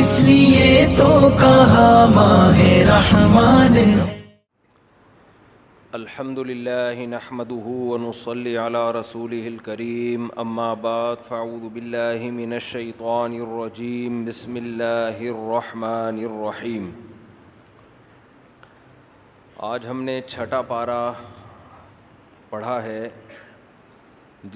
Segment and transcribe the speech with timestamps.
[0.00, 0.66] اس لیے
[0.98, 1.08] تو
[1.40, 2.58] کہا ماہ
[2.88, 3.76] رحمان
[5.98, 14.56] الحمد للہ نحمده ونصلي على رسوله الكريم اما بعد فاعوذ باللہ من الشیطان الرجیم بسم
[14.62, 16.90] اللہ الرحمن الرحیم
[19.72, 21.00] آج ہم نے چھٹا پارہ
[22.54, 23.04] پڑھا ہے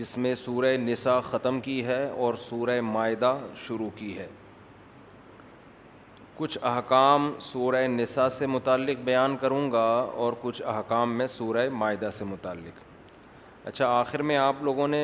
[0.00, 4.26] جس میں سورہ نساء ختم کی ہے اور سورہ مائدہ شروع کی ہے
[6.38, 9.84] کچھ احکام سورہ نساء سے متعلق بیان کروں گا
[10.24, 15.02] اور کچھ احکام میں سورہ معدہ سے متعلق اچھا آخر میں آپ لوگوں نے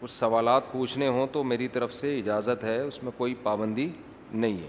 [0.00, 3.88] کچھ سوالات پوچھنے ہوں تو میری طرف سے اجازت ہے اس میں کوئی پابندی
[4.32, 4.68] نہیں ہے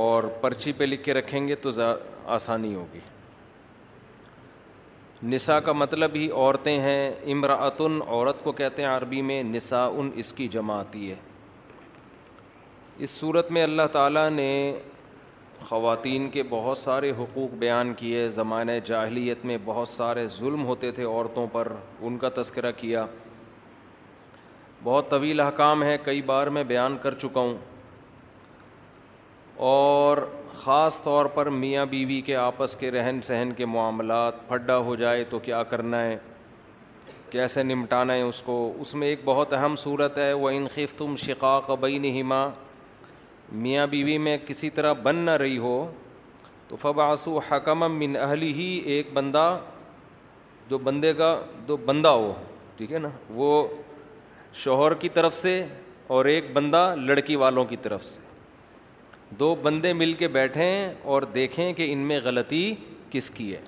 [0.00, 1.70] اور پرچی پہ لکھ کے رکھیں گے تو
[2.36, 3.00] آسانی ہوگی
[5.34, 10.10] نسا کا مطلب ہی عورتیں ہیں امراۃن عورت کو کہتے ہیں عربی میں نسا ان
[10.22, 11.14] اس کی جماعتی ہے
[13.04, 14.48] اس صورت میں اللہ تعالیٰ نے
[15.68, 21.04] خواتین کے بہت سارے حقوق بیان کیے زمانۂ جاہلیت میں بہت سارے ظلم ہوتے تھے
[21.04, 21.68] عورتوں پر
[22.06, 23.04] ان کا تذکرہ کیا
[24.84, 27.54] بہت طویل احکام ہے کئی بار میں بیان کر چکا ہوں
[29.72, 30.18] اور
[30.62, 35.24] خاص طور پر میاں بیوی کے آپس کے رہن سہن کے معاملات پھڈا ہو جائے
[35.30, 36.16] تو کیا کرنا ہے
[37.30, 41.70] کیسے نمٹانا ہے اس کو اس میں ایک بہت اہم صورت ہے وہ انخفتم شقاق
[41.80, 42.46] بین ہما
[43.50, 45.86] میاں بیوی میں کسی طرح بن نہ رہی ہو
[46.68, 49.58] تو فب آسو اہلی ہی ایک بندہ
[50.68, 51.38] جو بندے کا
[51.68, 52.32] دو بندہ ہو
[52.76, 53.66] ٹھیک ہے نا وہ
[54.64, 55.62] شوہر کی طرف سے
[56.14, 58.20] اور ایک بندہ لڑکی والوں کی طرف سے
[59.38, 62.74] دو بندے مل کے بیٹھیں اور دیکھیں کہ ان میں غلطی
[63.10, 63.60] کس کی ہے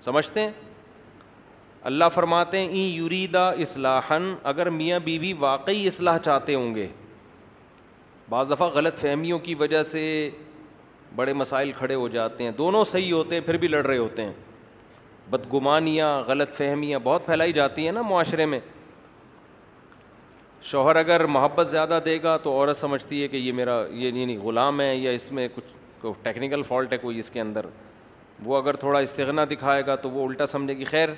[0.00, 0.50] سمجھتے ہیں
[1.90, 6.86] اللہ فرماتے ای یوری اصلاحن اگر میاں بیوی واقعی اصلاح چاہتے ہوں گے
[8.30, 10.00] بعض دفعہ غلط فہمیوں کی وجہ سے
[11.16, 14.22] بڑے مسائل کھڑے ہو جاتے ہیں دونوں صحیح ہوتے ہیں پھر بھی لڑ رہے ہوتے
[14.24, 14.32] ہیں
[15.30, 18.60] بدگمانیاں غلط فہمیاں بہت پھیلائی جاتی ہیں نا معاشرے میں
[20.70, 24.36] شوہر اگر محبت زیادہ دے گا تو عورت سمجھتی ہے کہ یہ میرا یہ نہیں
[24.42, 27.66] غلام ہے یا اس میں کچھ ٹیکنیکل فالٹ ہے کوئی اس کے اندر
[28.44, 31.08] وہ اگر تھوڑا استغنا دکھائے گا تو وہ الٹا سمجھے گی خیر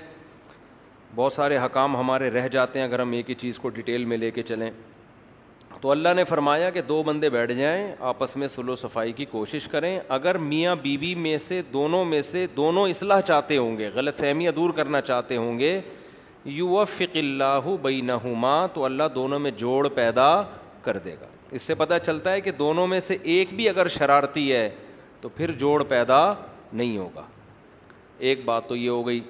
[1.15, 4.17] بہت سارے حکام ہمارے رہ جاتے ہیں اگر ہم ایک ہی چیز کو ڈیٹیل میں
[4.17, 4.71] لے کے چلیں
[5.83, 9.67] تو اللہ نے فرمایا کہ دو بندے بیٹھ جائیں آپس میں سلو صفائی کی کوشش
[9.69, 14.17] کریں اگر میاں بیوی میں سے دونوں میں سے دونوں اصلاح چاہتے ہوں گے غلط
[14.21, 15.81] فہمیاں دور کرنا چاہتے ہوں گے
[16.57, 16.81] یو و
[17.15, 20.29] اللہ بئی نہ تو اللہ دونوں میں جوڑ پیدا
[20.83, 21.27] کر دے گا
[21.57, 24.69] اس سے پتہ چلتا ہے کہ دونوں میں سے ایک بھی اگر شرارتی ہے
[25.21, 26.21] تو پھر جوڑ پیدا
[26.73, 27.25] نہیں ہوگا
[28.29, 29.21] ایک بات تو یہ ہو گئی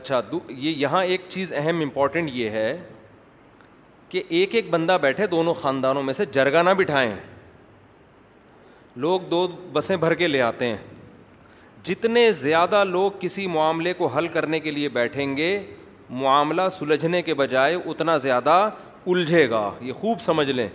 [0.00, 2.68] اچھا یہ یہاں ایک چیز اہم امپورٹنٹ یہ ہے
[4.14, 7.14] کہ ایک ایک بندہ بیٹھے دونوں خاندانوں میں سے جرگا نہ بٹھائیں
[9.04, 10.76] لوگ دو بسیں بھر کے لے آتے ہیں
[11.84, 15.48] جتنے زیادہ لوگ کسی معاملے کو حل کرنے کے لیے بیٹھیں گے
[16.20, 18.54] معاملہ سلجھنے کے بجائے اتنا زیادہ
[19.14, 20.68] الجھے گا یہ خوب سمجھ لیں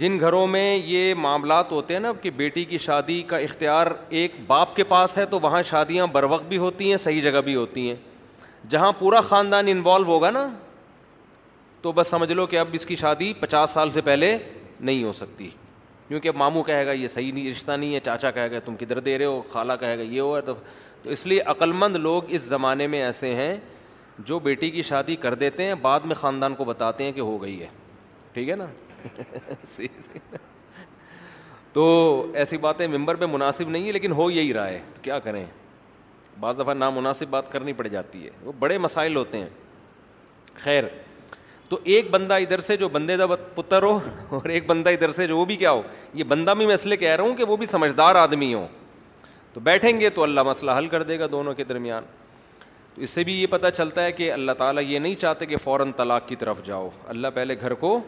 [0.00, 3.86] جن گھروں میں یہ معاملات ہوتے ہیں نا کہ بیٹی کی شادی کا اختیار
[4.20, 7.40] ایک باپ کے پاس ہے تو وہاں شادیاں بر وقت بھی ہوتی ہیں صحیح جگہ
[7.50, 7.96] بھی ہوتی ہیں
[8.70, 10.46] جہاں پورا خاندان انوالو ہوگا نا
[11.82, 14.36] تو بس سمجھ لو کہ اب اس کی شادی پچاس سال سے پہلے
[14.80, 15.48] نہیں ہو سکتی
[16.08, 18.76] کیونکہ اب ماموں کہے گا یہ صحیح نہیں رشتہ نہیں ہے چاچا کہے گا تم
[18.80, 20.54] کدھر دے رہے ہو خالہ کہے گا یہ ہو تو
[21.02, 23.56] تو اس لیے عقلمند لوگ اس زمانے میں ایسے ہیں
[24.26, 27.40] جو بیٹی کی شادی کر دیتے ہیں بعد میں خاندان کو بتاتے ہیں کہ ہو
[27.42, 27.66] گئی ہے
[28.32, 28.66] ٹھیک ہے نا
[31.72, 31.84] تو
[32.34, 35.44] ایسی باتیں ممبر پہ مناسب نہیں ہے لیکن ہو یہی رائے تو کیا کریں
[36.40, 39.48] بعض دفعہ نامناسب بات کرنی پڑ جاتی ہے وہ بڑے مسائل ہوتے ہیں
[40.62, 40.84] خیر
[41.68, 43.98] تو ایک بندہ ادھر سے جو بندے کا پتر ہو
[44.38, 45.82] اور ایک بندہ ادھر سے جو وہ بھی کیا ہو
[46.14, 48.66] یہ بندہ بھی میں اس لیے کہہ رہا ہوں کہ وہ بھی سمجھدار آدمی ہوں
[49.52, 52.04] تو بیٹھیں گے تو اللہ مسئلہ حل کر دے گا دونوں کے درمیان
[52.94, 55.56] تو اس سے بھی یہ پتہ چلتا ہے کہ اللہ تعالیٰ یہ نہیں چاہتے کہ
[55.64, 57.98] فوراً طلاق کی طرف جاؤ اللہ پہلے گھر کو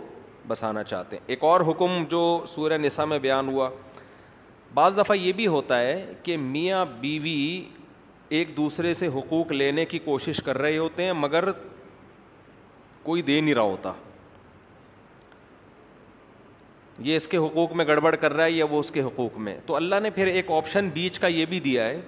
[0.49, 2.21] بسانا چاہتے ہیں ایک اور حکم جو
[2.55, 3.69] سورہ نساء میں بیان ہوا
[4.75, 7.65] بعض دفعہ یہ بھی ہوتا ہے کہ میاں بیوی
[8.37, 11.45] ایک دوسرے سے حقوق لینے کی کوشش کر رہے ہوتے ہیں مگر
[13.03, 13.93] کوئی دے نہیں رہا ہوتا
[17.09, 19.57] یہ اس کے حقوق میں گڑبڑ کر رہا ہے یا وہ اس کے حقوق میں
[19.67, 22.01] تو اللہ نے پھر ایک آپشن بیچ کا یہ بھی دیا ہے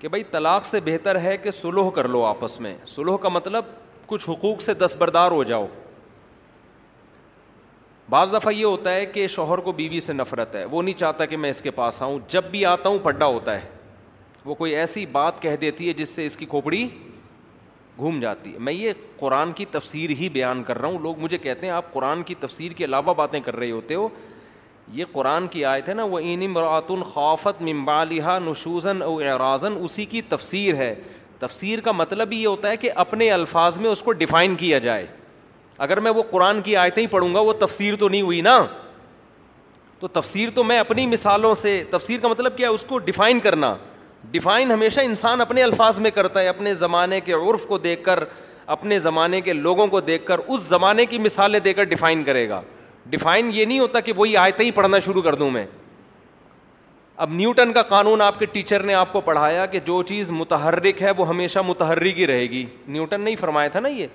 [0.00, 3.64] کہ بھائی طلاق سے بہتر ہے کہ سلوح کر لو آپس میں سلوح کا مطلب
[4.06, 5.66] کچھ حقوق سے دستبردار ہو جاؤ
[8.10, 11.24] بعض دفعہ یہ ہوتا ہے کہ شوہر کو بیوی سے نفرت ہے وہ نہیں چاہتا
[11.30, 13.68] کہ میں اس کے پاس آؤں جب بھی آتا ہوں پڈا ہوتا ہے
[14.46, 16.86] وہ کوئی ایسی بات کہہ دیتی ہے جس سے اس کی کھوپڑی
[17.98, 21.38] گھوم جاتی ہے میں یہ قرآن کی تفسیر ہی بیان کر رہا ہوں لوگ مجھے
[21.38, 24.08] کہتے ہیں آپ قرآن کی تفسیر کے علاوہ باتیں کر رہے ہوتے ہو
[24.94, 30.04] یہ قرآن کی آیت ہے نا وہ این امراۃ خوافت ممبالحہ نشوزن او اعراضن اسی
[30.12, 30.94] کی تفسیر ہے
[31.38, 34.78] تفسیر کا مطلب ہی یہ ہوتا ہے کہ اپنے الفاظ میں اس کو ڈیفائن کیا
[34.86, 35.06] جائے
[35.86, 38.58] اگر میں وہ قرآن کی آیتیں ہی پڑھوں گا وہ تفسیر تو نہیں ہوئی نا
[40.00, 43.40] تو تفسیر تو میں اپنی مثالوں سے تفسیر کا مطلب کیا ہے اس کو ڈیفائن
[43.40, 43.74] کرنا
[44.30, 48.24] ڈیفائن ہمیشہ انسان اپنے الفاظ میں کرتا ہے اپنے زمانے کے عرف کو دیکھ کر
[48.74, 52.48] اپنے زمانے کے لوگوں کو دیکھ کر اس زمانے کی مثالیں دے کر ڈیفائن کرے
[52.48, 52.60] گا
[53.10, 55.66] ڈیفائن یہ نہیں ہوتا کہ وہی آئے ہی پڑھنا شروع کر دوں میں
[57.24, 61.02] اب نیوٹن کا قانون آپ کے ٹیچر نے آپ کو پڑھایا کہ جو چیز متحرک
[61.02, 64.06] ہے وہ ہمیشہ متحرک ہی رہے گی نیوٹن نے ہی فرمایا تھا نا یہ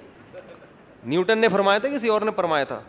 [1.06, 2.80] نیوٹن نے فرمایا تھا کسی اور نے فرمایا تھا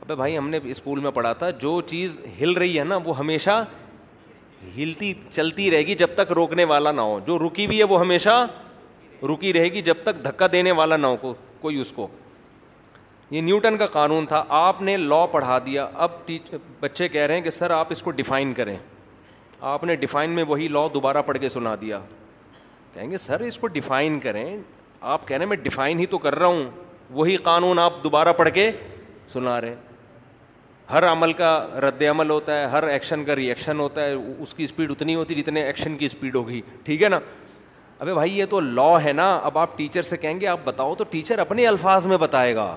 [0.00, 3.18] ابے بھائی ہم نے اسکول میں پڑھا تھا جو چیز ہل رہی ہے نا وہ
[3.18, 3.62] ہمیشہ
[4.76, 8.00] ہلتی چلتی رہے گی جب تک روکنے والا نہ ہو جو رکی ہوئی ہے وہ
[8.00, 8.36] ہمیشہ
[9.32, 12.06] رکی رہے گی جب تک دھکا دینے والا ہو کو کوئی اس کو
[13.30, 17.34] یہ نیوٹن کا قانون تھا آپ نے لا پڑھا دیا اب ٹیچ بچے کہہ رہے
[17.34, 18.76] ہیں کہ سر آپ اس کو ڈیفائن کریں
[19.70, 22.00] آپ نے ڈیفائن میں وہی لا دوبارہ پڑھ کے سنا دیا
[22.94, 24.56] کہیں گے سر اس کو ڈیفائن کریں
[25.00, 26.64] آپ کہہ رہے ہیں میں ڈیفائن ہی تو کر رہا ہوں
[27.10, 28.70] وہی قانون آپ دوبارہ پڑھ کے
[29.32, 29.90] سنا رہے ہیں
[30.90, 31.48] ہر عمل کا
[31.82, 35.14] رد عمل ہوتا ہے ہر ایکشن کا ری ایکشن ہوتا ہے اس کی اسپیڈ اتنی
[35.14, 37.18] ہوتی جتنے ایکشن کی اسپیڈ ہوگی ٹھیک ہے نا
[37.98, 40.94] ابھی بھائی یہ تو لا ہے نا اب آپ ٹیچر سے کہیں گے آپ بتاؤ
[40.94, 42.74] تو ٹیچر اپنے الفاظ میں بتائے گا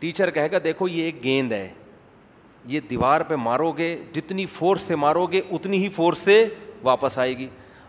[0.00, 1.68] ٹیچر کہے گا دیکھو یہ ایک گیند ہے
[2.68, 6.44] یہ دیوار پہ مارو گے جتنی فورس سے مارو گے اتنی ہی فورس سے
[6.82, 7.46] واپس آئے گی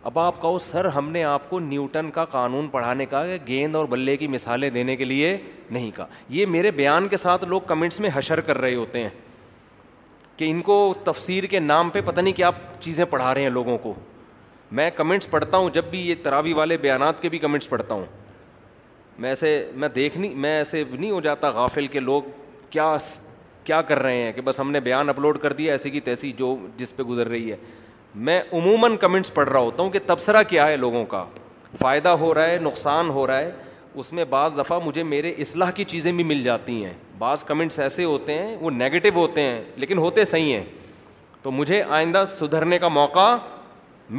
[0.09, 3.85] اب آپ کہو سر ہم نے آپ کو نیوٹن کا قانون پڑھانے کا گیند اور
[3.89, 5.35] بلے کی مثالیں دینے کے لیے
[5.69, 9.09] نہیں کہا یہ میرے بیان کے ساتھ لوگ کمنٹس میں حشر کر رہے ہوتے ہیں
[10.37, 12.49] کہ ان کو تفسیر کے نام پہ پتہ نہیں کیا
[12.81, 13.93] چیزیں پڑھا رہے ہیں لوگوں کو
[14.77, 18.05] میں کمنٹس پڑھتا ہوں جب بھی یہ تراوی والے بیانات کے بھی کمنٹس پڑھتا ہوں
[19.19, 22.21] میں ایسے میں دیکھ نہیں میں ایسے نہیں ہو جاتا غافل کے لوگ
[22.69, 22.95] کیا
[23.63, 26.31] کیا کر رہے ہیں کہ بس ہم نے بیان اپلوڈ کر دیا ایسے کی تیسی
[26.37, 27.55] جو جس پہ گزر رہی ہے
[28.15, 31.23] میں عموماً کمنٹس پڑھ رہا ہوتا ہوں کہ تبصرہ کیا ہے لوگوں کا
[31.79, 33.51] فائدہ ہو رہا ہے نقصان ہو رہا ہے
[34.01, 37.79] اس میں بعض دفعہ مجھے میرے اصلاح کی چیزیں بھی مل جاتی ہیں بعض کمنٹس
[37.79, 40.63] ایسے ہوتے ہیں وہ نگیٹو ہوتے ہیں لیکن ہوتے صحیح ہیں
[41.41, 43.35] تو مجھے آئندہ سدھرنے کا موقع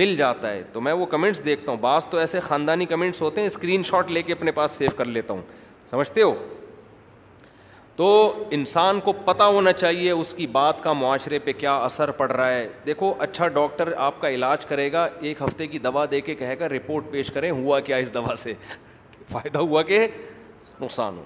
[0.00, 3.40] مل جاتا ہے تو میں وہ کمنٹس دیکھتا ہوں بعض تو ایسے خاندانی کمنٹس ہوتے
[3.40, 5.42] ہیں اسکرین شاٹ لے کے اپنے پاس سیو کر لیتا ہوں
[5.90, 6.34] سمجھتے ہو
[7.96, 8.06] تو
[8.50, 12.48] انسان کو پتہ ہونا چاہیے اس کی بات کا معاشرے پہ کیا اثر پڑ رہا
[12.50, 16.34] ہے دیکھو اچھا ڈاکٹر آپ کا علاج کرے گا ایک ہفتے کی دوا دے کے
[16.34, 18.54] کہے گا رپورٹ پیش کریں ہوا کیا اس دوا سے
[19.32, 20.06] فائدہ ہوا کہ
[20.80, 21.24] نقصان ہو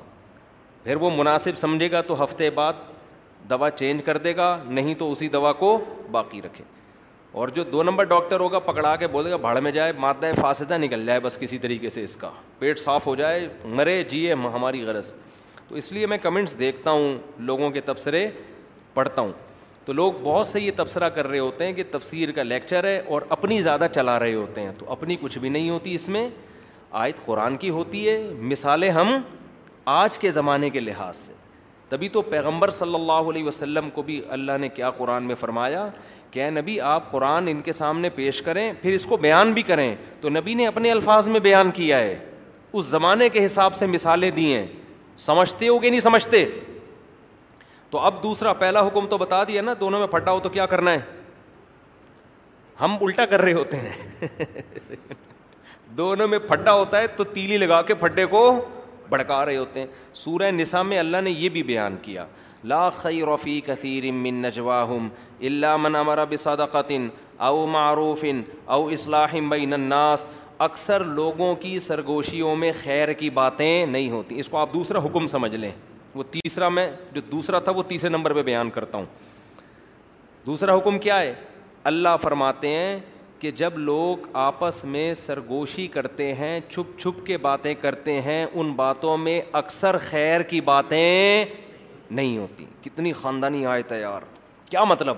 [0.85, 2.73] پھر وہ مناسب سمجھے گا تو ہفتے بعد
[3.51, 5.79] دوا چینج کر دے گا نہیں تو اسی دوا کو
[6.11, 6.65] باقی رکھے
[7.41, 10.41] اور جو دو نمبر ڈاکٹر ہوگا پکڑا کے بولے گا بھاڑ میں جائے مادہ فاسدہ
[10.41, 14.33] فاصدہ نکل جائے بس کسی طریقے سے اس کا پیٹ صاف ہو جائے مرے جیے
[14.55, 15.13] ہماری غرض
[15.69, 17.19] تو اس لیے میں کمنٹس دیکھتا ہوں
[17.51, 18.29] لوگوں کے تبصرے
[18.95, 19.33] پڑھتا ہوں
[19.85, 23.01] تو لوگ بہت سے یہ تبصرہ کر رہے ہوتے ہیں کہ تفسیر کا لیکچر ہے
[23.09, 26.29] اور اپنی زیادہ چلا رہے ہوتے ہیں تو اپنی کچھ بھی نہیں ہوتی اس میں
[27.05, 28.19] آیت قرآن کی ہوتی ہے
[28.51, 29.17] مثالیں ہم
[29.91, 31.33] آج کے زمانے کے لحاظ سے
[31.89, 35.87] تبھی تو پیغمبر صلی اللہ علیہ وسلم کو بھی اللہ نے کیا قرآن میں فرمایا
[36.31, 39.63] کہ اے نبی آپ قرآن ان کے سامنے پیش کریں پھر اس کو بیان بھی
[39.71, 42.17] کریں تو نبی نے اپنے الفاظ میں بیان کیا ہے
[42.73, 44.67] اس زمانے کے حساب سے مثالیں دی ہیں
[45.27, 46.45] سمجھتے ہو کہ نہیں سمجھتے
[47.91, 50.67] تو اب دوسرا پہلا حکم تو بتا دیا نا دونوں میں پھٹا ہو تو کیا
[50.75, 50.99] کرنا ہے
[52.81, 54.47] ہم الٹا کر رہے ہوتے ہیں
[56.01, 58.45] دونوں میں پھٹا ہوتا ہے تو تیلی لگا کے پھٹے کو
[59.11, 59.87] بھڑکا رہے ہوتے ہیں
[60.23, 62.25] سورہ نسا میں اللہ نے یہ بھی بیان کیا
[62.73, 65.09] لا خیر فی کثیر من نجواہم
[65.51, 66.93] اللہ من امر بصدقت
[67.49, 68.25] او معروف
[68.75, 70.27] او اصلاح بین الناس
[70.67, 75.27] اکثر لوگوں کی سرگوشیوں میں خیر کی باتیں نہیں ہوتی اس کو آپ دوسرا حکم
[75.35, 75.71] سمجھ لیں
[76.15, 79.05] وہ تیسرا میں جو دوسرا تھا وہ تیسرے نمبر پہ بیان کرتا ہوں
[80.47, 81.35] دوسرا حکم کیا ہے
[81.93, 82.99] اللہ فرماتے ہیں
[83.41, 88.73] کہ جب لوگ آپس میں سرگوشی کرتے ہیں چھپ چھپ کے باتیں کرتے ہیں ان
[88.77, 91.45] باتوں میں اکثر خیر کی باتیں
[92.11, 94.23] نہیں ہوتی کتنی خاندانی آئے تیار
[94.71, 95.17] کیا مطلب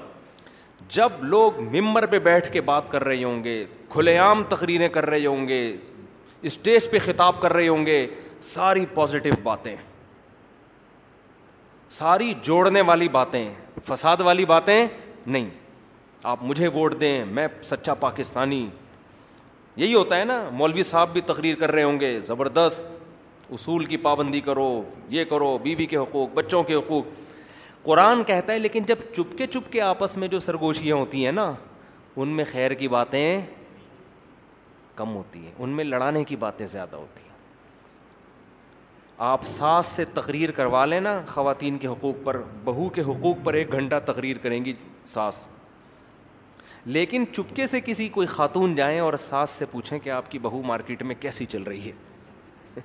[0.95, 5.07] جب لوگ ممبر پہ بیٹھ کے بات کر رہے ہوں گے کھلے عام تقریریں کر
[5.11, 5.63] رہے ہوں گے
[6.51, 8.07] اسٹیج پہ خطاب کر رہے ہوں گے
[8.51, 9.75] ساری پازیٹیو باتیں
[11.99, 13.45] ساری جوڑنے والی باتیں
[13.89, 14.87] فساد والی باتیں
[15.27, 15.49] نہیں
[16.29, 18.67] آپ مجھے ووٹ دیں میں سچا پاکستانی
[19.77, 22.85] یہی ہوتا ہے نا مولوی صاحب بھی تقریر کر رہے ہوں گے زبردست
[23.53, 24.67] اصول کی پابندی کرو
[25.11, 27.05] یہ کرو بیوی بی کے حقوق بچوں کے حقوق
[27.85, 31.33] قرآن کہتا ہے لیکن جب چپ کے چپ کے آپس میں جو سرگوشیاں ہوتی ہیں
[31.33, 31.53] نا
[32.17, 33.41] ان میں خیر کی باتیں
[34.97, 37.29] کم ہوتی ہیں ان میں لڑانے کی باتیں زیادہ ہوتی ہیں
[39.31, 43.55] آپ ساس سے تقریر کروا لیں نا خواتین کے حقوق پر بہو کے حقوق پر
[43.55, 44.73] ایک گھنٹہ تقریر کریں گی
[45.15, 45.47] ساس
[46.87, 50.61] لیکن چپکے سے کسی کوئی خاتون جائیں اور ساس سے پوچھیں کہ آپ کی بہو
[50.67, 52.81] مارکیٹ میں کیسی چل رہی ہے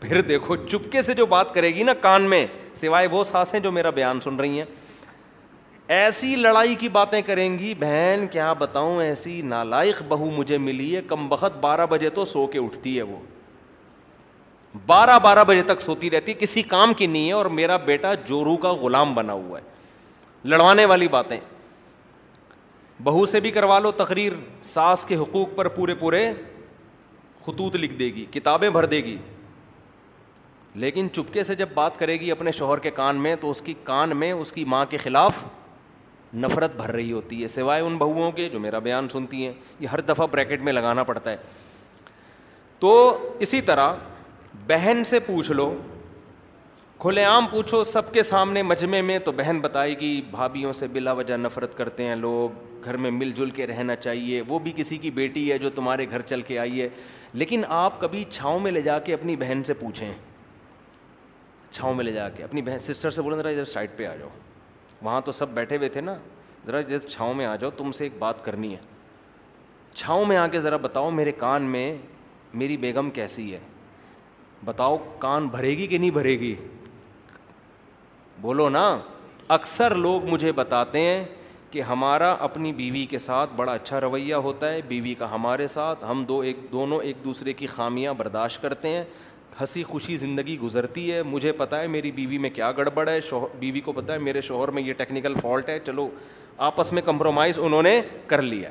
[0.00, 2.44] پھر دیکھو چپکے سے جو بات کرے گی نا کان میں
[2.76, 4.64] سوائے وہ ساسیں جو میرا بیان سن رہی ہیں
[5.98, 11.00] ایسی لڑائی کی باتیں کریں گی بہن کیا بتاؤں ایسی نالائق بہو مجھے ملی ہے
[11.08, 13.16] کم بخت بارہ بجے تو سو کے اٹھتی ہے وہ
[14.86, 18.56] بارہ بارہ بجے تک سوتی رہتی کسی کام کی نہیں ہے اور میرا بیٹا جورو
[18.66, 21.38] کا غلام بنا ہوا ہے لڑوانے والی باتیں
[23.02, 24.32] بہو سے بھی کروا لو تقریر
[24.72, 26.30] ساس کے حقوق پر پورے پورے
[27.46, 29.16] خطوط لکھ دے گی کتابیں بھر دے گی
[30.82, 33.74] لیکن چپکے سے جب بات کرے گی اپنے شوہر کے کان میں تو اس کی
[33.84, 35.42] کان میں اس کی ماں کے خلاف
[36.42, 39.86] نفرت بھر رہی ہوتی ہے سوائے ان بہوؤں کے جو میرا بیان سنتی ہیں یہ
[39.92, 41.36] ہر دفعہ بریکٹ میں لگانا پڑتا ہے
[42.78, 42.92] تو
[43.46, 43.92] اسی طرح
[44.66, 45.74] بہن سے پوچھ لو
[47.00, 51.12] کھلے عام پوچھو سب کے سامنے مجمع میں تو بہن بتائے گی بھابھیوں سے بلا
[51.20, 54.96] وجہ نفرت کرتے ہیں لوگ گھر میں مل جل کے رہنا چاہیے وہ بھی کسی
[55.04, 56.88] کی بیٹی ہے جو تمہارے گھر چل کے آئی ہے
[57.32, 60.12] لیکن آپ کبھی چھاؤں میں لے جا کے اپنی بہن سے پوچھیں
[61.70, 64.14] چھاؤں میں لے جا کے اپنی بہن سسٹر سے بولیں ذرا ادھر سائڈ پہ آ
[64.18, 64.28] جاؤ
[65.02, 66.14] وہاں تو سب بیٹھے ہوئے تھے نا
[66.66, 68.80] ذرا ادھر چھاؤں میں آ جاؤ تم سے ایک بات کرنی ہے
[69.94, 71.92] چھاؤں میں آ کے ذرا بتاؤ میرے کان میں
[72.64, 73.58] میری بیگم کیسی ہے
[74.64, 76.54] بتاؤ کان بھرے گی کہ نہیں بھرے گی
[78.42, 78.84] بولو نا
[79.54, 81.24] اکثر لوگ مجھے بتاتے ہیں
[81.70, 86.04] کہ ہمارا اپنی بیوی کے ساتھ بڑا اچھا رویہ ہوتا ہے بیوی کا ہمارے ساتھ
[86.10, 89.02] ہم دو ایک دونوں ایک دوسرے کی خامیاں برداشت کرتے ہیں
[89.60, 93.56] ہنسی خوشی زندگی گزرتی ہے مجھے پتہ ہے میری بیوی میں کیا گڑبڑ ہے شوہر
[93.60, 96.08] بیوی کو پتہ ہے میرے شوہر میں یہ ٹیکنیکل فالٹ ہے چلو
[96.70, 98.70] آپس میں کمپرومائز انہوں نے کر لیا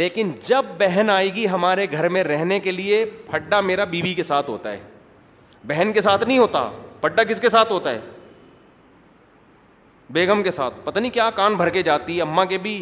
[0.00, 4.22] لیکن جب بہن آئے گی ہمارے گھر میں رہنے کے لیے پھڈا میرا بیوی کے
[4.22, 4.78] ساتھ ہوتا ہے
[5.68, 6.68] بہن کے ساتھ نہیں ہوتا
[7.00, 8.00] پھڈا کس کے ساتھ ہوتا ہے
[10.10, 12.76] بیگم کے ساتھ پتہ نہیں کیا کان بھر کے جاتی اما کے بھی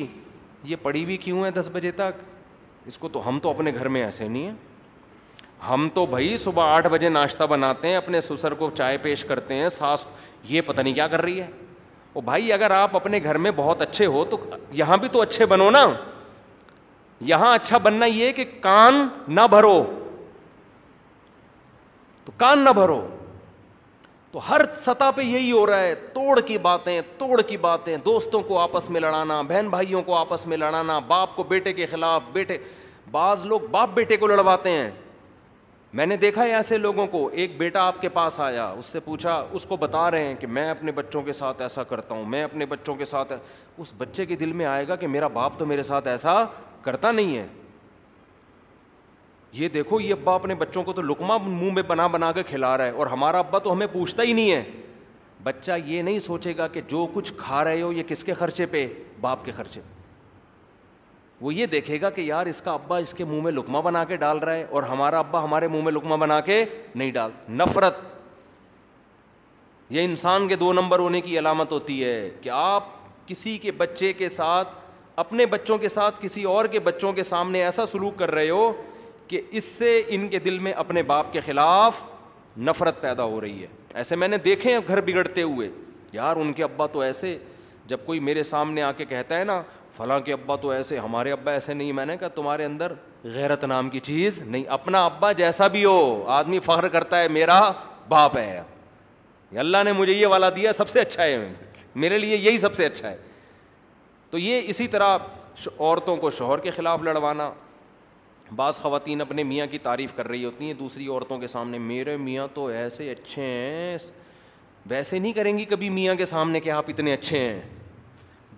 [0.65, 2.23] یہ پڑی بھی کیوں ہے دس بجے تک
[2.87, 4.55] اس کو تو ہم تو اپنے گھر میں ایسے نہیں ہیں
[5.69, 9.55] ہم تو بھائی صبح آٹھ بجے ناشتہ بناتے ہیں اپنے سسر کو چائے پیش کرتے
[9.55, 10.07] ہیں ساس
[10.49, 11.47] یہ پتہ نہیں کیا کر رہی ہے
[12.15, 14.37] وہ بھائی اگر آپ اپنے گھر میں بہت اچھے ہو تو
[14.81, 15.87] یہاں بھی تو اچھے بنو نا
[17.31, 19.83] یہاں اچھا بننا یہ کہ کان نہ بھرو
[22.25, 23.01] تو کان نہ بھرو
[24.33, 28.41] تو ہر سطح پہ یہی ہو رہا ہے توڑ کی باتیں توڑ کی باتیں دوستوں
[28.49, 32.23] کو آپس میں لڑانا بہن بھائیوں کو آپس میں لڑانا باپ کو بیٹے کے خلاف
[32.33, 32.59] بیٹے
[33.11, 34.91] بعض لوگ باپ بیٹے کو لڑواتے ہیں
[35.99, 39.01] میں نے دیکھا ہے ایسے لوگوں کو ایک بیٹا آپ کے پاس آیا اس سے
[39.05, 42.25] پوچھا اس کو بتا رہے ہیں کہ میں اپنے بچوں کے ساتھ ایسا کرتا ہوں
[42.35, 43.33] میں اپنے بچوں کے ساتھ
[43.79, 46.43] اس بچے کے دل میں آئے گا کہ میرا باپ تو میرے ساتھ ایسا
[46.83, 47.47] کرتا نہیں ہے
[49.53, 52.77] یہ دیکھو یہ ابا اپنے بچوں کو تو لکما منہ میں بنا بنا کے کھلا
[52.79, 54.63] رہا ہے اور ہمارا ابا تو ہمیں پوچھتا ہی نہیں ہے
[55.43, 58.67] بچہ یہ نہیں سوچے گا کہ جو کچھ کھا رہے ہو یہ کس کے خرچے
[58.75, 58.87] پہ
[59.21, 59.99] باپ کے خرچے پہ
[61.45, 64.05] وہ یہ دیکھے گا کہ یار اس کا ابا اس کے منہ میں لکما بنا
[64.05, 66.65] کے ڈال رہا ہے اور ہمارا ابا ہمارے منہ میں لکما بنا کے
[66.95, 67.31] نہیں ڈال
[67.61, 67.99] نفرت
[69.91, 72.85] یہ انسان کے دو نمبر ہونے کی علامت ہوتی ہے کہ آپ
[73.29, 74.79] کسی کے بچے کے ساتھ
[75.21, 78.73] اپنے بچوں کے ساتھ کسی اور کے بچوں کے سامنے ایسا سلوک کر رہے ہو
[79.31, 82.01] کہ اس سے ان کے دل میں اپنے باپ کے خلاف
[82.69, 83.67] نفرت پیدا ہو رہی ہے
[84.01, 85.69] ایسے میں نے دیکھے ہیں گھر بگڑتے ہوئے
[86.13, 87.37] یار ان کے ابا تو ایسے
[87.93, 89.61] جب کوئی میرے سامنے آ کے کہتا ہے نا
[89.97, 92.93] فلاں کے ابا تو ایسے ہمارے ابا ایسے نہیں میں نے کہا تمہارے اندر
[93.37, 97.61] غیرت نام کی چیز نہیں اپنا ابا جیسا بھی ہو آدمی فخر کرتا ہے میرا
[98.09, 98.61] باپ ہے
[99.67, 101.53] اللہ نے مجھے یہ والا دیا سب سے اچھا ہے
[101.95, 103.17] میرے لیے یہی سب سے اچھا ہے
[104.31, 105.17] تو یہ اسی طرح
[105.79, 107.51] عورتوں کو شوہر کے خلاف لڑوانا
[108.57, 112.17] بعض خواتین اپنے میاں کی تعریف کر رہی ہوتی ہیں دوسری عورتوں کے سامنے میرے
[112.17, 113.97] میاں تو ایسے اچھے ہیں
[114.91, 117.61] ویسے نہیں کریں گی کبھی میاں کے سامنے کہ آپ اتنے اچھے ہیں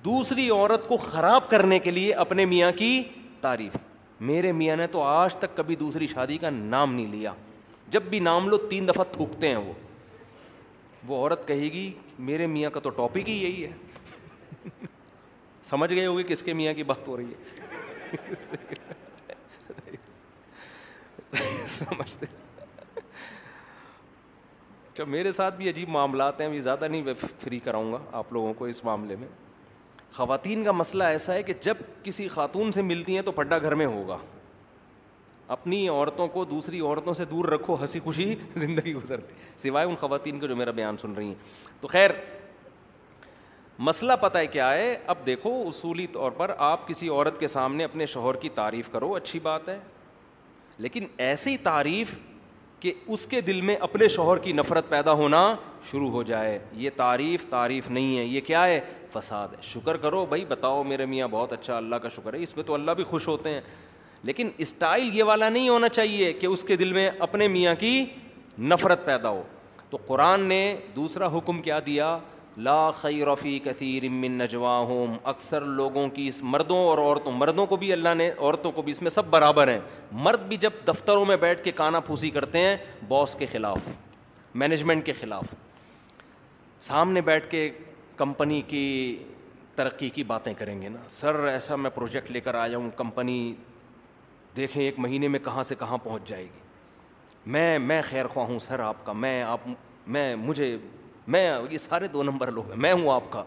[0.04, 3.02] دوسری عورت کو خراب کرنے کے لیے اپنے میاں کی
[3.40, 3.76] تعریف
[4.30, 7.32] میرے میاں نے تو آج تک کبھی دوسری شادی کا نام نہیں لیا
[7.90, 9.72] جب بھی نام لو تین دفعہ تھوکتے ہیں وہ
[11.08, 11.90] وہ عورت کہے گی
[12.26, 14.70] میرے میاں کا تو ٹاپک ہی یہی ہے
[15.70, 18.90] سمجھ گئے ہوگے کس کے میاں کی بات ہو رہی ہے
[21.69, 22.27] سمجھتے
[22.97, 27.12] اچھا، میرے ساتھ بھی عجیب معاملات ہیں زیادہ نہیں میں
[27.43, 29.29] فری کراؤں گا آپ لوگوں کو اس معاملے میں
[30.15, 33.75] خواتین کا مسئلہ ایسا ہے کہ جب کسی خاتون سے ملتی ہیں تو پڈا گھر
[33.83, 34.19] میں ہوگا
[35.55, 38.35] اپنی عورتوں کو دوسری عورتوں سے دور رکھو ہنسی خوشی
[38.65, 41.37] زندگی گزرتی سوائے ان خواتین کو جو میرا بیان سن رہی ہیں
[41.81, 42.11] تو خیر
[43.89, 47.85] مسئلہ پتہ ہے کیا ہے اب دیکھو اصولی طور پر آپ کسی عورت کے سامنے
[47.85, 49.79] اپنے شوہر کی تعریف کرو اچھی بات ہے
[50.79, 52.14] لیکن ایسی تعریف
[52.81, 55.55] کہ اس کے دل میں اپنے شوہر کی نفرت پیدا ہونا
[55.91, 58.81] شروع ہو جائے یہ تعریف تعریف نہیں ہے یہ کیا ہے
[59.12, 62.57] فساد ہے شکر کرو بھائی بتاؤ میرے میاں بہت اچھا اللہ کا شکر ہے اس
[62.57, 63.61] میں تو اللہ بھی خوش ہوتے ہیں
[64.25, 68.05] لیکن اسٹائل یہ والا نہیں ہونا چاہیے کہ اس کے دل میں اپنے میاں کی
[68.59, 69.43] نفرت پیدا ہو
[69.91, 70.61] تو قرآن نے
[70.97, 72.17] دوسرا حکم کیا دیا
[72.56, 77.76] لا خیر فی کثیر من نجواہم اکثر لوگوں کی اس مردوں اور عورتوں مردوں کو
[77.76, 79.78] بھی اللہ نے عورتوں کو بھی اس میں سب برابر ہیں
[80.12, 82.76] مرد بھی جب دفتروں میں بیٹھ کے کانا پھوسی کرتے ہیں
[83.09, 83.88] باس کے خلاف
[84.62, 85.54] مینجمنٹ کے خلاف
[86.90, 87.68] سامنے بیٹھ کے
[88.16, 89.16] کمپنی کی
[89.74, 93.55] ترقی کی باتیں کریں گے نا سر ایسا میں پروجیکٹ لے کر آیا ہوں کمپنی
[94.57, 98.59] دیکھیں ایک مہینے میں کہاں سے کہاں پہنچ جائے گی میں میں خیر خواہ ہوں
[98.66, 99.61] سر آپ کا میں آپ
[100.07, 100.77] میں مجھے
[101.26, 103.42] میں یہ سارے دو نمبر لوگ ہیں میں ہوں آپ کا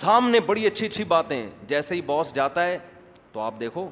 [0.00, 2.78] سامنے بڑی اچھی اچھی باتیں جیسے ہی باس جاتا ہے
[3.32, 3.88] تو آپ دیکھو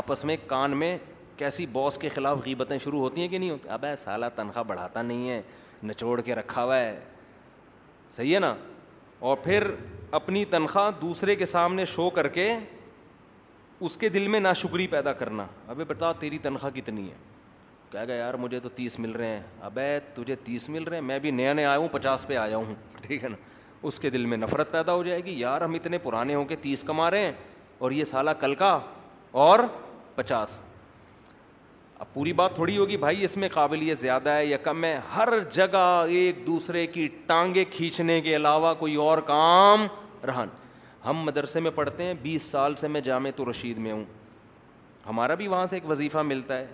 [0.00, 0.96] آپس میں کان میں
[1.36, 5.02] کیسی باس کے خلاف غیبتیں شروع ہوتی ہیں کہ نہیں ہوتی اب سالہ تنخواہ بڑھاتا
[5.02, 5.40] نہیں ہے
[5.84, 6.98] نچوڑ کے رکھا ہوا ہے
[8.16, 8.54] صحیح ہے نا
[9.30, 9.70] اور پھر
[10.18, 12.52] اپنی تنخواہ دوسرے کے سامنے شو کر کے
[13.84, 17.30] اس کے دل میں ناشکری پیدا کرنا ابھی بتاؤ تیری تنخواہ کتنی ہے
[17.92, 21.02] کہہ گیا یار مجھے تو تیس مل رہے ہیں ابے تجھے تیس مل رہے ہیں
[21.04, 22.74] میں بھی نیا نیا آیا ہوں پچاس پہ آیا ہوں
[23.06, 23.36] ٹھیک ہے نا
[23.88, 26.56] اس کے دل میں نفرت پیدا ہو جائے گی یار ہم اتنے پرانے ہوں کہ
[26.62, 27.32] تیس کما رہے ہیں
[27.84, 28.78] اور یہ سالہ کل کا
[29.44, 29.58] اور
[30.14, 30.60] پچاس
[31.98, 35.34] اب پوری بات تھوڑی ہوگی بھائی اس میں قابلیت زیادہ ہے یا کم ہے ہر
[35.52, 39.86] جگہ ایک دوسرے کی ٹانگیں کھینچنے کے علاوہ کوئی اور کام
[40.28, 40.48] رہن
[41.06, 44.04] ہم مدرسے میں پڑھتے ہیں بیس سال سے میں جامع تو رشید میں ہوں
[45.08, 46.66] ہمارا بھی وہاں سے ایک وظیفہ ملتا ہے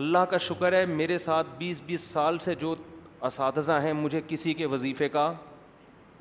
[0.00, 2.74] اللہ کا شکر ہے میرے ساتھ بیس بیس سال سے جو
[3.26, 5.32] اساتذہ ہیں مجھے کسی کے وظیفے کا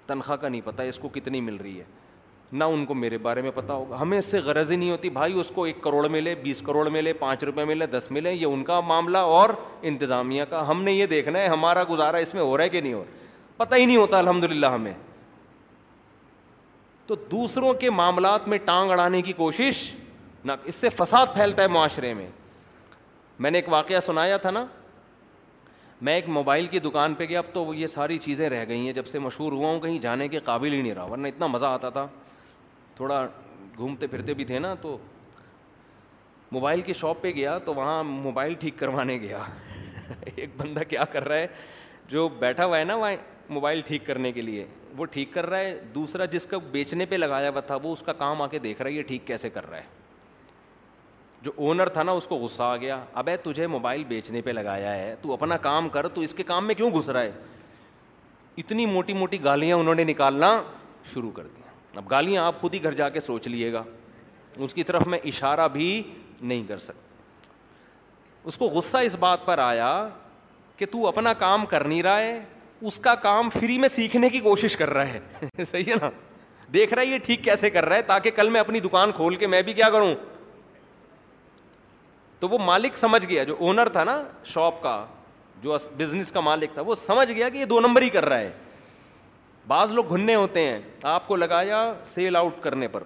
[0.08, 1.84] تنخواہ کا نہیں پتہ اس کو کتنی مل رہی ہے
[2.52, 5.10] نہ ان کو میرے بارے میں پتہ ہوگا ہمیں اس سے غرض ہی نہیں ہوتی
[5.10, 8.46] بھائی اس کو ایک کروڑ ملے بیس کروڑ ملے پانچ روپے ملے دس ملے یہ
[8.46, 9.50] ان کا معاملہ اور
[9.92, 12.82] انتظامیہ کا ہم نے یہ دیکھنا ہے ہمارا گزارا اس میں ہو رہا ہے کہ
[12.82, 14.94] نہیں ہو رہا پتہ ہی نہیں ہوتا الحمد للہ ہمیں
[17.08, 19.84] تو دوسروں کے معاملات میں ٹانگ اڑانے کی کوشش
[20.46, 22.28] نہ اس سے فساد پھیلتا ہے معاشرے میں
[23.40, 24.66] میں نے ایک واقعہ سنایا تھا نا
[26.02, 28.94] میں ایک موبائل کی دکان پہ گیا اب تو یہ ساری چیزیں رہ گئی ہیں
[28.94, 31.66] جب سے مشہور ہوا ہوں کہیں جانے کے قابل ہی نہیں رہا ورنہ اتنا مزہ
[31.66, 32.06] آتا تھا
[32.96, 33.26] تھوڑا
[33.78, 34.98] گھومتے پھرتے بھی تھے نا تو
[36.52, 39.42] موبائل کی شاپ پہ گیا تو وہاں موبائل ٹھیک کروانے گیا
[40.36, 41.48] ایک بندہ کیا کر رہا ہے
[42.10, 43.16] جو بیٹھا ہوا ہے نا وہاں
[43.50, 44.66] موبائل ٹھیک کرنے کے لیے
[44.98, 48.02] وہ ٹھیک کر رہا ہے دوسرا جس کا بیچنے پہ لگایا ہوا تھا وہ اس
[48.06, 50.02] کا کام آ کے دیکھ رہا ہے یہ ٹھیک کیسے کر رہا ہے
[51.44, 54.94] جو اونر تھا نا اس کو غصہ آ گیا ابے تجھے موبائل بیچنے پہ لگایا
[54.96, 57.32] ہے تو اپنا کام کر تو اس کے کام میں کیوں گھس رہا ہے
[58.62, 60.52] اتنی موٹی موٹی گالیاں انہوں نے نکالنا
[61.14, 63.84] شروع کر دیا اب گالیاں آپ خود ہی گھر جا کے سوچ لیے گا
[64.66, 65.90] اس کی طرف میں اشارہ بھی
[66.42, 67.02] نہیں کر سکتا
[68.50, 69.92] اس کو غصہ اس بات پر آیا
[70.78, 72.40] کہ تو اپنا کام کر نہیں رہا ہے
[72.92, 76.10] اس کا کام فری میں سیکھنے کی کوشش کر رہا ہے صحیح ہے نا
[76.74, 79.36] دیکھ رہا ہے یہ ٹھیک کیسے کر رہا ہے تاکہ کل میں اپنی دکان کھول
[79.36, 80.14] کے میں بھی کیا کروں
[82.44, 84.14] تو وہ مالک سمجھ گیا جو اونر تھا نا
[84.46, 84.94] شاپ کا
[85.62, 88.40] جو بزنس کا مالک تھا وہ سمجھ گیا کہ یہ دو نمبر ہی کر رہا
[88.40, 88.52] ہے
[89.68, 90.80] بعض لوگ گھننے ہوتے ہیں
[91.12, 93.04] آپ کو لگایا سیل آؤٹ کرنے پر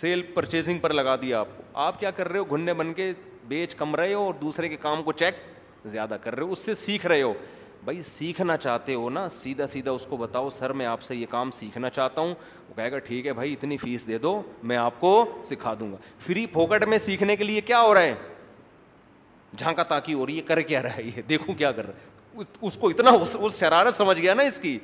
[0.00, 3.12] سیل پرچیزنگ پر لگا دیا آپ کو آپ کیا کر رہے ہو گھننے بن کے
[3.48, 5.44] بیچ کم رہے ہو اور دوسرے کے کام کو چیک
[5.84, 7.32] زیادہ کر رہے ہو اس سے سیکھ رہے ہو
[7.84, 11.26] بھائی سیکھنا چاہتے ہو نا سیدھا سیدھا اس کو بتاؤ سر میں آپ سے یہ
[11.30, 12.34] کام سیکھنا چاہتا ہوں
[12.68, 14.40] وہ کہے گا ٹھیک ہے بھائی اتنی فیس دے دو
[14.72, 15.12] میں آپ کو
[15.50, 18.14] سکھا دوں گا فری پھوکٹ میں سیکھنے کے لیے کیا ہو رہا ہے
[19.58, 22.88] جھانکا ہو رہی ہے کر کیا رہا یہ دیکھوں کیا کر رہا ہے اس کو
[22.90, 24.78] اتنا اس شرارت سمجھ گیا نا اس کی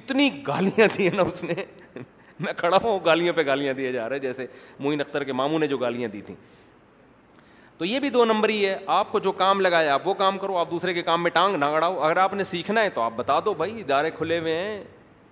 [0.00, 1.54] اتنی گالیاں دی ہیں نا اس نے
[2.44, 4.46] میں کھڑا ہوں گالیوں پہ گالیاں دیے جا رہے ہیں جیسے
[4.80, 6.34] معین اختر کے ماموں نے جو گالیاں دی تھیں
[7.78, 10.38] تو یہ بھی دو نمبر ہی ہے آپ کو جو کام لگایا آپ وہ کام
[10.38, 13.00] کرو آپ دوسرے کے کام میں ٹانگ نہ اڑاؤ اگر آپ نے سیکھنا ہے تو
[13.02, 14.82] آپ بتا دو بھائی ادارے کھلے ہوئے ہیں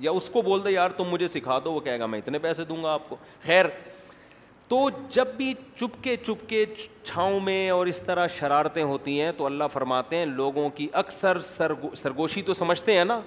[0.00, 2.38] یا اس کو بول دو یار تم مجھے سکھا دو وہ کہے گا میں اتنے
[2.38, 3.66] پیسے دوں گا آپ کو خیر
[4.68, 4.78] تو
[5.12, 6.64] جب بھی چپ کے چپ کے
[7.06, 11.40] چھاؤں میں اور اس طرح شرارتیں ہوتی ہیں تو اللہ فرماتے ہیں لوگوں کی اکثر
[11.42, 13.20] سرگو سرگوشی تو سمجھتے ہیں نا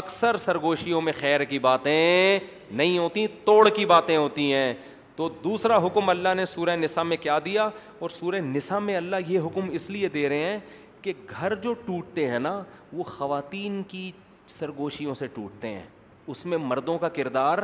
[0.00, 2.38] اکثر سرگوشیوں میں خیر کی باتیں
[2.80, 4.72] نہیں ہوتی توڑ کی باتیں ہوتی ہیں
[5.16, 7.68] تو دوسرا حکم اللہ نے سورہ نسا میں کیا دیا
[8.00, 10.58] اور سورہ نسا میں اللہ یہ حکم اس لیے دے رہے ہیں
[11.02, 12.60] کہ گھر جو ٹوٹتے ہیں نا
[12.92, 14.10] وہ خواتین کی
[14.58, 15.86] سرگوشیوں سے ٹوٹتے ہیں
[16.32, 17.58] اس میں مردوں کا کردار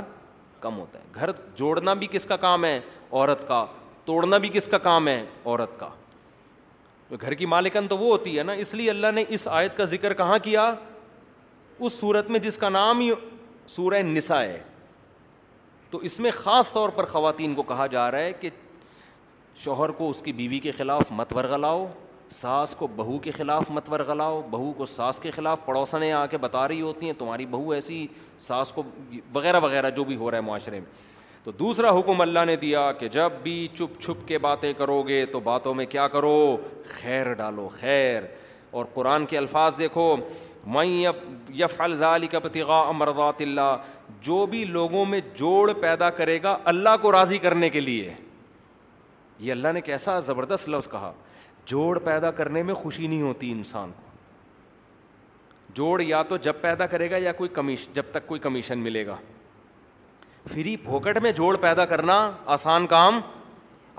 [0.61, 2.79] کم ہوتا ہے گھر جوڑنا بھی کس کا کام ہے
[3.13, 3.65] عورت کا
[4.05, 5.89] توڑنا بھی کس کا کام ہے عورت کا
[7.21, 9.85] گھر کی مالکن تو وہ ہوتی ہے نا اس لیے اللہ نے اس آیت کا
[9.85, 10.73] ذکر کہاں کیا
[11.79, 13.11] اس صورت میں جس کا نام ہی
[13.69, 14.63] سورہ نسا ہے
[15.91, 18.51] تو اس میں خاص طور پر خواتین کو کہا جا رہا ہے کہ
[19.65, 21.87] شوہر کو اس کی بیوی کے خلاف مت ورغلاؤ
[22.31, 26.39] ساس کو بہو کے خلاف مت ورغلاؤ بہو کو ساس کے خلاف پڑوسنیں آ کے
[26.39, 28.07] بتا رہی ہوتی ہیں تمہاری بہو ایسی
[28.47, 28.83] ساس کو
[29.35, 30.91] وغیرہ وغیرہ جو بھی ہو رہا ہے معاشرے میں
[31.45, 35.25] تو دوسرا حکم اللہ نے دیا کہ جب بھی چپ چھپ کے باتیں کرو گے
[35.33, 36.37] تو باتوں میں کیا کرو
[36.91, 38.23] خیر ڈالو خیر
[38.71, 40.15] اور قرآن کے الفاظ دیکھو
[40.77, 40.85] میں
[41.59, 43.77] یف الزالی کا پتغا امرضات اللہ
[44.27, 48.13] جو بھی لوگوں میں جوڑ پیدا کرے گا اللہ کو راضی کرنے کے لیے
[49.41, 51.13] یہ اللہ نے کیسا زبردست لفظ کہا
[51.67, 54.03] جوڑ پیدا کرنے میں خوشی نہیں ہوتی انسان کو
[55.77, 59.17] جوڑ یا تو جب پیدا کرے گا یا کوئی جب تک کوئی کمیشن ملے گا
[60.53, 62.15] فری پھوکٹ میں جوڑ پیدا کرنا
[62.55, 63.21] آسان کام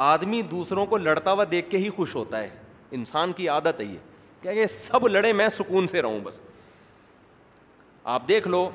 [0.08, 2.50] آدمی دوسروں کو لڑتا ہوا دیکھ کے ہی خوش ہوتا ہے
[2.98, 3.98] انسان کی عادت ہے یہ
[4.42, 6.42] کیا کہ سب لڑے میں سکون سے رہوں بس
[8.14, 8.70] آپ دیکھ لو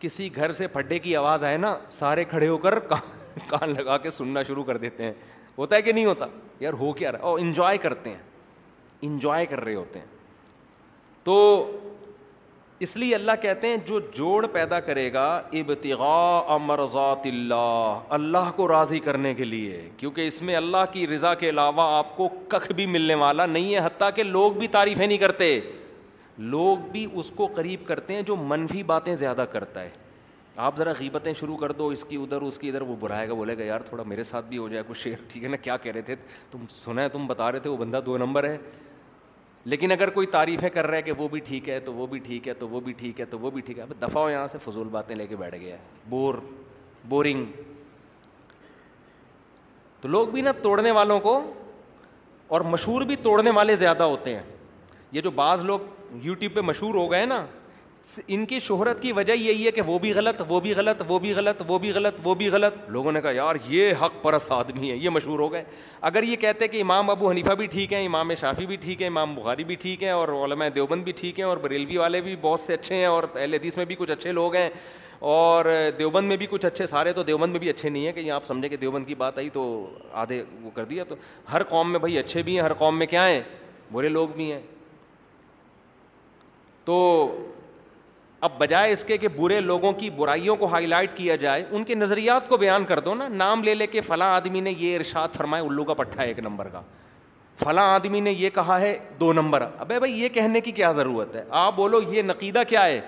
[0.00, 4.10] کسی گھر سے پھڈے کی آواز آئے نا سارے کھڑے ہو کر کان لگا کے
[4.10, 5.12] سننا شروع کر دیتے ہیں
[5.58, 6.26] ہوتا ہے کہ نہیں ہوتا
[6.60, 8.22] یار ہو کیا رہا اور انجوائے کرتے ہیں
[9.02, 10.06] انجوائے کر رہے ہوتے ہیں
[11.24, 11.34] تو
[12.84, 15.26] اس لیے اللہ کہتے ہیں جو جوڑ پیدا کرے گا
[15.60, 21.32] ابتغاء مرضات اللہ اللہ کو راضی کرنے کے لیے کیونکہ اس میں اللہ کی رضا
[21.42, 25.06] کے علاوہ آپ کو کخ بھی ملنے والا نہیں ہے حتیٰ کہ لوگ بھی تعریفیں
[25.06, 25.48] نہیں کرتے
[26.56, 29.90] لوگ بھی اس کو قریب کرتے ہیں جو منفی باتیں زیادہ کرتا ہے
[30.66, 33.34] آپ ذرا غیبتیں شروع کر دو اس کی ادھر اس کی ادھر وہ برائے گا
[33.42, 35.76] بولے گا یار تھوڑا میرے ساتھ بھی ہو جائے کچھ شعر ٹھیک ہے نا کیا
[35.86, 36.16] کہہ رہے تھے
[36.50, 38.56] تم سنا ہے تم بتا رہے تھے وہ بندہ دو نمبر ہے
[39.72, 42.18] لیکن اگر کوئی تعریفیں کر رہا ہے کہ وہ بھی ٹھیک ہے تو وہ بھی
[42.26, 44.58] ٹھیک ہے تو وہ بھی ٹھیک ہے تو وہ بھی ٹھیک ہے دفاع یہاں سے
[44.64, 46.34] فضول باتیں لے کے بیٹھ گیا ہے بور
[47.08, 47.44] بورنگ
[50.00, 51.40] تو لوگ بھی نا توڑنے والوں کو
[52.48, 54.42] اور مشہور بھی توڑنے والے زیادہ ہوتے ہیں
[55.12, 55.78] یہ جو بعض لوگ
[56.24, 57.44] یوٹیوب پہ مشہور ہو گئے نا
[58.30, 61.18] ان کی شہرت کی وجہ یہی ہے کہ وہ بھی غلط وہ بھی غلط وہ
[61.18, 64.50] بھی غلط وہ بھی غلط وہ بھی غلط لوگوں نے کہا یار یہ حق پرس
[64.52, 65.62] آدمی ہے یہ مشہور ہو گئے
[66.10, 69.06] اگر یہ کہتے کہ امام ابو حنیفہ بھی ٹھیک ہیں امام شافی بھی ٹھیک ہے
[69.06, 72.36] امام بخاری بھی ٹھیک ہیں اور علماء دیوبند بھی ٹھیک ہیں اور بریلوی والے بھی
[72.40, 74.68] بہت سے اچھے ہیں اور اہل حدیث میں بھی کچھ اچھے لوگ ہیں
[75.34, 75.64] اور
[75.98, 78.32] دیوبند میں بھی کچھ اچھے سارے تو دیوبند میں بھی اچھے نہیں ہیں کہ یہ
[78.32, 79.62] آپ سمجھیں کہ دیوبند کی بات آئی تو
[80.22, 81.14] آدھے وہ کر دیا تو
[81.52, 83.42] ہر قوم میں بھائی اچھے بھی ہیں ہر قوم میں کیا ہیں
[83.92, 84.60] برے لوگ بھی ہیں
[86.84, 86.96] تو
[88.44, 91.84] اب بجائے اس کے کہ برے لوگوں کی برائیوں کو ہائی لائٹ کیا جائے ان
[91.90, 94.96] کے نظریات کو بیان کر دو نا نام لے لے کے فلاں آدمی نے یہ
[94.96, 96.80] ارشاد فرمایا الو کا پٹھا ہے ایک نمبر کا
[97.62, 101.34] فلاں آدمی نے یہ کہا ہے دو نمبر ابے بھائی یہ کہنے کی کیا ضرورت
[101.36, 103.00] ہے آپ بولو یہ نقیدہ کیا ہے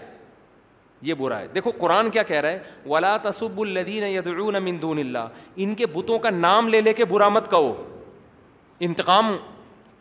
[1.08, 5.28] یہ برا ہے دیکھو قرآن کیا کہہ رہا ہے ولا تصب الدین دون اللہ
[5.64, 7.74] ان کے بتوں کا نام لے لے کے برا مت کہو
[8.88, 9.36] انتقام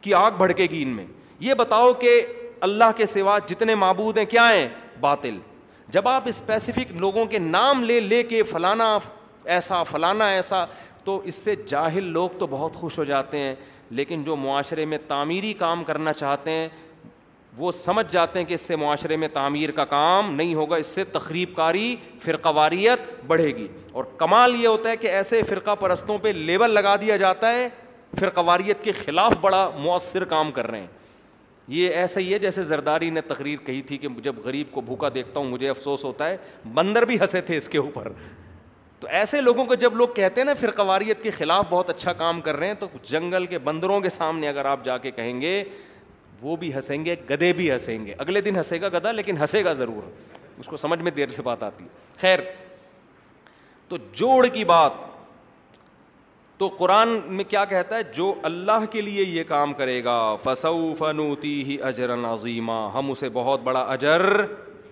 [0.01, 1.05] کی آگ بھڑکے گی ان میں
[1.49, 2.19] یہ بتاؤ کہ
[2.67, 4.67] اللہ کے سوا جتنے معبود ہیں کیا ہیں
[4.99, 5.37] باطل
[5.91, 8.97] جب آپ اسپیسیفک لوگوں کے نام لے لے کے فلانا
[9.53, 10.65] ایسا فلانا ایسا
[11.03, 13.53] تو اس سے جاہل لوگ تو بہت خوش ہو جاتے ہیں
[13.97, 16.67] لیکن جو معاشرے میں تعمیری کام کرنا چاہتے ہیں
[17.57, 20.85] وہ سمجھ جاتے ہیں کہ اس سے معاشرے میں تعمیر کا کام نہیں ہوگا اس
[20.95, 26.17] سے تقریب کاری فرقواریت بڑھے گی اور کمال یہ ہوتا ہے کہ ایسے فرقہ پرستوں
[26.21, 27.67] پہ لیبل لگا دیا جاتا ہے
[28.19, 30.94] فرقواریت کے خلاف بڑا مؤثر کام کر رہے ہیں
[31.67, 35.09] یہ ایسا ہی ہے جیسے زرداری نے تقریر کہی تھی کہ جب غریب کو بھوکا
[35.13, 36.37] دیکھتا ہوں مجھے افسوس ہوتا ہے
[36.73, 38.11] بندر بھی ہنسے تھے اس کے اوپر
[38.99, 42.13] تو ایسے لوگوں کو جب لوگ کہتے ہیں نا پھر قواریت کے خلاف بہت اچھا
[42.21, 45.39] کام کر رہے ہیں تو جنگل کے بندروں کے سامنے اگر آپ جا کے کہیں
[45.41, 45.63] گے
[46.41, 49.63] وہ بھی ہنسیں گے گدے بھی ہنسیں گے اگلے دن ہنسے گا گدا لیکن ہنسے
[49.65, 50.09] گا ضرور
[50.59, 51.89] اس کو سمجھ میں دیر سے بات آتی ہے
[52.21, 52.39] خیر
[53.87, 55.04] تو جوڑ کی بات
[56.57, 60.93] تو قرآن میں کیا کہتا ہے جو اللہ کے لیے یہ کام کرے گا فصو
[60.97, 64.21] فنوتی ہی اجر عظیمہ ہم اسے بہت بڑا اجر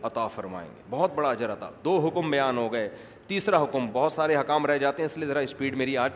[0.09, 2.89] عطا فرمائیں گے بہت بڑا اجر عطا دو حکم بیان ہو گئے
[3.27, 6.11] تیسرا حکم بہت سارے حکام رہ جاتے ہیں اس لیے ذرا اسپیڈ میری آج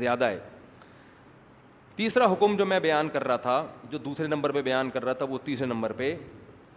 [0.00, 0.38] زیادہ ہے
[1.96, 5.12] تیسرا حکم جو میں بیان کر رہا تھا جو دوسرے نمبر پہ بیان کر رہا
[5.20, 6.14] تھا وہ تیسرے نمبر پہ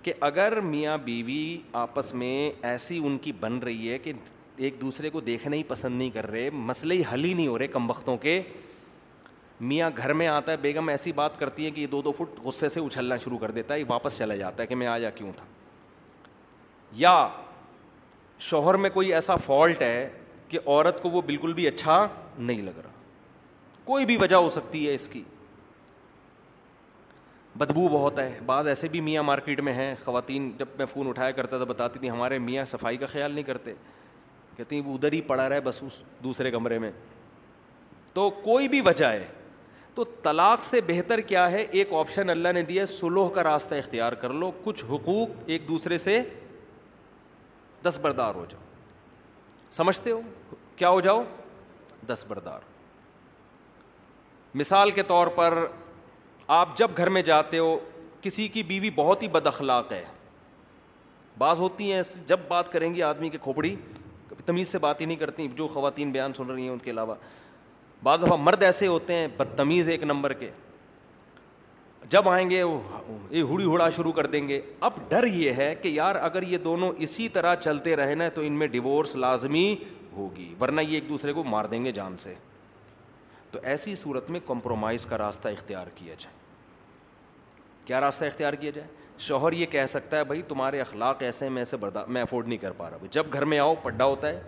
[0.04, 4.14] کہ اگر میاں بیوی آپس میں ایسی ان کی بن رہی ہے کہ
[4.58, 7.58] ایک دوسرے کو دیکھنا ہی پسند نہیں کر رہے مسئلے ہی حل ہی نہیں ہو
[7.60, 8.42] رہے کم وقتوں کے
[9.70, 12.40] میاں گھر میں آتا ہے بیگم ایسی بات کرتی ہے کہ یہ دو دو فٹ
[12.44, 15.10] غصے سے اچھلنا شروع کر دیتا ہے یہ واپس چلا جاتا ہے کہ میں آیا
[15.16, 15.46] کیوں تھا
[16.96, 17.28] یا
[18.50, 20.10] شوہر میں کوئی ایسا فالٹ ہے
[20.50, 22.06] کہ عورت کو وہ بالکل بھی اچھا
[22.38, 22.92] نہیں لگ رہا
[23.86, 25.24] کوئی بھی وجہ ہو سکتی ہے اس کی
[27.58, 31.32] بدبو بہت ہے بعض ایسے بھی میاں مارکیٹ میں ہیں خواتین جب میں فون اٹھایا
[31.38, 33.74] کرتا تھا بتاتی تھیں ہمارے میاں صفائی کا خیال نہیں کرتے
[34.58, 36.92] کہتے ہیں وہ ادھر ہی پڑا رہا ہے بس اس دوسرے کمرے میں
[38.14, 39.26] تو کوئی بھی وجہ ہے
[39.96, 43.76] تو طلاق سے بہتر کیا ہے ایک آپشن اللہ نے دیا ہے سلوح کا راستہ
[43.76, 46.22] اختیار کر لو کچھ حقوق ایک دوسرے سے
[47.88, 48.62] دستبردار ہو جاؤ
[49.78, 50.22] سمجھتے ہو
[50.76, 51.22] کیا ہو جاؤ
[52.10, 52.68] دستبردار بردار
[54.58, 55.58] مثال کے طور پر
[56.58, 57.78] آپ جب گھر میں جاتے ہو
[58.22, 60.04] کسی کی بیوی بہت ہی بد اخلاق ہے
[61.38, 63.76] بعض ہوتی ہیں جب بات کریں گی آدمی کی کھوپڑی
[64.46, 67.16] تمیز سے بات ہی نہیں کرتی جو خواتین بیان سن رہی ہیں ان کے علاوہ
[68.04, 70.50] بعض دفعہ مرد ایسے ہوتے ہیں بدتمیز ایک نمبر کے
[72.10, 76.16] جب آئیں گے ہوڑی ہوڑا شروع کر دیں گے اب ڈر یہ ہے کہ یار
[76.16, 79.74] اگر یہ دونوں اسی طرح چلتے رہے نا تو ان میں ڈیورس لازمی
[80.16, 82.34] ہوگی ورنہ یہ ایک دوسرے کو مار دیں گے جان سے
[83.52, 86.36] تو ایسی صورت میں کمپرومائز کا راستہ اختیار کیا جائے
[87.86, 88.88] کیا راستہ اختیار کیا جائے
[89.20, 92.48] شوہر یہ کہہ سکتا ہے بھائی تمہارے اخلاق ایسے ہیں میں ایسے بردا میں افورڈ
[92.48, 94.40] نہیں کر پا رہا جب گھر میں آؤ پڈا ہوتا ہے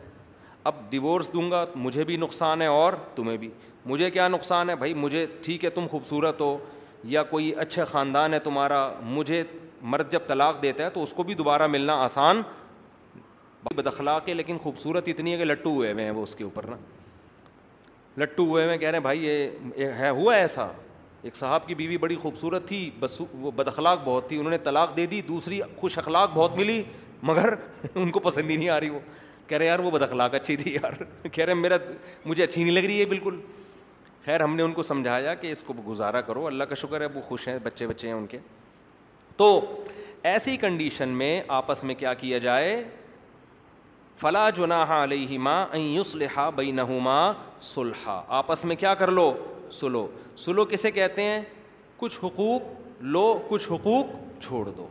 [0.69, 3.49] اب ڈیورس دوں گا مجھے بھی نقصان ہے اور تمہیں بھی
[3.85, 6.57] مجھے کیا نقصان ہے بھائی مجھے ٹھیک ہے تم خوبصورت ہو
[7.13, 9.43] یا کوئی اچھا خاندان ہے تمہارا مجھے
[9.91, 12.41] مرد جب طلاق دیتا ہے تو اس کو بھی دوبارہ ملنا آسان
[13.63, 16.35] بھائی بد اخلاق ہے لیکن خوبصورت اتنی ہے کہ لٹو ہوئے ہوئے ہیں وہ اس
[16.35, 16.75] کے اوپر نا
[18.21, 20.67] لٹو ہوئے ہوئے ہیں کہہ رہے ہیں بھائی یہ ہے ہوا ایسا
[21.23, 24.57] ایک صاحب کی بیوی بڑی خوبصورت تھی بس وہ بد اخلاق بہت تھی انہوں نے
[24.63, 26.81] طلاق دے دی دوسری خوش اخلاق بہت ملی
[27.29, 27.53] مگر
[27.95, 28.99] ان کو پسند ہی نہیں آ رہی وہ
[29.47, 31.77] کہہ رہے یار وہ بد اخلاق اچھی تھی یار کہہ رہے میرا
[32.25, 33.39] مجھے اچھی نہیں لگ رہی ہے بالکل
[34.25, 37.05] خیر ہم نے ان کو سمجھایا کہ اس کو گزارا کرو اللہ کا شکر ہے
[37.13, 38.37] وہ خوش ہیں بچے بچے ہیں ان کے
[39.37, 39.55] تو
[40.31, 42.83] ایسی کنڈیشن میں آپس میں کیا کیا جائے
[44.21, 47.31] فلا جناح علیہ ماں یوس لحا بین ماں
[47.63, 49.31] صلحہ آپس میں کیا کر لو
[49.71, 51.41] سلو سلو کسے کہتے ہیں
[51.97, 54.05] کچھ حقوق لو کچھ حقوق
[54.41, 54.87] چھوڑ دو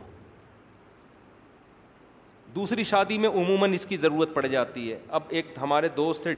[2.55, 6.33] دوسری شادی میں عموماً اس کی ضرورت پڑ جاتی ہے اب ایک ہمارے دوست سے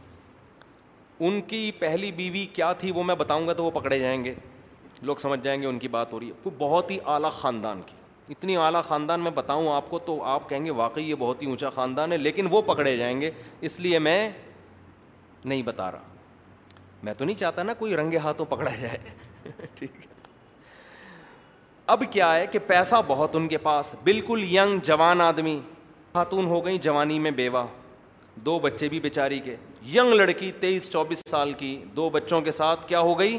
[1.28, 4.34] ان کی پہلی بیوی کیا تھی وہ میں بتاؤں گا تو وہ پکڑے جائیں گے
[5.10, 7.82] لوگ سمجھ جائیں گے ان کی بات ہو رہی ہے وہ بہت ہی اعلیٰ خاندان
[7.86, 7.96] کی
[8.34, 11.48] اتنی اعلیٰ خاندان میں بتاؤں آپ کو تو آپ کہیں گے واقعی یہ بہت ہی
[11.48, 13.32] اونچا خاندان ہے لیکن وہ پکڑے جائیں گے
[13.70, 14.30] اس لیے میں
[15.44, 16.11] نہیں بتا رہا
[17.04, 18.98] میں تو نہیں چاہتا نا کوئی رنگے ہاتھوں پکڑا جائے
[19.76, 20.10] ٹھیک ہے
[21.92, 25.60] اب کیا ہے کہ پیسہ بہت ان کے پاس بالکل ینگ جوان آدمی
[26.14, 27.66] خاتون ہو گئی جوانی میں بیوہ
[28.46, 29.56] دو بچے بھی بیچاری کے
[29.94, 33.38] ینگ لڑکی تیئیس چوبیس سال کی دو بچوں کے ساتھ کیا ہو گئی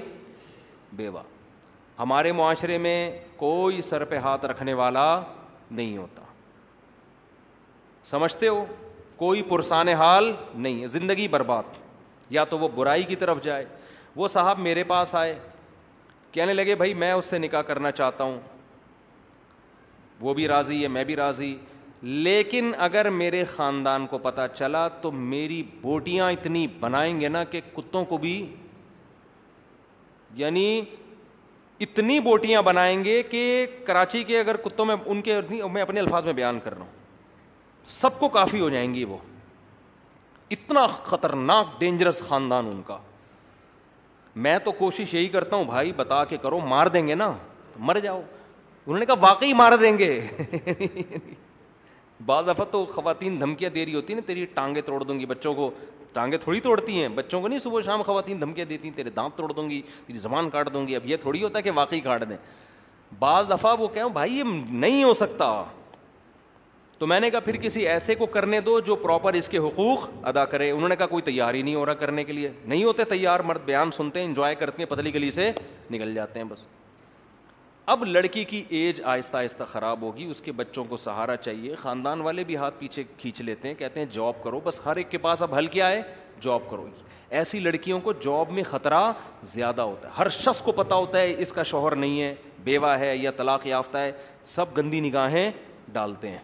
[0.96, 1.22] بیوہ
[1.98, 2.96] ہمارے معاشرے میں
[3.36, 5.06] کوئی سر پہ ہاتھ رکھنے والا
[5.70, 6.22] نہیں ہوتا
[8.04, 8.64] سمجھتے ہو
[9.16, 11.80] کوئی پرسان حال نہیں ہے زندگی برباد
[12.30, 13.64] یا تو وہ برائی کی طرف جائے
[14.16, 15.38] وہ صاحب میرے پاس آئے
[16.32, 18.38] کہنے لگے بھائی میں اس سے نکاح کرنا چاہتا ہوں
[20.20, 21.56] وہ بھی راضی ہے میں بھی راضی
[22.02, 27.60] لیکن اگر میرے خاندان کو پتہ چلا تو میری بوٹیاں اتنی بنائیں گے نا کہ
[27.74, 28.34] کتوں کو بھی
[30.34, 30.80] یعنی
[31.80, 35.40] اتنی بوٹیاں بنائیں گے کہ کراچی کے اگر کتوں میں ان کے
[35.72, 37.00] میں اپنے الفاظ میں بیان کر رہا ہوں
[38.00, 39.16] سب کو کافی ہو جائیں گی وہ
[40.52, 42.96] اتنا خطرناک ڈینجرس خاندان ان کا
[44.44, 47.32] میں تو کوشش یہی کرتا ہوں بھائی بتا کے کرو مار دیں گے نا
[47.88, 48.20] مر جاؤ
[48.86, 50.10] انہوں نے کہا واقعی مار دیں گے
[52.26, 55.26] بعض دفعہ تو خواتین دھمکیاں دے رہی ہوتی ہیں نا تیری ٹانگیں توڑ دوں گی
[55.26, 55.70] بچوں کو
[56.12, 59.36] ٹانگیں تھوڑی توڑتی ہیں بچوں کو نہیں صبح شام خواتین دھمکیاں دیتی ہیں تیرے دانت
[59.36, 62.00] توڑ دوں گی تیری زبان کاٹ دوں گی اب یہ تھوڑی ہوتا ہے کہ واقعی
[62.00, 62.36] کاٹ دیں
[63.18, 64.44] بعض دفعہ وہ کہوں بھائی یہ
[64.84, 65.50] نہیں ہو سکتا
[67.02, 70.06] تو میں نے کہا پھر کسی ایسے کو کرنے دو جو پراپر اس کے حقوق
[70.28, 72.84] ادا کرے انہوں نے کہا کوئی تیار ہی نہیں ہو رہا کرنے کے لیے نہیں
[72.84, 75.50] ہوتے تیار مرد بیان سنتے ہیں انجوائے کرتے ہیں پتلی گلی سے
[75.90, 76.66] نکل جاتے ہیں بس
[77.92, 82.20] اب لڑکی کی ایج آہستہ آہستہ خراب ہوگی اس کے بچوں کو سہارا چاہیے خاندان
[82.26, 85.18] والے بھی ہاتھ پیچھے کھینچ لیتے ہیں کہتے ہیں جاب کرو بس ہر ایک کے
[85.26, 86.00] پاس اب ہلکے آئے
[86.42, 86.86] جاب کرو
[87.40, 89.02] ایسی لڑکیوں کو جاب میں خطرہ
[89.56, 92.34] زیادہ ہوتا ہے ہر شخص کو پتہ ہوتا ہے اس کا شوہر نہیں ہے
[92.70, 94.12] بیوہ ہے یا طلاق یافتہ ہے
[94.54, 95.50] سب گندی نگاہیں
[95.92, 96.38] ڈالتے ہیں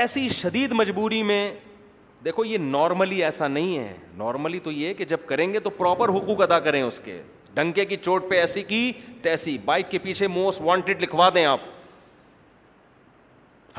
[0.00, 1.40] ایسی شدید مجبوری میں
[2.24, 6.08] دیکھو یہ نارملی ایسا نہیں ہے نارملی تو یہ کہ جب کریں گے تو پراپر
[6.16, 7.20] حقوق ادا کریں اس کے
[7.54, 11.60] ڈنکے کی چوٹ پہ ایسی کی تیسی بائک کے پیچھے موسٹ وانٹیڈ لکھوا دیں آپ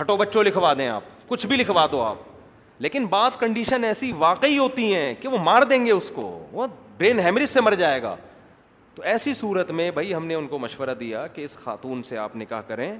[0.01, 2.17] ہٹو بچوں لکھوا دیں آپ کچھ بھی لکھوا دو آپ
[2.81, 6.21] لیکن بعض کنڈیشن ایسی واقعی ہوتی ہیں کہ وہ مار دیں گے اس کو
[6.51, 8.15] وہ برین ہیمریج سے مر جائے گا
[8.95, 12.17] تو ایسی صورت میں بھائی ہم نے ان کو مشورہ دیا کہ اس خاتون سے
[12.17, 12.91] آپ نکاح کریں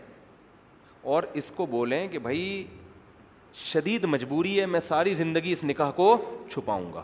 [1.14, 2.64] اور اس کو بولیں کہ بھائی
[3.62, 6.16] شدید مجبوری ہے میں ساری زندگی اس نکاح کو
[6.52, 7.02] چھپاؤں گا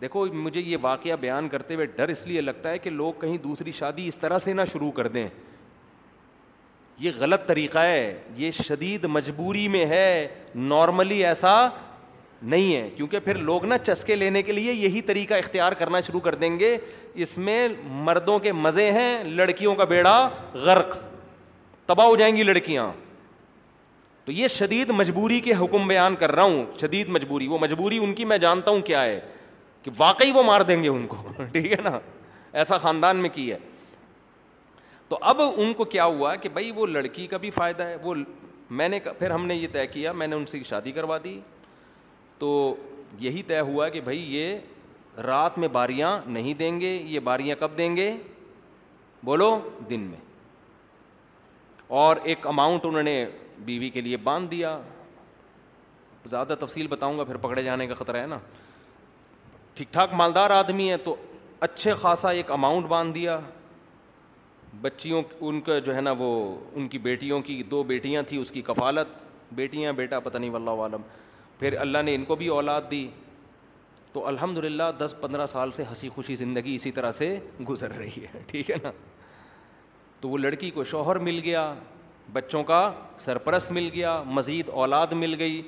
[0.00, 3.36] دیکھو مجھے یہ واقعہ بیان کرتے ہوئے ڈر اس لیے لگتا ہے کہ لوگ کہیں
[3.42, 5.26] دوسری شادی اس طرح سے نہ شروع کر دیں
[6.98, 11.56] یہ غلط طریقہ ہے یہ شدید مجبوری میں ہے نارملی ایسا
[12.42, 16.20] نہیں ہے کیونکہ پھر لوگ نا چسکے لینے کے لیے یہی طریقہ اختیار کرنا شروع
[16.20, 16.76] کر دیں گے
[17.22, 17.66] اس میں
[18.04, 20.18] مردوں کے مزے ہیں لڑکیوں کا بیڑا
[20.54, 20.96] غرق
[21.86, 22.90] تباہ ہو جائیں گی لڑکیاں
[24.28, 28.12] تو یہ شدید مجبوری کے حکم بیان کر رہا ہوں شدید مجبوری وہ مجبوری ان
[28.14, 29.20] کی میں جانتا ہوں کیا ہے
[29.82, 31.16] کہ واقعی وہ مار دیں گے ان کو
[31.52, 31.98] ٹھیک ہے نا
[32.60, 33.56] ایسا خاندان میں کی ہے
[35.08, 38.14] تو اب ان کو کیا ہوا کہ بھائی وہ لڑکی کا بھی فائدہ ہے وہ
[38.80, 41.38] میں نے پھر ہم نے یہ طے کیا میں نے ان سے شادی کروا دی
[42.38, 42.50] تو
[43.20, 44.58] یہی طے ہوا کہ بھائی یہ
[45.26, 48.10] رات میں باریاں نہیں دیں گے یہ باریاں کب دیں گے
[49.24, 49.58] بولو
[49.90, 50.20] دن میں
[52.04, 53.18] اور ایک اماؤنٹ انہوں نے
[53.64, 54.78] بیوی کے لیے باندھ دیا
[56.30, 58.38] زیادہ تفصیل بتاؤں گا پھر پکڑے جانے کا خطرہ ہے نا
[59.74, 61.14] ٹھیک ٹھاک مالدار آدمی ہے تو
[61.66, 63.38] اچھے خاصا ایک اماؤنٹ باندھ دیا
[64.80, 66.28] بچیوں ان کا جو ہے نا وہ
[66.76, 69.14] ان کی بیٹیوں کی دو بیٹیاں تھیں اس کی کفالت
[69.54, 71.02] بیٹیاں بیٹا پتہ نہیں واللہ عالم
[71.58, 73.06] پھر اللہ نے ان کو بھی اولاد دی
[74.12, 77.36] تو الحمد للہ دس پندرہ سال سے ہنسی خوشی زندگی اسی طرح سے
[77.68, 78.90] گزر رہی ہے ٹھیک ہے نا
[80.20, 81.72] تو وہ لڑکی کو شوہر مل گیا
[82.32, 82.80] بچوں کا
[83.18, 85.60] سرپرست مل گیا مزید اولاد مل گئی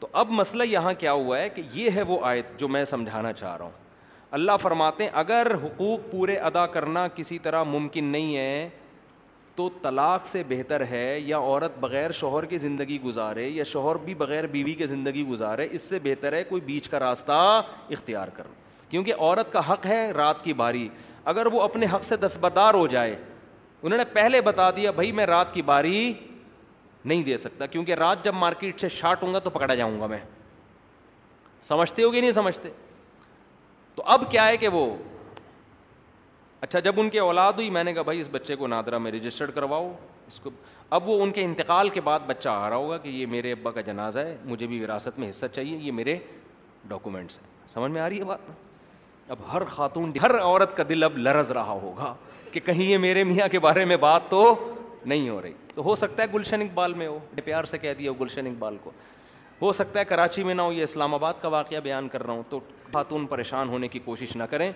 [0.00, 3.32] تو اب مسئلہ یہاں کیا ہوا ہے کہ یہ ہے وہ آیت جو میں سمجھانا
[3.32, 3.80] چاہ رہا ہوں
[4.36, 8.68] اللہ فرماتے ہیں اگر حقوق پورے ادا کرنا کسی طرح ممکن نہیں ہے
[9.56, 14.14] تو طلاق سے بہتر ہے یا عورت بغیر شوہر کی زندگی گزارے یا شوہر بھی
[14.22, 17.32] بغیر بیوی کے زندگی گزارے اس سے بہتر ہے کوئی بیچ کا راستہ
[17.90, 18.52] اختیار کرو
[18.90, 20.88] کیونکہ عورت کا حق ہے رات کی باری
[21.32, 23.14] اگر وہ اپنے حق سے دستبردار ہو جائے
[23.82, 26.12] انہوں نے پہلے بتا دیا بھائی میں رات کی باری
[27.04, 30.06] نہیں دے سکتا کیونکہ رات جب مارکیٹ سے شارٹ ہوں گا تو پکڑا جاؤں گا
[30.06, 30.18] میں
[31.70, 32.68] سمجھتے ہو گے نہیں سمجھتے
[33.94, 34.86] تو اب کیا ہے کہ وہ
[36.60, 39.12] اچھا جب ان کے اولاد ہوئی میں نے کہا بھائی اس بچے کو نادرا میں
[39.12, 39.92] رجسٹرڈ کرواؤ
[40.26, 40.50] اس کو
[40.96, 43.70] اب وہ ان کے انتقال کے بعد بچہ آ رہا ہوگا کہ یہ میرے ابا
[43.70, 46.16] کا جنازہ ہے مجھے بھی وراثت میں حصہ چاہیے یہ میرے
[46.88, 48.54] ڈاکومنٹس ہیں سمجھ میں آ رہی ہے بات نہ
[49.30, 52.14] اب ہر خاتون ہر عورت کا دل اب لرز رہا ہوگا
[52.52, 54.44] کہ کہیں یہ میرے میاں کے بارے میں بات تو
[55.04, 58.10] نہیں ہو رہی تو ہو سکتا ہے گلشن اقبال میں ہو ڈپیار سے کہہ دیا
[58.10, 58.90] ہو گلشن اقبال کو
[59.62, 62.32] ہو سکتا ہے کراچی میں نہ ہو یہ اسلام آباد کا واقعہ بیان کر رہا
[62.34, 62.60] ہوں تو
[62.92, 64.70] خاتون پریشان ہونے کی کوشش نہ کریں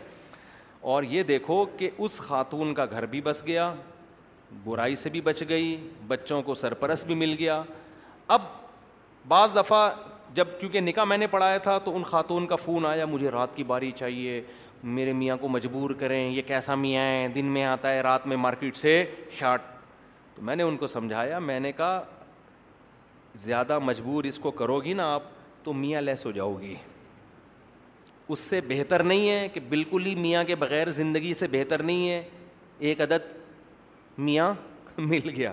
[0.92, 3.72] اور یہ دیکھو کہ اس خاتون کا گھر بھی بس گیا
[4.64, 5.76] برائی سے بھی بچ گئی
[6.08, 7.62] بچوں کو سرپرست بھی مل گیا
[8.36, 8.42] اب
[9.28, 9.88] بعض دفعہ
[10.36, 13.54] جب کیونکہ نکاح میں نے پڑھایا تھا تو ان خاتون کا فون آیا مجھے رات
[13.56, 14.40] کی باری چاہیے
[14.96, 18.36] میرے میاں کو مجبور کریں یہ کیسا میاں ہیں دن میں آتا ہے رات میں
[18.36, 18.92] مارکیٹ سے
[19.38, 19.62] شاٹ
[20.34, 22.02] تو میں نے ان کو سمجھایا میں نے کہا
[23.44, 25.22] زیادہ مجبور اس کو کرو گی نا آپ
[25.64, 26.74] تو میاں لیس ہو جاؤ گی
[28.34, 32.08] اس سے بہتر نہیں ہے کہ بالکل ہی میاں کے بغیر زندگی سے بہتر نہیں
[32.10, 32.22] ہے
[32.88, 33.34] ایک عدد
[34.28, 34.52] میاں
[34.98, 35.52] مل گیا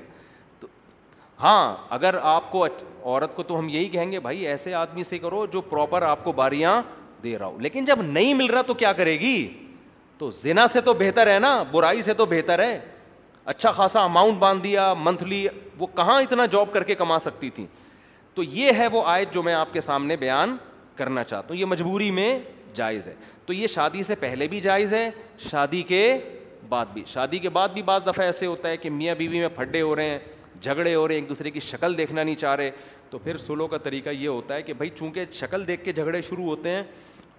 [1.43, 5.17] ہاں اگر آپ کو عورت کو تو ہم یہی کہیں گے بھائی ایسے آدمی سے
[5.19, 6.81] کرو جو پراپر آپ کو باریاں
[7.23, 9.35] دے رہا ہو لیکن جب نہیں مل رہا تو کیا کرے گی
[10.17, 12.79] تو زنا سے تو بہتر ہے نا برائی سے تو بہتر ہے
[13.53, 15.45] اچھا خاصا اماؤنٹ باندھ دیا منتھلی
[15.79, 17.65] وہ کہاں اتنا جاب کر کے کما سکتی تھیں
[18.35, 20.55] تو یہ ہے وہ آیت جو میں آپ کے سامنے بیان
[20.95, 22.37] کرنا چاہتا ہوں یہ مجبوری میں
[22.75, 23.15] جائز ہے
[23.45, 25.09] تو یہ شادی سے پہلے بھی جائز ہے
[25.49, 25.99] شادی کے
[26.69, 29.47] بعد بھی شادی کے بعد بھی بعض دفعہ ایسے ہوتا ہے کہ میاں بیوی میں
[29.55, 30.19] پھڈے ہو رہے ہیں
[30.61, 32.71] جھگڑے ہو رہے ایک دوسرے کی شکل دیکھنا نہیں چاہ رہے
[33.09, 36.21] تو پھر سلو کا طریقہ یہ ہوتا ہے کہ بھائی چونکہ شکل دیکھ کے جھگڑے
[36.29, 36.83] شروع ہوتے ہیں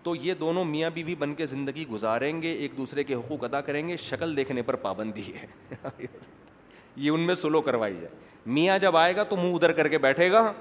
[0.02, 3.60] تو یہ دونوں میاں بیوی بن کے زندگی گزاریں گے ایک دوسرے کے حقوق ادا
[3.60, 6.06] کریں گے شکل دیکھنے پر پابندی ہے
[6.96, 8.14] یہ ان میں سلو کروائی جائے
[8.46, 10.52] میاں جب آئے گا تو منہ ادھر کر کے بیٹھے گا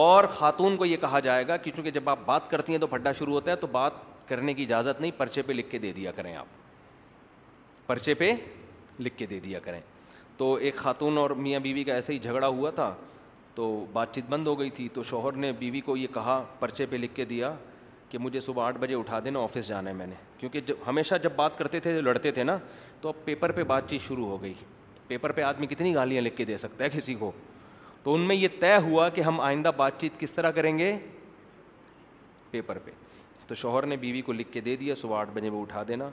[0.00, 2.86] اور خاتون کو یہ کہا جائے گا کہ چونکہ جب آپ بات کرتی ہیں تو
[2.86, 5.92] پھڈا شروع ہوتا ہے تو بات کرنے کی اجازت نہیں پرچے پہ لکھ کے دے
[5.96, 6.46] دیا کریں آپ
[7.86, 8.32] پرچے پہ
[9.00, 9.80] لکھ کے دے دیا کریں
[10.36, 12.92] تو ایک خاتون اور میاں بیوی کا ایسے ہی جھگڑا ہوا تھا
[13.54, 16.86] تو بات چیت بند ہو گئی تھی تو شوہر نے بیوی کو یہ کہا پرچے
[16.90, 17.52] پہ لکھ کے دیا
[18.10, 21.14] کہ مجھے صبح آٹھ بجے اٹھا دینا آفس جانا ہے میں نے کیونکہ جب ہمیشہ
[21.22, 22.58] جب بات کرتے تھے لڑتے تھے نا
[23.00, 24.54] تو اب پیپر پہ بات چیت شروع ہو گئی
[25.08, 27.30] پیپر پہ آدمی کتنی گالیاں لکھ کے دے سکتا ہے کسی کو
[28.02, 30.96] تو ان میں یہ طے ہوا کہ ہم آئندہ بات چیت کس طرح کریں گے
[32.50, 32.90] پیپر پہ
[33.48, 36.08] تو شوہر نے بیوی کو لکھ کے دے دیا صبح آٹھ بجے وہ اٹھا دینا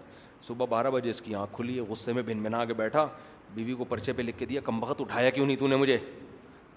[0.47, 3.07] صبح بارہ بجے اس کی آنکھ کھلی ہے غصے میں بھن بنا کے بیٹھا
[3.53, 5.97] بیوی کو پرچے پہ لکھ کے دیا کم وقت اٹھایا کیوں نہیں تو نے مجھے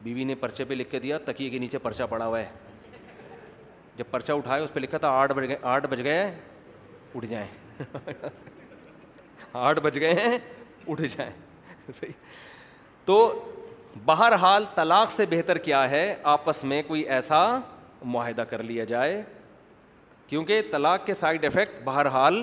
[0.02, 2.48] بیوی نے پرچے پہ لکھ کے دیا تکیے کے نیچے پرچہ پڑا ہوا ہے
[3.96, 6.30] جب پرچہ اٹھایا اس پہ لکھا تھا آٹھ بج گئے آٹھ بج گئے
[7.14, 7.46] اٹھ جائیں
[9.56, 10.38] آٹھ بج گئے ہیں
[10.88, 11.30] اٹھ جائیں
[11.92, 12.12] صحیح
[13.04, 13.16] تو
[14.04, 17.46] بہرحال طلاق سے بہتر کیا ہے آپس میں کوئی ایسا
[18.12, 19.22] معاہدہ کر لیا جائے
[20.28, 22.42] کیونکہ طلاق کے سائڈ افیکٹ بہرحال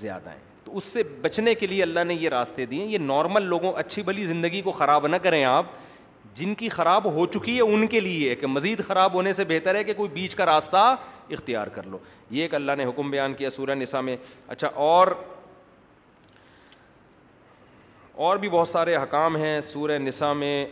[0.00, 3.42] زیادہ ہیں تو اس سے بچنے کے لیے اللہ نے یہ راستے دیے یہ نارمل
[3.48, 5.66] لوگوں اچھی بھلی زندگی کو خراب نہ کریں آپ
[6.34, 9.74] جن کی خراب ہو چکی ہے ان کے لیے کہ مزید خراب ہونے سے بہتر
[9.74, 10.76] ہے کہ کوئی بیچ کا راستہ
[11.36, 11.98] اختیار کر لو
[12.30, 14.16] یہ ایک اللہ نے حکم بیان کیا سورہ نسا میں
[14.48, 15.08] اچھا اور
[18.28, 20.64] اور بھی بہت سارے حکام ہیں سورہ نسا میں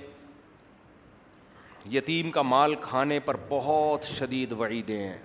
[1.93, 5.17] یتیم کا مال کھانے پر بہت شدید وعیدیں ہیں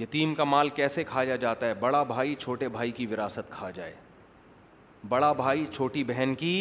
[0.00, 3.92] یتیم کا مال کیسے کھایا جاتا ہے بڑا بھائی چھوٹے بھائی کی وراثت کھا جائے
[5.08, 6.52] بڑا بھائی چھوٹی بہن کی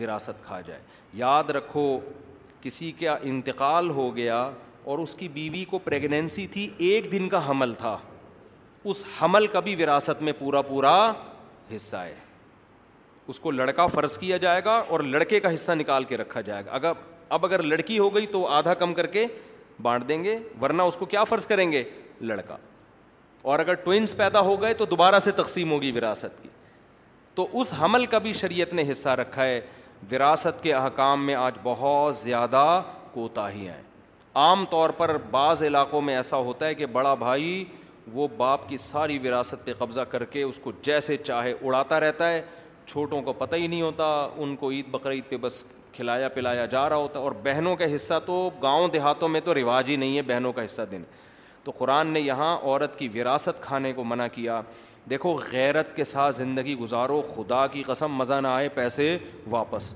[0.00, 0.80] وراثت کھا جائے
[1.20, 1.84] یاد رکھو
[2.62, 4.38] کسی کا انتقال ہو گیا
[4.92, 7.96] اور اس کی بیوی کو پریگنینسی تھی ایک دن کا حمل تھا
[8.90, 10.92] اس حمل کا بھی وراثت میں پورا پورا
[11.74, 12.14] حصہ ہے
[13.32, 16.64] اس کو لڑکا فرض کیا جائے گا اور لڑکے کا حصہ نکال کے رکھا جائے
[16.66, 16.92] گا اگر
[17.36, 19.26] اب اگر لڑکی ہو گئی تو آدھا کم کر کے
[19.82, 21.82] بانٹ دیں گے ورنہ اس کو کیا فرض کریں گے
[22.20, 22.56] لڑکا
[23.50, 26.48] اور اگر ٹوئنس پیدا ہو گئے تو دوبارہ سے تقسیم ہوگی وراثت کی
[27.34, 29.60] تو اس حمل کا بھی شریعت نے حصہ رکھا ہے
[30.12, 32.80] وراثت کے احکام میں آج بہت زیادہ
[33.12, 33.74] کوتاہیاں
[34.38, 37.64] عام طور پر بعض علاقوں میں ایسا ہوتا ہے کہ بڑا بھائی
[38.12, 42.28] وہ باپ کی ساری وراثت پہ قبضہ کر کے اس کو جیسے چاہے اڑاتا رہتا
[42.32, 42.42] ہے
[42.86, 44.04] چھوٹوں کو پتہ ہی نہیں ہوتا
[44.36, 45.62] ان کو عید بقرعید پہ بس
[45.92, 49.54] کھلایا پلایا جا رہا ہوتا ہے اور بہنوں کا حصہ تو گاؤں دیہاتوں میں تو
[49.54, 51.04] رواج ہی نہیں ہے بہنوں کا حصہ دینے
[51.66, 54.60] تو قرآن نے یہاں عورت کی وراثت کھانے کو منع کیا
[55.10, 59.16] دیکھو غیرت کے ساتھ زندگی گزارو خدا کی قسم مزہ نہ آئے پیسے
[59.50, 59.92] واپس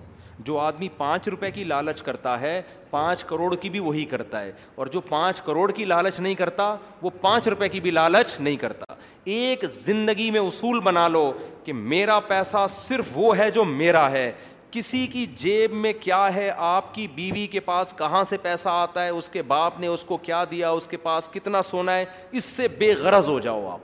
[0.49, 2.61] جو آدمی پانچ روپے کی لالچ کرتا ہے
[2.91, 6.75] پانچ کروڑ کی بھی وہی کرتا ہے اور جو پانچ کروڑ کی لالچ نہیں کرتا
[7.03, 8.95] وہ پانچ روپے کی بھی لالچ نہیں کرتا
[9.37, 11.31] ایک زندگی میں اصول بنا لو
[11.65, 14.31] کہ میرا پیسہ صرف وہ ہے جو میرا ہے
[14.73, 19.05] کسی کی جیب میں کیا ہے آپ کی بیوی کے پاس کہاں سے پیسہ آتا
[19.05, 22.05] ہے اس کے باپ نے اس کو کیا دیا اس کے پاس کتنا سونا ہے
[22.33, 23.79] اس سے بے غرض ہو جاؤ آپ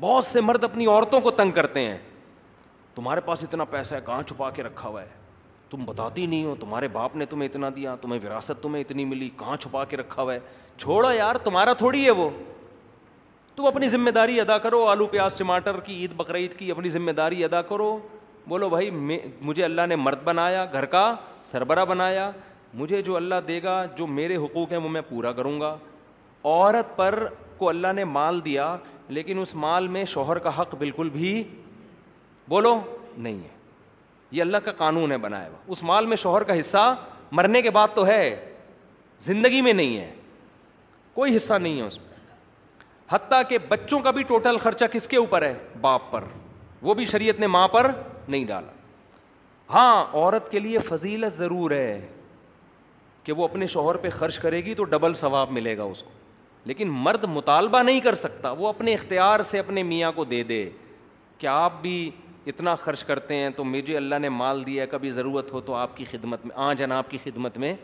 [0.00, 1.98] بہت سے مرد اپنی عورتوں کو تنگ کرتے ہیں
[2.94, 5.18] تمہارے پاس اتنا پیسہ ہے کہاں چھپا کے رکھا ہوا ہے
[5.70, 9.28] تم بتاتی نہیں ہو تمہارے باپ نے تمہیں اتنا دیا تمہیں وراثت تمہیں اتنی ملی
[9.38, 10.38] کہاں چھپا کے رکھا ہوا ہے
[10.76, 12.28] چھوڑا یار تمہارا تھوڑی ہے وہ
[13.56, 17.10] تم اپنی ذمہ داری ادا کرو آلو پیاز ٹماٹر کی عید بقرعید کی اپنی ذمہ
[17.16, 17.98] داری ادا کرو
[18.50, 21.02] بولو بھائی مجھے اللہ نے مرد بنایا گھر کا
[21.50, 22.30] سربراہ بنایا
[22.80, 25.76] مجھے جو اللہ دے گا جو میرے حقوق ہیں وہ میں پورا کروں گا
[26.44, 27.26] عورت پر
[27.58, 28.66] کو اللہ نے مال دیا
[29.18, 31.32] لیکن اس مال میں شوہر کا حق بالکل بھی
[32.48, 32.74] بولو
[33.16, 33.56] نہیں ہے
[34.36, 36.94] یہ اللہ کا قانون ہے بنایا ہوا اس مال میں شوہر کا حصہ
[37.38, 38.20] مرنے کے بعد تو ہے
[39.30, 40.12] زندگی میں نہیں ہے
[41.14, 42.18] کوئی حصہ نہیں ہے اس میں
[43.10, 46.24] حتیٰ کہ بچوں کا بھی ٹوٹل خرچہ کس کے اوپر ہے باپ پر
[46.88, 47.90] وہ بھی شریعت نے ماں پر
[48.30, 48.72] نہیں ڈالا
[49.72, 52.00] ہاں عورت کے لیے فضیلت ضرور ہے
[53.24, 56.18] کہ وہ اپنے شوہر پہ خرچ کرے گی تو ڈبل ثواب ملے گا اس کو
[56.70, 60.68] لیکن مرد مطالبہ نہیں کر سکتا وہ اپنے اختیار سے اپنے میاں کو دے دے
[61.38, 61.94] کہ آپ بھی
[62.52, 65.96] اتنا خرچ کرتے ہیں تو مجھے اللہ نے مال دیا کبھی ضرورت ہو تو آپ
[65.96, 67.74] کی خدمت میں آ جانا آپ کی خدمت میں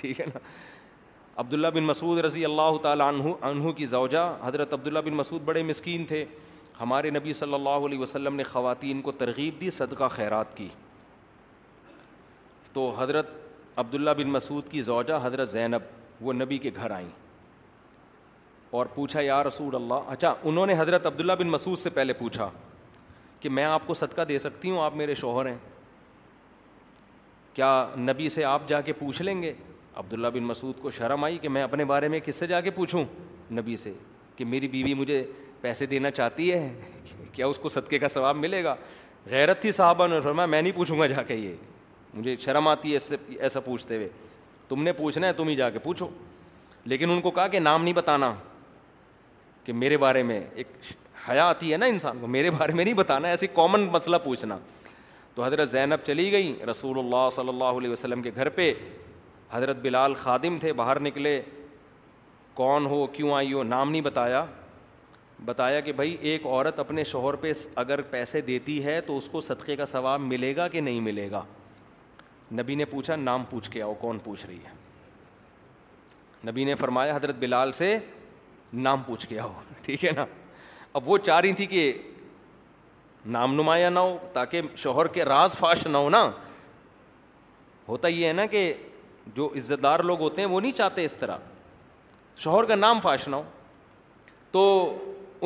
[0.00, 0.38] ٹھیک ہے نا
[1.40, 5.62] عبداللہ بن مسعود رضی اللہ تعالیٰ عنہ عنہ کی زوجہ حضرت عبداللہ بن مسعود بڑے
[5.70, 6.24] مسکین تھے
[6.80, 10.68] ہمارے نبی صلی اللہ علیہ وسلم نے خواتین کو ترغیب دی صدقہ خیرات کی
[12.72, 13.28] تو حضرت
[13.78, 15.82] عبداللہ بن مسعود کی زوجہ حضرت زینب
[16.26, 17.08] وہ نبی کے گھر آئیں
[18.78, 22.48] اور پوچھا یا رسول اللہ اچھا انہوں نے حضرت عبداللہ بن مسعود سے پہلے پوچھا
[23.40, 25.56] کہ میں آپ کو صدقہ دے سکتی ہوں آپ میرے شوہر ہیں
[27.54, 27.68] کیا
[27.98, 29.52] نبی سے آپ جا کے پوچھ لیں گے
[29.96, 32.70] عبداللہ بن مسعود کو شرم آئی کہ میں اپنے بارے میں کس سے جا کے
[32.78, 33.04] پوچھوں
[33.58, 33.92] نبی سے
[34.36, 35.22] کہ میری بیوی مجھے
[35.64, 38.74] پیسے دینا چاہتی ہے کیا اس کو صدقے کا ثواب ملے گا
[39.30, 41.54] غیرت تھی صحابہ نے فرمایا میں نہیں پوچھوں گا جا کے یہ
[42.14, 44.08] مجھے شرم آتی ہے اس سے ایسا پوچھتے ہوئے
[44.68, 46.08] تم نے پوچھنا ہے تم ہی جا کے پوچھو
[46.92, 48.32] لیکن ان کو کہا کہ نام نہیں بتانا
[49.64, 50.76] کہ میرے بارے میں ایک
[51.28, 54.58] حیا آتی ہے نا انسان کو میرے بارے میں نہیں بتانا ایسے کامن مسئلہ پوچھنا
[55.34, 58.72] تو حضرت زینب چلی گئیں رسول اللہ صلی اللہ علیہ وسلم کے گھر پہ
[59.52, 61.40] حضرت بلال خادم تھے باہر نکلے
[62.60, 64.44] کون ہو کیوں آئی ہو نام نہیں بتایا
[65.46, 69.40] بتایا کہ بھائی ایک عورت اپنے شوہر پہ اگر پیسے دیتی ہے تو اس کو
[69.40, 71.42] صدقے کا ثواب ملے گا کہ نہیں ملے گا
[72.60, 74.72] نبی نے پوچھا نام پوچھ کے آؤ کون پوچھ رہی ہے
[76.50, 77.96] نبی نے فرمایا حضرت بلال سے
[78.86, 80.24] نام پوچھ کے آؤ ٹھیک ہے نا
[80.98, 81.92] اب وہ چاہ رہی تھی کہ
[83.36, 86.28] نام نمایاں نہ ہو تاکہ شوہر کے راز فاش نہ ہو نا
[87.88, 88.72] ہوتا یہ ہے نا کہ
[89.36, 91.36] جو عزت دار لوگ ہوتے ہیں وہ نہیں چاہتے اس طرح
[92.36, 93.42] شوہر کا نام فاش نہ ہو
[94.50, 94.62] تو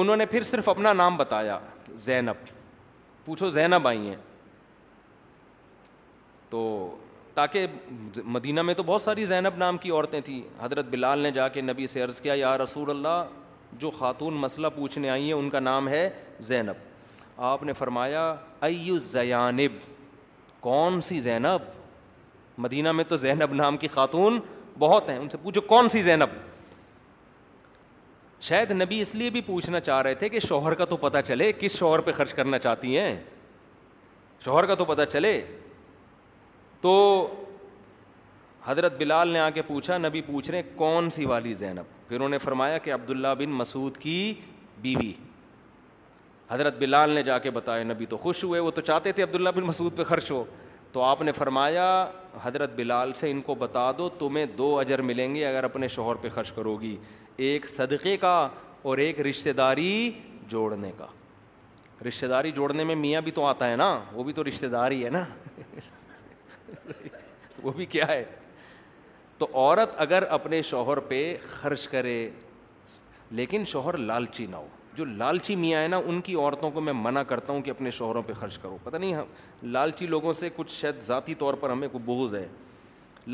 [0.00, 1.58] انہوں نے پھر صرف اپنا نام بتایا
[2.06, 2.44] زینب
[3.24, 4.16] پوچھو زینب آئی ہیں
[6.50, 6.58] تو
[7.34, 7.66] تاکہ
[8.36, 11.60] مدینہ میں تو بہت ساری زینب نام کی عورتیں تھیں حضرت بلال نے جا کے
[11.60, 13.24] نبی سے عرض کیا یا رسول اللہ
[13.82, 16.08] جو خاتون مسئلہ پوچھنے آئی ہیں ان کا نام ہے
[16.50, 16.86] زینب
[17.50, 18.22] آپ نے فرمایا
[18.68, 19.76] ایو زیانب
[20.68, 21.68] کون سی زینب
[22.64, 24.38] مدینہ میں تو زینب نام کی خاتون
[24.78, 26.30] بہت ہیں ان سے پوچھو کون سی زینب
[28.46, 31.50] شاید نبی اس لیے بھی پوچھنا چاہ رہے تھے کہ شوہر کا تو پتا چلے
[31.58, 33.16] کس شوہر پہ خرچ کرنا چاہتی ہیں
[34.44, 35.40] شوہر کا تو پتہ چلے
[36.80, 36.92] تو
[38.64, 42.28] حضرت بلال نے آ کے پوچھا نبی پوچھ رہے کون سی والی زینب پھر انہوں
[42.28, 44.32] نے فرمایا کہ عبداللہ بن مسعود کی
[44.82, 45.12] بیوی
[46.50, 49.48] حضرت بلال نے جا کے بتایا نبی تو خوش ہوئے وہ تو چاہتے تھے عبداللہ
[49.54, 50.44] بن مسعود پہ خرچ ہو
[50.92, 51.86] تو آپ نے فرمایا
[52.42, 56.16] حضرت بلال سے ان کو بتا دو تمہیں دو اجر ملیں گے اگر اپنے شوہر
[56.22, 56.96] پہ خرچ کرو گی
[57.44, 58.32] ایک صدقے کا
[58.90, 60.10] اور ایک رشتہ داری
[60.48, 61.06] جوڑنے کا
[62.06, 65.04] رشتہ داری جوڑنے میں میاں بھی تو آتا ہے نا وہ بھی تو دار داری
[65.04, 65.22] ہے نا
[67.62, 68.24] وہ بھی کیا ہے
[69.38, 71.18] تو عورت اگر اپنے شوہر پہ
[71.50, 72.14] خرچ کرے
[73.40, 74.66] لیکن شوہر لالچی نہ ہو
[74.96, 77.90] جو لالچی میاں ہیں نا ان کی عورتوں کو میں منع کرتا ہوں کہ اپنے
[78.00, 79.24] شوہروں پہ خرچ کرو پتہ نہیں ہم
[79.78, 82.46] لالچی لوگوں سے کچھ شاید ذاتی طور پر ہمیں کو بوز ہے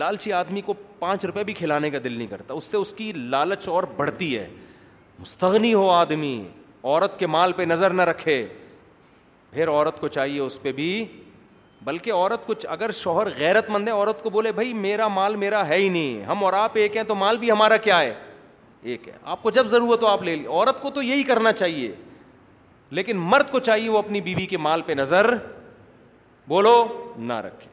[0.01, 3.11] لالچی آدمی کو پانچ روپے بھی کھلانے کا دل نہیں کرتا اس سے اس کی
[3.17, 4.47] لالچ اور بڑھتی ہے
[5.19, 6.37] مستغنی ہو آدمی
[6.83, 8.47] عورت کے مال پہ نظر نہ رکھے
[9.51, 10.89] پھر عورت کو چاہیے اس پہ بھی
[11.85, 15.67] بلکہ عورت کچھ اگر شوہر غیرت مند ہے عورت کو بولے بھائی میرا مال میرا
[15.69, 18.13] ہے ہی نہیں ہم اور آپ ایک ہیں تو مال بھی ہمارا کیا ہے
[18.93, 21.53] ایک ہے آپ کو جب ضرورت ہو آپ لے لے عورت کو تو یہی کرنا
[21.53, 21.93] چاہیے
[23.01, 25.35] لیکن مرد کو چاہیے وہ اپنی بیوی کے مال پہ نظر
[26.49, 26.83] بولو
[27.31, 27.73] نہ رکھے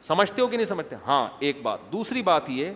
[0.00, 2.70] سمجھتے ہو کہ نہیں سمجھتے ہاں ایک بات دوسری بات یہ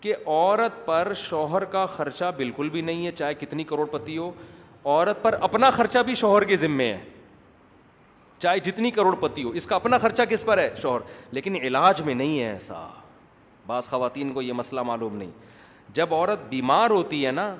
[0.00, 4.30] کہ عورت پر شوہر کا خرچہ بالکل بھی نہیں ہے چاہے کتنی کروڑ پتی ہو
[4.84, 7.00] عورت پر اپنا خرچہ بھی شوہر کے ذمے ہے
[8.42, 11.00] چاہے جتنی کروڑ پتی ہو اس کا اپنا خرچہ کس پر ہے شوہر
[11.34, 12.86] لیکن علاج میں نہیں ہے ایسا
[13.66, 15.30] بعض خواتین کو یہ مسئلہ معلوم نہیں
[15.94, 17.54] جب عورت بیمار ہوتی ہے نا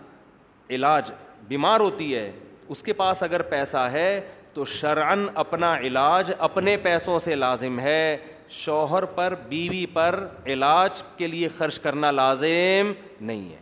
[0.75, 1.11] علاج
[1.49, 2.31] بیمار ہوتی ہے
[2.69, 4.21] اس کے پاس اگر پیسہ ہے
[4.55, 8.17] تو شرعن اپنا علاج اپنے پیسوں سے لازم ہے
[8.51, 13.59] شوہر پر بیوی پر علاج کے لیے خرچ کرنا لازم نہیں ہے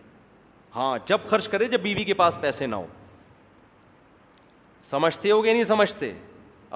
[0.77, 2.87] ہاں جب خرچ کرے جب بیوی کے پاس پیسے نہ ہو
[4.85, 6.13] سمجھتے ہو گے نہیں سمجھتے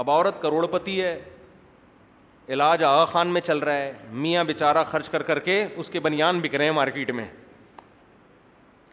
[0.02, 1.20] اب عورت کروڑ پتی ہے
[2.54, 3.92] علاج آغا خان میں چل رہا ہے
[4.22, 7.24] میاں بیچارہ خرچ کر کر کے اس کے بنیان بک رہے ہیں مارکیٹ میں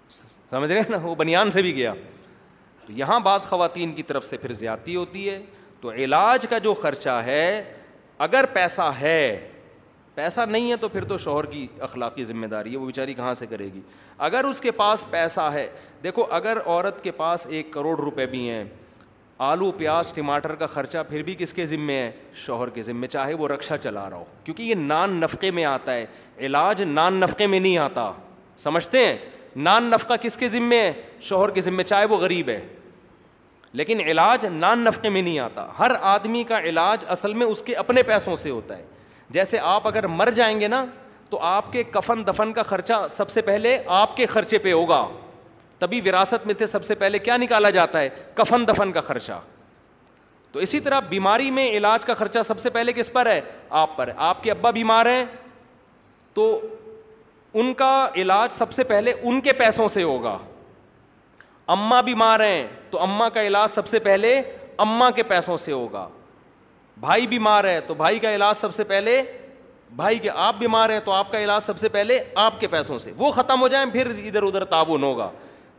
[0.10, 1.94] سمجھ رہے ہیں نا وہ بنیان سے بھی گیا
[2.86, 5.42] تو یہاں بعض خواتین کی طرف سے پھر زیادتی ہوتی ہے
[5.82, 7.76] تو علاج کا جو خرچہ ہے
[8.24, 9.16] اگر پیسہ ہے
[10.16, 13.34] پیسہ نہیں ہے تو پھر تو شوہر کی اخلاقی ذمہ داری ہے وہ بیچاری کہاں
[13.34, 13.82] سے کرے گی
[14.28, 15.68] اگر اس کے پاس پیسہ ہے
[16.04, 18.64] دیکھو اگر عورت کے پاس ایک کروڑ روپے بھی ہیں
[19.52, 22.12] آلو پیاز ٹماٹر کا خرچہ پھر بھی کس کے ذمے ہے
[22.46, 25.94] شوہر کے ذمے چاہے وہ رکشا چلا رہا ہو کیونکہ یہ نان نفقے میں آتا
[25.94, 26.06] ہے
[26.48, 28.12] علاج نان نفقے میں نہیں آتا
[28.66, 29.16] سمجھتے ہیں
[29.68, 30.92] نان نفقہ کس کے ذمے ہے
[31.30, 32.60] شوہر کے ذمے چاہے وہ غریب ہے
[33.74, 37.76] لیکن علاج نان نفقے میں نہیں آتا ہر آدمی کا علاج اصل میں اس کے
[37.76, 38.86] اپنے پیسوں سے ہوتا ہے
[39.32, 40.86] جیسے آپ اگر مر جائیں گے نا
[41.30, 45.06] تو آپ کے کفن دفن کا خرچہ سب سے پہلے آپ کے خرچے پہ ہوگا
[45.80, 49.40] تبھی وراثت میں تھے سب سے پہلے کیا نکالا جاتا ہے کفن دفن کا خرچہ
[50.52, 53.40] تو اسی طرح بیماری میں علاج کا خرچہ سب سے پہلے کس پر ہے
[53.82, 55.26] آپ پر آپ کے ابا بیمار ہیں
[56.34, 56.60] تو
[57.54, 60.38] ان کا علاج سب سے پہلے ان کے پیسوں سے ہوگا
[61.74, 64.42] اماں بیمار ہیں تو اماں کا علاج سب سے پہلے
[64.84, 66.08] اماں کے پیسوں سے ہوگا
[67.00, 69.22] بھائی بیمار ہے تو بھائی کا علاج سب سے پہلے
[69.96, 72.98] بھائی کے آپ بیمار ہیں تو آپ کا علاج سب سے پہلے آپ کے پیسوں
[73.04, 75.30] سے وہ ختم ہو جائیں پھر ادھر ادھر تعاون ہوگا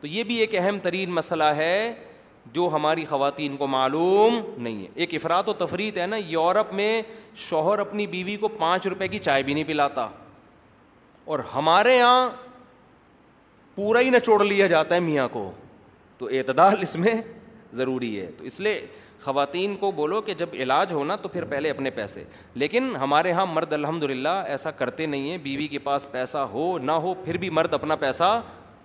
[0.00, 1.92] تو یہ بھی ایک اہم ترین مسئلہ ہے
[2.52, 7.00] جو ہماری خواتین کو معلوم نہیں ہے ایک افراد و تفریح ہے نا یورپ میں
[7.48, 10.06] شوہر اپنی بیوی کو پانچ روپے کی چائے بھی نہیں پلاتا
[11.34, 12.28] اور ہمارے یہاں
[13.74, 15.50] پورا ہی نچوڑ لیا جاتا ہے میاں کو
[16.20, 17.12] تو اعتدال اس میں
[17.76, 18.80] ضروری ہے تو اس لیے
[19.22, 22.24] خواتین کو بولو کہ جب علاج ہونا تو پھر پہلے اپنے پیسے
[22.62, 26.64] لیکن ہمارے ہاں مرد الحمد للہ ایسا کرتے نہیں ہیں بیوی کے پاس پیسہ ہو
[26.78, 28.40] نہ ہو پھر بھی مرد اپنا پیسہ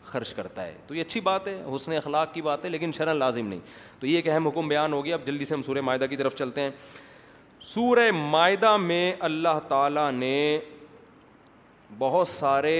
[0.05, 3.13] خرچ کرتا ہے تو یہ اچھی بات ہے حسن اخلاق کی بات ہے لیکن شرح
[3.13, 3.59] لازم نہیں
[3.99, 6.15] تو یہ ایک اہم حکم بیان ہو گیا اب جلدی سے ہم سورہ معاہدہ کی
[6.17, 6.69] طرف چلتے ہیں
[7.73, 10.35] سورہ معاہدہ میں اللہ تعالیٰ نے
[11.97, 12.79] بہت سارے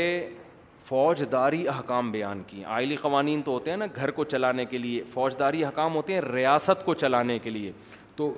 [0.88, 5.04] فوجداری احکام بیان کیے آئلی قوانین تو ہوتے ہیں نا گھر کو چلانے کے لیے
[5.14, 7.72] فوجداری احکام ہوتے ہیں ریاست کو چلانے کے لیے
[8.16, 8.34] تو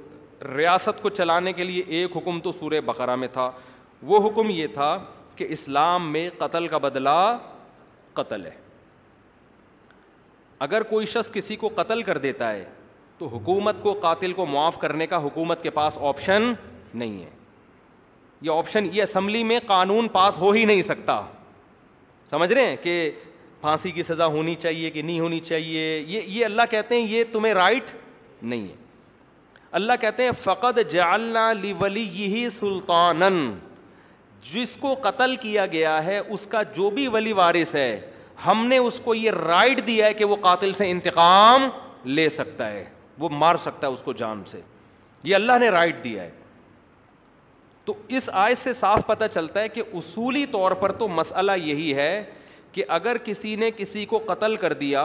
[0.55, 3.49] ریاست کو چلانے کے لیے ایک حکم تو سورہ بقرہ میں تھا
[4.11, 4.97] وہ حکم یہ تھا
[5.35, 7.17] کہ اسلام میں قتل کا بدلہ
[8.13, 8.51] قتل ہے
[10.65, 12.63] اگر کوئی شخص کسی کو قتل کر دیتا ہے
[13.17, 16.51] تو حکومت کو قاتل کو معاف کرنے کا حکومت کے پاس آپشن
[16.93, 17.29] نہیں ہے
[18.41, 21.21] یہ آپشن یہ اسمبلی میں قانون پاس ہو ہی نہیں سکتا
[22.29, 23.09] سمجھ رہے ہیں کہ
[23.61, 27.23] پھانسی کی سزا ہونی چاہیے کہ نہیں ہونی چاہیے یہ یہ اللہ کہتے ہیں یہ
[27.31, 27.91] تمہیں رائٹ
[28.41, 28.85] نہیں ہے
[29.77, 33.21] اللہ کہتے ہیں فقط جعلنا لی ولی یہی سلطان
[34.53, 37.89] جس کو قتل کیا گیا ہے اس کا جو بھی ولی وارث ہے
[38.45, 41.67] ہم نے اس کو یہ رائٹ دیا ہے کہ وہ قاتل سے انتقام
[42.05, 42.83] لے سکتا ہے
[43.19, 44.59] وہ مار سکتا ہے اس کو جان سے
[45.23, 46.29] یہ اللہ نے رائٹ دیا ہے
[47.87, 51.93] تو اس آئ سے صاف پتہ چلتا ہے کہ اصولی طور پر تو مسئلہ یہی
[51.95, 52.11] ہے
[52.71, 55.03] کہ اگر کسی نے کسی کو قتل کر دیا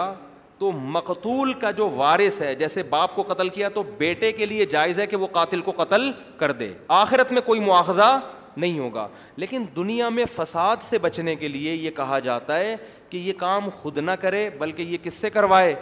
[0.59, 4.67] تو مقتول کا جو وارث ہے جیسے باپ کو قتل کیا تو بیٹے کے لیے
[4.75, 8.09] جائز ہے کہ وہ قاتل کو قتل کر دے آخرت میں کوئی مواخذہ
[8.57, 9.07] نہیں ہوگا
[9.43, 12.75] لیکن دنیا میں فساد سے بچنے کے لیے یہ کہا جاتا ہے
[13.11, 15.75] کہ یہ کام خود نہ کرے بلکہ یہ کس سے کروائے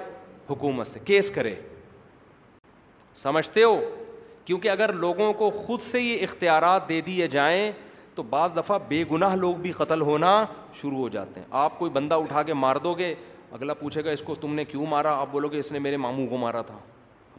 [0.50, 1.54] حکومت سے کیس کرے
[3.22, 3.78] سمجھتے ہو
[4.50, 7.70] کیونکہ اگر لوگوں کو خود سے یہ اختیارات دے دیے جائیں
[8.14, 10.30] تو بعض دفعہ بے گناہ لوگ بھی قتل ہونا
[10.80, 13.12] شروع ہو جاتے ہیں آپ کوئی بندہ اٹھا کے مار دو گے
[13.50, 15.96] اگلا پوچھے گا اس کو تم نے کیوں مارا آپ بولو گے اس نے میرے
[15.96, 16.78] ماموں کو مارا تھا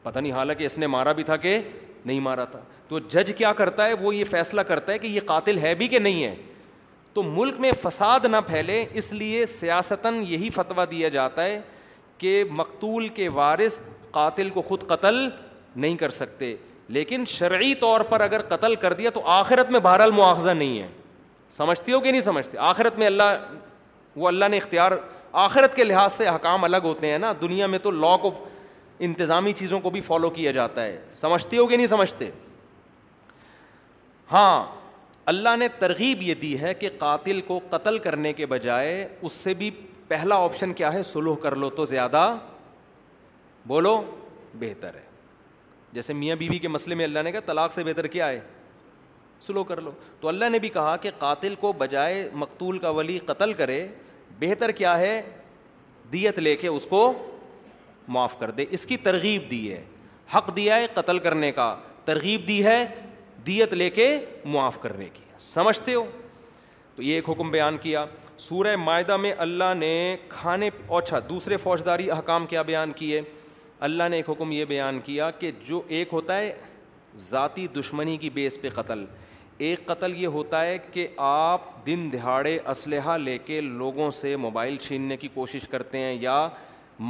[0.04, 1.58] پتہ نہیں حالانکہ اس نے مارا بھی تھا کہ
[2.06, 5.20] نہیں مارا تھا تو جج کیا کرتا ہے وہ یہ فیصلہ کرتا ہے کہ یہ
[5.26, 6.36] قاتل ہے بھی کہ نہیں ہے
[7.14, 11.60] تو ملک میں فساد نہ پھیلے اس لیے سیاستاً یہی فتویٰ دیا جاتا ہے
[12.18, 13.80] کہ مقتول کے وارث
[14.12, 15.28] قاتل کو خود قتل
[15.76, 16.56] نہیں کر سکتے
[16.92, 20.88] لیکن شرعی طور پر اگر قتل کر دیا تو آخرت میں بہر مواخذہ نہیں ہے
[21.58, 23.24] سمجھتی کہ نہیں سمجھتے آخرت میں اللہ
[24.22, 24.92] وہ اللہ نے اختیار
[25.46, 28.32] آخرت کے لحاظ سے حکام الگ ہوتے ہیں نا دنیا میں تو کو
[29.08, 32.30] انتظامی چیزوں کو بھی فالو کیا جاتا ہے سمجھتے ہو کہ نہیں سمجھتے
[34.32, 34.50] ہاں
[35.34, 39.54] اللہ نے ترغیب یہ دی ہے کہ قاتل کو قتل کرنے کے بجائے اس سے
[39.62, 39.70] بھی
[40.08, 42.26] پہلا آپشن کیا ہے سلوح کر لو تو زیادہ
[43.74, 44.02] بولو
[44.66, 45.10] بہتر ہے
[45.94, 48.40] جیسے میاں بیوی بی کے مسئلے میں اللہ نے کہا طلاق سے بہتر کیا ہے
[49.42, 53.18] سلو کر لو تو اللہ نے بھی کہا کہ قاتل کو بجائے مقتول کا ولی
[53.26, 53.86] قتل کرے
[54.40, 55.22] بہتر کیا ہے
[56.14, 57.02] دیت لے کے اس کو
[58.14, 59.84] معاف کر دے اس کی ترغیب دی ہے
[60.36, 61.76] حق دیا ہے قتل کرنے کا
[62.06, 62.86] ترغیب دی ہے
[63.48, 64.14] دیت لے کے
[64.54, 66.04] معاف کرنے کی سمجھتے ہو
[66.96, 68.06] تو یہ ایک حکم بیان کیا
[68.38, 69.94] سورہ معدہ میں اللہ نے
[70.30, 73.22] کھانے اچھا دوسرے فوجداری احکام کیا بیان کیے
[73.86, 76.52] اللہ نے ایک حکم یہ بیان کیا کہ جو ایک ہوتا ہے
[77.30, 79.04] ذاتی دشمنی کی بیس پہ قتل
[79.70, 84.78] ایک قتل یہ ہوتا ہے کہ آپ دن دہاڑے اسلحہ لے کے لوگوں سے موبائل
[84.82, 86.38] چھیننے کی کوشش کرتے ہیں یا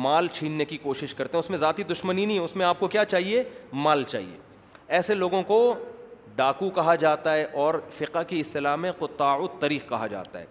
[0.05, 2.87] مال چھیننے کی کوشش کرتے ہیں اس میں ذاتی دشمنی نہیں اس میں آپ کو
[2.95, 3.43] کیا چاہیے
[3.73, 4.37] مال چاہیے
[4.97, 5.57] ایسے لوگوں کو
[6.35, 10.45] ڈاکو کہا جاتا ہے اور فقہ کی اصطلاح میں قطاع طریق کہا جاتا ہے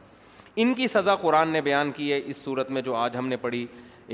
[0.61, 3.37] ان کی سزا قرآن نے بیان کی ہے اس صورت میں جو آج ہم نے
[3.47, 3.67] پڑھی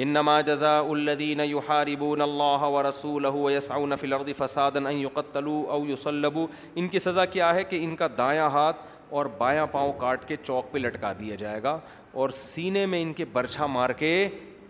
[0.05, 6.49] انما جزاء الذين يحاربون الله ورسوله ويسعون في الارض فسادا ان يقتلوا او يصلبوا
[6.83, 8.83] ان کی سزا کیا ہے کہ ان کا دایاں ہاتھ
[9.21, 11.79] اور بایاں پاؤں کاٹ کے چوک پہ لٹکا دیا جائے گا
[12.25, 14.13] اور سینے میں ان کے برچھا مار کے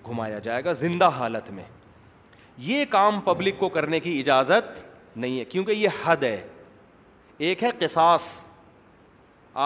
[0.08, 1.64] گھمایا جائے گا زندہ حالت میں
[2.70, 6.36] یہ کام پبلک کو کرنے کی اجازت نہیں ہے کیونکہ یہ حد ہے
[7.48, 8.24] ایک ہے قصاص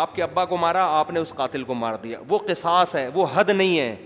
[0.02, 3.08] آپ کے ابا کو مارا آپ نے اس قاتل کو مار دیا وہ قصاص ہے
[3.14, 3.96] وہ حد نہیں ہے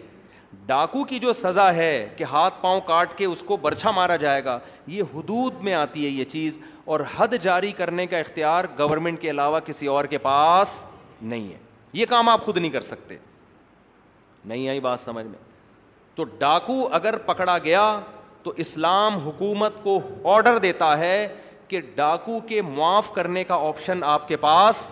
[0.66, 4.44] ڈاکو کی جو سزا ہے کہ ہاتھ پاؤں کاٹ کے اس کو برچھا مارا جائے
[4.44, 9.20] گا یہ حدود میں آتی ہے یہ چیز اور حد جاری کرنے کا اختیار گورنمنٹ
[9.20, 10.84] کے علاوہ کسی اور کے پاس
[11.22, 11.56] نہیں ہے
[11.92, 13.16] یہ کام آپ خود نہیں کر سکتے
[14.44, 15.38] نہیں آئی بات سمجھ میں
[16.14, 17.82] تو ڈاکو اگر پکڑا گیا
[18.42, 19.98] تو اسلام حکومت کو
[20.34, 21.26] آڈر دیتا ہے
[21.68, 24.82] کہ ڈاکو کے معاف کرنے کا آپشن آپ کے پاس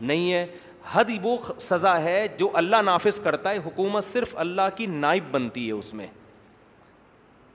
[0.00, 0.46] نہیں ہے
[0.94, 5.66] حد وہ سزا ہے جو اللہ نافذ کرتا ہے حکومت صرف اللہ کی نائب بنتی
[5.66, 6.06] ہے اس میں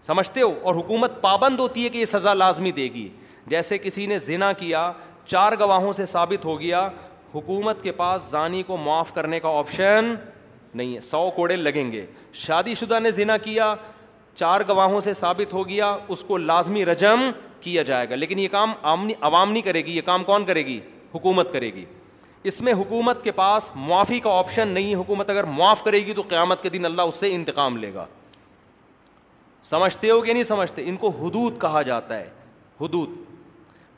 [0.02, 3.08] سمجھتے ہو اور حکومت پابند ہوتی ہے کہ یہ سزا لازمی دے گی
[3.54, 4.92] جیسے کسی نے ذنا کیا
[5.28, 6.88] چار گواہوں سے ثابت ہو گیا
[7.34, 10.14] حکومت کے پاس ضانی کو معاف کرنے کا آپشن
[10.74, 12.06] نہیں ہے سو کوڑے لگیں گے
[12.44, 13.74] شادی شدہ نے ذنا کیا
[14.36, 17.30] چار گواہوں سے ثابت ہو گیا اس کو لازمی رجم
[17.62, 20.80] کیا جائے گا لیکن یہ کام عوام نہیں کرے گی یہ کام کون کرے گی
[21.14, 21.86] حکومت کرے گی
[22.48, 26.22] اس میں حکومت کے پاس معافی کا آپشن نہیں حکومت اگر معاف کرے گی تو
[26.30, 28.06] قیامت کے دن اللہ اس سے انتقام لے گا
[29.70, 32.28] سمجھتے ہو کہ نہیں سمجھتے ان کو حدود کہا جاتا ہے
[32.82, 33.10] حدود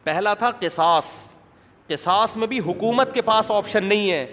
[0.04, 1.10] پہلا تھا قصاص
[1.88, 4.26] قصاص میں بھی حکومت کے پاس آپشن نہیں ہے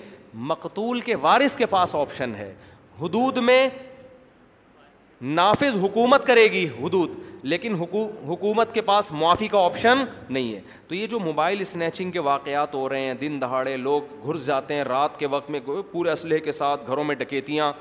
[0.52, 2.52] مقتول کے وارث کے پاس آپشن ہے
[3.00, 3.68] حدود میں
[5.33, 7.11] نافذ حکومت کرے گی حدود
[7.53, 7.75] لیکن
[8.29, 12.75] حکومت کے پاس معافی کا آپشن نہیں ہے تو یہ جو موبائل اسنیچنگ کے واقعات
[12.75, 15.61] ہو رہے ہیں دن دہاڑے لوگ گھس جاتے ہیں رات کے وقت میں
[15.93, 17.72] پورے اسلحے کے ساتھ گھروں میں ڈکیتیاں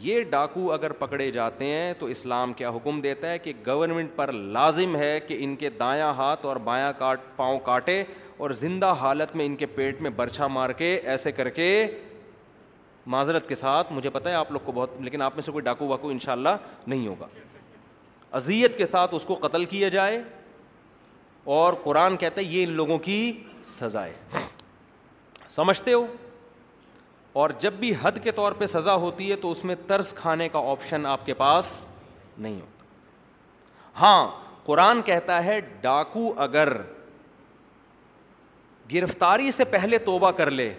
[0.00, 4.32] یہ ڈاکو اگر پکڑے جاتے ہیں تو اسلام کیا حکم دیتا ہے کہ گورنمنٹ پر
[4.32, 8.02] لازم ہے کہ ان کے دایاں ہاتھ اور بایاں کاٹ پاؤں کاٹے
[8.44, 11.68] اور زندہ حالت میں ان کے پیٹ میں برچھا مار کے ایسے کر کے
[13.06, 15.64] معذرت کے ساتھ مجھے پتہ ہے آپ لوگ کو بہت لیکن آپ میں سے کوئی
[15.64, 17.26] ڈاکو واکو ان شاء اللہ نہیں ہوگا
[18.36, 20.20] اذیت کے ساتھ اس کو قتل کیا جائے
[21.52, 23.32] اور قرآن کہتا ہے یہ ان لوگوں کی
[23.64, 24.46] سزا ہے
[25.50, 26.04] سمجھتے ہو
[27.40, 30.48] اور جب بھی حد کے طور پہ سزا ہوتی ہے تو اس میں ترس کھانے
[30.48, 31.76] کا آپشن آپ کے پاس
[32.38, 34.28] نہیں ہوتا ہاں
[34.64, 36.72] قرآن کہتا ہے ڈاکو اگر
[38.92, 40.72] گرفتاری سے پہلے توبہ کر لے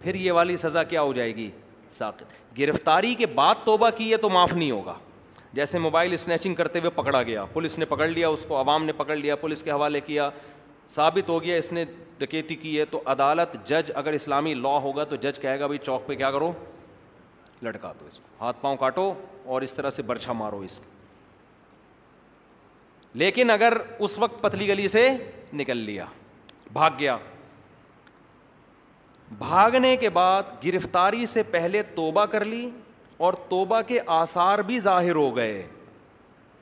[0.00, 1.50] پھر یہ والی سزا کیا ہو جائے گی
[1.90, 4.94] ساقت گرفتاری کے بعد توبہ کی ہے تو معاف نہیں ہوگا
[5.54, 8.92] جیسے موبائل اسنیچنگ کرتے ہوئے پکڑا گیا پولیس نے پکڑ لیا اس کو عوام نے
[8.96, 10.28] پکڑ لیا پولیس کے حوالے کیا
[10.88, 11.84] ثابت ہو گیا اس نے
[12.18, 15.78] ڈکیتی کی ہے تو عدالت جج اگر اسلامی لا ہوگا تو جج کہے گا بھائی
[15.86, 16.52] چوک پہ کیا کرو
[17.62, 19.12] لٹکا دو اس کو ہاتھ پاؤں کاٹو
[19.44, 20.98] اور اس طرح سے برچھا مارو اس کو
[23.18, 25.08] لیکن اگر اس وقت پتلی گلی سے
[25.60, 26.04] نکل لیا
[26.72, 27.16] بھاگ گیا
[29.38, 32.68] بھاگنے کے بعد گرفتاری سے پہلے توبہ کر لی
[33.26, 35.62] اور توبہ کے آثار بھی ظاہر ہو گئے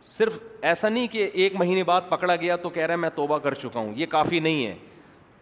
[0.04, 0.38] صرف
[0.68, 3.54] ایسا نہیں کہ ایک مہینے بعد پکڑا گیا تو کہہ رہا ہے میں توبہ کر
[3.62, 4.74] چکا ہوں یہ کافی نہیں ہے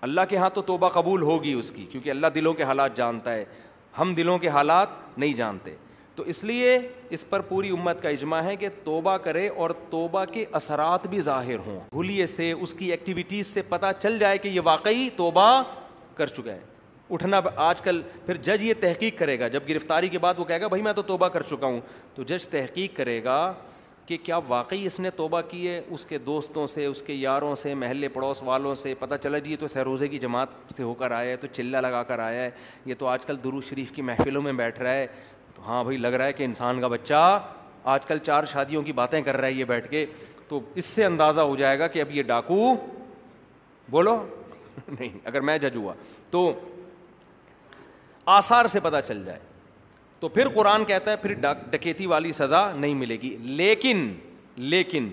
[0.07, 3.35] اللہ کے ہاں تو توبہ قبول ہوگی اس کی کیونکہ اللہ دلوں کے حالات جانتا
[3.35, 3.45] ہے
[3.99, 5.75] ہم دلوں کے حالات نہیں جانتے
[6.17, 6.79] تو اس لیے
[7.17, 11.21] اس پر پوری امت کا اجماع ہے کہ توبہ کرے اور توبہ کے اثرات بھی
[11.23, 15.49] ظاہر ہوں بھولیے سے اس کی ایکٹیویٹیز سے پتہ چل جائے کہ یہ واقعی توبہ
[16.17, 16.61] کر چکا ہے
[17.11, 20.61] اٹھنا آج کل پھر جج یہ تحقیق کرے گا جب گرفتاری کے بعد وہ کہے
[20.61, 21.81] گا بھائی میں تو توبہ کر چکا ہوں
[22.15, 23.37] تو جج تحقیق کرے گا
[24.07, 27.55] کہ کیا واقعی اس نے توبہ کی ہے اس کے دوستوں سے اس کے یاروں
[27.63, 30.93] سے محلے پڑوس والوں سے پتہ چلا جی یہ تو سہروزے کی جماعت سے ہو
[31.01, 32.51] کر آیا ہے تو چلہ لگا کر آیا ہے
[32.87, 35.07] یہ تو آج کل درو شریف کی محفلوں میں بیٹھ رہا ہے
[35.55, 37.39] تو ہاں بھائی لگ رہا ہے کہ انسان کا بچہ
[37.95, 40.05] آج کل چار شادیوں کی باتیں کر رہا ہے یہ بیٹھ کے
[40.49, 42.75] تو اس سے اندازہ ہو جائے گا کہ اب یہ ڈاکو
[43.91, 44.17] بولو
[44.89, 45.95] نہیں اگر میں جج ہوا
[46.31, 46.51] تو
[48.35, 49.39] آثار سے پتہ چل جائے
[50.21, 51.33] تو پھر قرآن کہتا ہے پھر
[51.71, 54.11] ڈکیتی والی سزا نہیں ملے گی لیکن
[54.75, 55.09] لیکن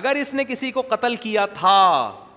[0.00, 1.78] اگر اس نے کسی کو قتل کیا تھا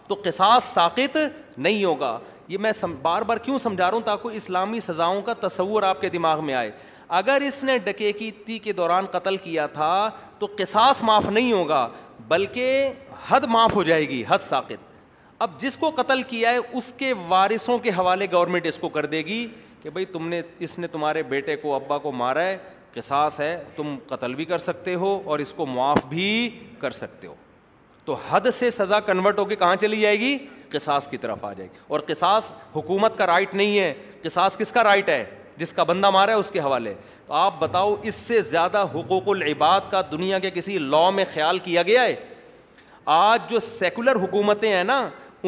[0.07, 1.17] تو قصاص ساقت
[1.57, 2.17] نہیں ہوگا
[2.47, 6.09] یہ میں بار بار کیوں سمجھا رہا ہوں تاکہ اسلامی سزاؤں کا تصور آپ کے
[6.09, 6.71] دماغ میں آئے
[7.17, 10.09] اگر اس نے ڈکیتی کے دوران قتل کیا تھا
[10.39, 11.87] تو قصاص معاف نہیں ہوگا
[12.27, 12.89] بلکہ
[13.27, 14.87] حد معاف ہو جائے گی حد ساقت
[15.41, 19.05] اب جس کو قتل کیا ہے اس کے وارثوں کے حوالے گورنمنٹ اس کو کر
[19.15, 19.45] دے گی
[19.81, 22.57] کہ بھائی تم نے اس نے تمہارے بیٹے کو ابا کو مارا ہے
[22.93, 26.25] قصاص ہے تم قتل بھی کر سکتے ہو اور اس کو معاف بھی
[26.79, 27.33] کر سکتے ہو
[28.05, 30.37] تو حد سے سزا کنورٹ ہو کے کہاں چلی جائے گی
[30.69, 34.71] قصاص کی طرف آ جائے گی اور قصاص حکومت کا رائٹ نہیں ہے قصاص کس
[34.71, 35.23] کا رائٹ ہے
[35.57, 36.93] جس کا بندہ مارا ہے اس کے حوالے
[37.27, 41.57] تو آپ بتاؤ اس سے زیادہ حقوق العباد کا دنیا کے کسی لاء میں خیال
[41.63, 42.15] کیا گیا ہے
[43.15, 44.99] آج جو سیکولر حکومتیں ہیں نا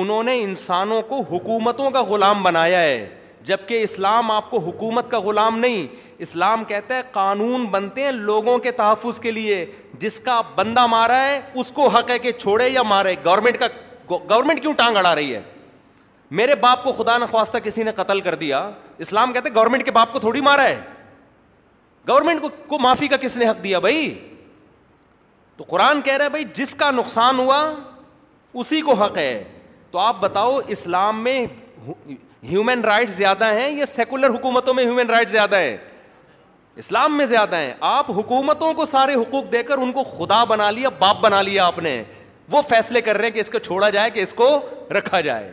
[0.04, 3.08] انہوں نے انسانوں کو حکومتوں کا غلام بنایا ہے
[3.46, 5.86] جبکہ اسلام آپ کو حکومت کا غلام نہیں
[6.26, 9.66] اسلام کہتا ہے قانون بنتے ہیں لوگوں کے تحفظ کے لیے
[10.00, 13.68] جس کا بندہ مارا ہے اس کو حق ہے کہ چھوڑے یا مارے گورنمنٹ کا
[14.10, 15.42] گورنمنٹ کیوں ٹانگ اڑا رہی ہے
[16.40, 18.70] میرے باپ کو خدا نخواستہ کسی نے قتل کر دیا
[19.06, 20.80] اسلام کہتے گورنمنٹ کے باپ کو تھوڑی مارا ہے
[22.10, 24.14] گورنمنٹ کو معافی کا کس نے حق دیا بھائی
[25.58, 27.60] تو قرآن کہہ رہا ہے بھائی جس کا نقصان ہوا
[28.62, 29.44] اسی کو حق ہے
[29.92, 31.46] تو آپ بتاؤ اسلام میں
[32.50, 35.76] ہیومن رائٹ زیادہ ہیں یا سیکولر حکومتوں میں ہیومن رائٹ زیادہ ہیں
[36.82, 40.70] اسلام میں زیادہ ہیں آپ حکومتوں کو سارے حقوق دے کر ان کو خدا بنا
[40.72, 42.02] لیا باپ بنا لیا آپ نے
[42.52, 44.48] وہ فیصلے کر رہے ہیں کہ اس کو چھوڑا جائے کہ اس کو
[44.98, 45.52] رکھا جائے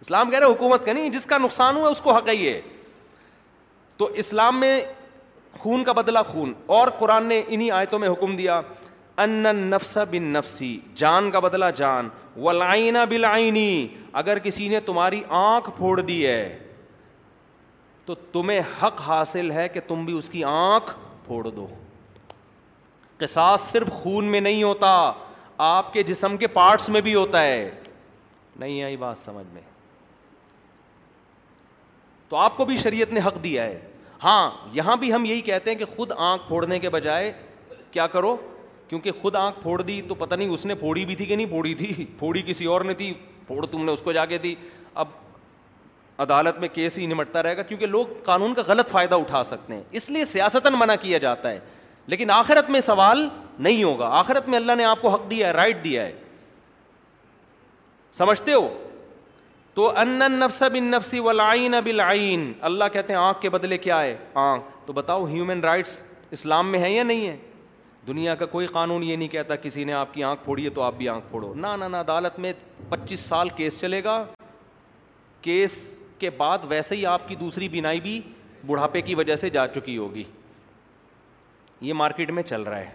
[0.00, 2.60] اسلام کہہ رہے حکومت کا نہیں جس کا نقصان ہوا اس کو حق ہی ہے
[3.96, 4.80] تو اسلام میں
[5.58, 8.60] خون کا بدلہ خون اور قرآن نے انہی آیتوں میں حکم دیا
[9.16, 13.86] ان نفس بن نفسی جان کا بدلا جان و لائنا بلائنی
[14.20, 16.58] اگر کسی نے تمہاری آنکھ پھوڑ دی ہے
[18.06, 20.94] تو تمہیں حق حاصل ہے کہ تم بھی اس کی آنکھ
[21.26, 21.66] پھوڑ دو
[23.18, 24.90] قصاص صرف خون میں نہیں ہوتا
[25.66, 27.70] آپ کے جسم کے پارٹس میں بھی ہوتا ہے
[28.58, 29.62] نہیں آئی بات سمجھ میں
[32.28, 33.80] تو آپ کو بھی شریعت نے حق دیا ہے
[34.24, 37.32] ہاں یہاں بھی ہم یہی کہتے ہیں کہ خود آنکھ پھوڑنے کے بجائے
[37.90, 38.36] کیا کرو
[38.92, 41.46] کیونکہ خود آنکھ پھوڑ دی تو پتہ نہیں اس نے پھوڑی بھی تھی کہ نہیں
[41.48, 43.12] پھوڑی تھی پھوڑی کسی اور نے تھی
[43.46, 44.54] پھوڑ تم نے اس کو جا کے دی
[45.04, 45.08] اب
[46.24, 49.74] عدالت میں کیس ہی نمٹتا رہے گا کیونکہ لوگ قانون کا غلط فائدہ اٹھا سکتے
[49.74, 51.58] ہیں اس لیے سیاستاً منع کیا جاتا ہے
[52.14, 53.26] لیکن آخرت میں سوال
[53.58, 56.12] نہیں ہوگا آخرت میں اللہ نے آپ کو حق دیا ہے رائٹ دیا ہے
[58.18, 58.68] سمجھتے ہو
[59.74, 64.14] تو ان نفس بن نفسی اللہ کہتے ہیں آنکھ کے بدلے کیا ہے
[64.44, 67.36] آنکھ تو بتاؤ ہیومن رائٹس اسلام میں ہے یا نہیں ہے
[68.06, 70.82] دنیا کا کوئی قانون یہ نہیں کہتا کسی نے آپ کی آنکھ پھوڑی ہے تو
[70.82, 72.52] آپ بھی آنکھ پھوڑو نہ نہ عدالت میں
[72.88, 74.24] پچیس سال کیس چلے گا
[75.42, 75.74] کیس
[76.18, 78.20] کے بعد ویسے ہی آپ کی دوسری بینائی بھی
[78.66, 80.22] بڑھاپے کی وجہ سے جا چکی ہوگی
[81.80, 82.90] یہ مارکیٹ میں چل رہا ہے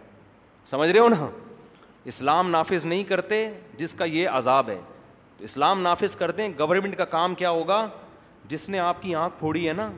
[0.65, 1.27] سمجھ رہے ہو نا
[2.11, 3.47] اسلام نافذ نہیں کرتے
[3.77, 4.79] جس کا یہ عذاب ہے
[5.37, 7.85] تو اسلام نافذ کر دیں گورنمنٹ کا کام کیا ہوگا
[8.49, 9.89] جس نے آپ کی آنکھ پھوڑی ہے نا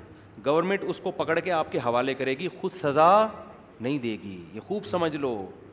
[0.46, 3.10] گورنمنٹ اس کو پکڑ کے آپ کے حوالے کرے گی خود سزا
[3.82, 5.32] نہیں دے گی یہ خوب سمجھ لو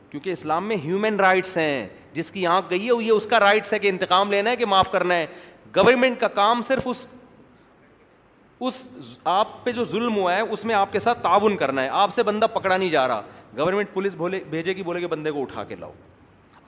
[0.09, 3.39] کیونکہ اسلام میں ہیومن رائٹس ہیں جس کی آنکھ گئی ہے وہ یہ اس کا
[3.39, 5.25] رائٹس ہے کہ انتقام لینا ہے کہ معاف کرنا ہے
[5.75, 7.05] گورنمنٹ کا کام صرف اس
[8.67, 8.77] اس
[9.31, 12.13] آپ پہ جو ظلم ہوا ہے اس میں آپ کے ساتھ تعاون کرنا ہے آپ
[12.13, 13.21] سے بندہ پکڑا نہیں جا رہا
[13.57, 15.91] گورنمنٹ پولیس بولے بھیجے گی بولے کہ بندے کو اٹھا کے لاؤ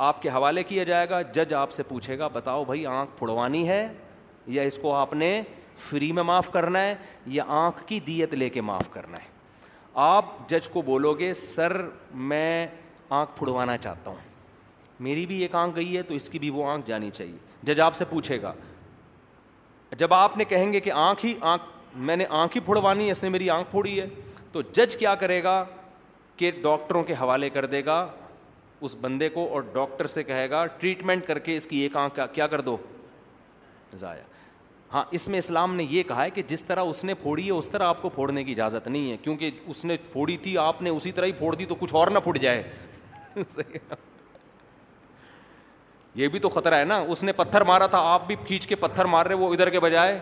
[0.07, 3.67] آپ کے حوالے کیا جائے گا جج آپ سے پوچھے گا بتاؤ بھائی آنکھ پھڑوانی
[3.69, 3.85] ہے
[4.57, 5.31] یا اس کو آپ نے
[5.89, 6.93] فری میں معاف کرنا ہے
[7.39, 9.37] یا آنکھ کی دیت لے کے معاف کرنا ہے
[9.95, 11.71] آپ جج کو بولو گے سر
[12.13, 12.67] میں
[13.09, 14.17] آنکھ پھڑوانا چاہتا ہوں
[15.03, 17.79] میری بھی ایک آنکھ گئی ہے تو اس کی بھی وہ آنکھ جانی چاہیے جج
[17.81, 18.51] آپ سے پوچھے گا
[19.97, 21.63] جب آپ نے کہیں گے کہ آنکھ ہی آنکھ
[22.09, 24.05] میں نے آنکھ ہی پھڑوانی ہے اس نے میری آنکھ پھوڑی ہے
[24.51, 25.63] تو جج کیا کرے گا
[26.37, 28.05] کہ ڈاکٹروں کے حوالے کر دے گا
[28.87, 32.19] اس بندے کو اور ڈاکٹر سے کہے گا ٹریٹمنٹ کر کے اس کی ایک آنکھ
[32.33, 32.77] کیا کر دو
[33.99, 34.21] ضائع
[34.93, 37.51] ہاں اس میں اسلام نے یہ کہا ہے کہ جس طرح اس نے پھوڑی ہے
[37.51, 40.81] اس طرح آپ کو پھوڑنے کی اجازت نہیں ہے کیونکہ اس نے پھوڑی تھی آپ
[40.81, 42.63] نے اسی طرح ہی پھوڑ دی تو کچھ اور نہ پھٹ جائے
[46.19, 48.75] یہ بھی تو خطرہ ہے نا اس نے پتھر مارا تھا آپ بھی کھینچ کے
[48.85, 50.19] پتھر مار رہے وہ ادھر کے بجائے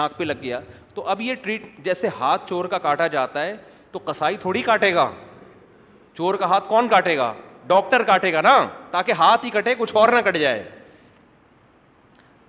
[0.00, 0.60] ناک پہ لگ گیا
[0.94, 3.56] تو اب یہ ٹریٹ جیسے ہاتھ چور کا کاٹا جاتا ہے
[3.92, 5.10] تو کسائی تھوڑی کاٹے گا
[6.16, 7.32] چور کا ہاتھ کون کاٹے گا
[7.66, 8.56] ڈاکٹر کاٹے گا نا
[8.90, 10.62] تاکہ ہاتھ ہی کٹے کچھ اور نہ کٹ جائے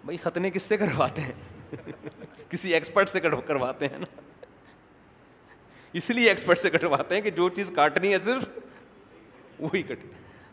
[0.05, 1.81] بھائی ختنے کس سے کرواتے ہیں
[2.49, 4.05] کسی ایکسپرٹ سے کرواتے ہیں نا
[6.01, 8.47] اس لیے ایکسپرٹ سے کٹواتے ہیں کہ جو چیز کاٹنی ہے صرف
[9.59, 10.03] وہی کٹ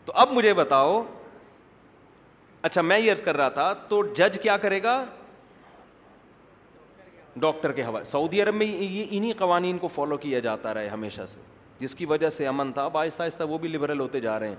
[0.05, 1.01] تو اب مجھے بتاؤ
[2.69, 5.03] اچھا میں یہ عرض کر رہا تھا تو جج کیا کرے گا
[7.39, 11.25] ڈاکٹر کے حوالے سعودی عرب میں یہ انہیں قوانین کو فالو کیا جاتا رہا ہمیشہ
[11.33, 11.39] سے
[11.79, 14.47] جس کی وجہ سے امن تھا اب آہستہ آہستہ وہ بھی لبرل ہوتے جا رہے
[14.49, 14.55] ہیں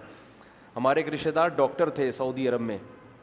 [0.76, 2.78] ہمارے ایک رشتے دار ڈاکٹر تھے سعودی عرب میں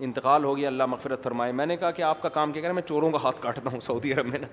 [0.06, 2.74] انتقال ہو گیا اللہ مغفرت فرمائے میں نے کہا کہ آپ کا کام کیا کریں
[2.74, 4.48] میں چوروں کا ہاتھ کاٹتا ہوں سعودی عرب میں نا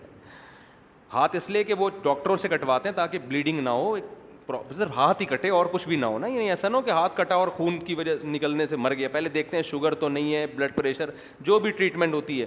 [1.12, 4.90] ہاتھ اس لیے کہ وہ ڈاکٹروں سے کٹواتے ہیں تاکہ بلیڈنگ نہ ہو ایک صرف
[4.96, 6.90] ہاتھ ہی کٹے اور کچھ بھی نہ ہو نا یہ یعنی ایسا نہ ہو کہ
[6.90, 10.08] ہاتھ کٹا اور خون کی وجہ نکلنے سے مر گیا پہلے دیکھتے ہیں شوگر تو
[10.08, 11.10] نہیں ہے بلڈ پریشر
[11.48, 12.46] جو بھی ٹریٹمنٹ ہوتی ہے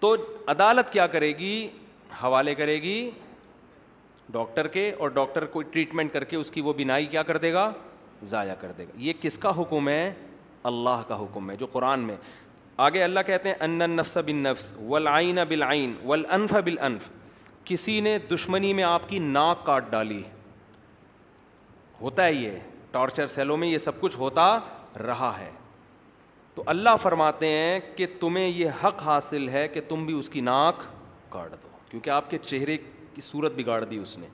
[0.00, 0.14] تو
[0.50, 1.66] عدالت کیا کرے گی
[2.22, 2.94] حوالے کرے گی
[4.32, 7.52] ڈاکٹر کے اور ڈاکٹر کوئی ٹریٹمنٹ کر کے اس کی وہ بینائی کیا کر دے
[7.52, 7.70] گا
[8.32, 10.12] ضائع کر دے گا یہ کس کا حکم ہے
[10.68, 12.16] اللہ کا حکم ہے جو قرآن میں
[12.86, 13.86] آگے اللہ کہتے ہیں
[15.48, 17.08] بل آئین ول انف بالعین بل انف
[17.64, 20.22] کسی نے دشمنی میں آپ کی ناک کاٹ ڈالی
[22.00, 22.58] ہوتا ہے یہ
[22.90, 24.46] ٹارچر سیلوں میں یہ سب کچھ ہوتا
[25.06, 25.50] رہا ہے
[26.54, 30.40] تو اللہ فرماتے ہیں کہ تمہیں یہ حق حاصل ہے کہ تم بھی اس کی
[30.52, 30.80] ناک
[31.32, 32.76] کاٹ دو کیونکہ آپ کے چہرے
[33.14, 34.26] کی صورت بگاڑ دی اس نے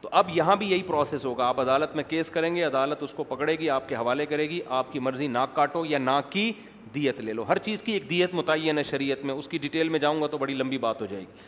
[0.00, 3.12] تو اب یہاں بھی یہی پروسیس ہوگا آپ عدالت میں کیس کریں گے عدالت اس
[3.14, 6.30] کو پکڑے گی آپ کے حوالے کرے گی آپ کی مرضی ناک کاٹو یا ناک
[6.32, 6.50] کی
[6.94, 9.88] دیت لے لو ہر چیز کی ایک دیت متعین ہے شریعت میں اس کی ڈیٹیل
[9.88, 11.44] میں جاؤں گا تو بڑی لمبی بات ہو جائے گی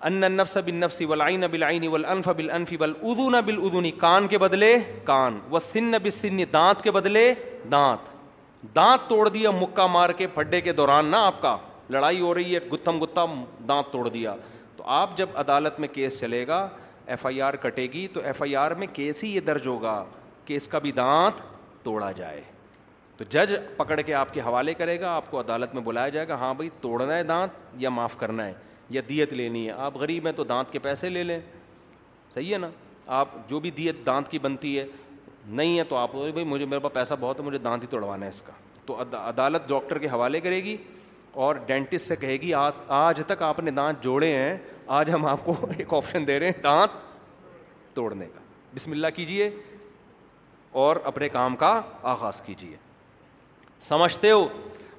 [0.00, 0.40] ان
[2.80, 7.32] ادونا بل ادونی کان کے بدلے کان و سن بل سن دانت کے بدلے
[7.72, 8.08] دانت
[8.76, 11.56] دانت توڑ دیا مکہ مار کے پھڈے کے دوران نا آپ کا
[11.90, 14.34] لڑائی ہو رہی ہے گتھم گتم دانت توڑ دیا
[14.76, 16.66] تو آپ جب عدالت میں کیس چلے گا
[17.10, 19.94] ایف آئی آر کٹے گی تو ایف آئی آر میں کیس ہی یہ درج ہوگا
[20.44, 21.40] کہ اس کا بھی دانت
[21.84, 22.40] توڑا جائے
[23.16, 26.28] تو جج پکڑ کے آپ کے حوالے کرے گا آپ کو عدالت میں بلایا جائے
[26.28, 28.52] گا ہاں بھائی توڑنا ہے دانت یا معاف کرنا ہے
[28.96, 31.38] یا دیت لینی ہے آپ غریب ہیں تو دانت کے پیسے لے لیں
[32.34, 32.68] صحیح ہے نا
[33.18, 34.84] آپ جو بھی دیت دانت کی بنتی ہے
[35.48, 38.24] نہیں ہے تو آپ بھائی مجھے میرے پاس پیسہ بہت ہے مجھے دانت ہی توڑوانا
[38.24, 38.52] ہے اس کا
[38.86, 40.76] تو عدالت ڈاکٹر کے حوالے کرے گی
[41.32, 42.52] اور ڈینٹسٹ سے کہے گی
[42.90, 44.56] آج تک آپ نے دانت جوڑے ہیں
[44.98, 46.92] آج ہم آپ کو ایک آپشن دے رہے ہیں دانت
[47.96, 48.40] توڑنے کا
[48.74, 49.50] بسم اللہ کیجیے
[50.84, 52.76] اور اپنے کام کا آغاز کیجیے
[53.80, 54.46] سمجھتے ہو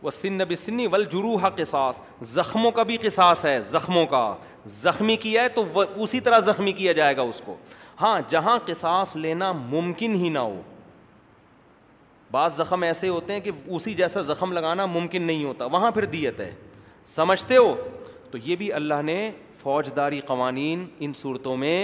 [0.01, 4.34] وہ سن بسنی ول جروحا قصاص زخموں کا بھی قصاص ہے زخموں کا
[4.79, 5.63] زخمی کیا ہے تو
[6.03, 7.55] اسی طرح زخمی کیا جائے گا اس کو
[8.01, 10.61] ہاں جہاں قساس لینا ممکن ہی نہ ہو
[12.32, 16.05] بعض زخم ایسے ہوتے ہیں کہ اسی جیسا زخم لگانا ممکن نہیں ہوتا وہاں پھر
[16.13, 16.51] دیت ہے
[17.13, 17.73] سمجھتے ہو
[18.32, 19.17] تو یہ بھی اللہ نے
[19.61, 21.77] فوجداری قوانین ان صورتوں میں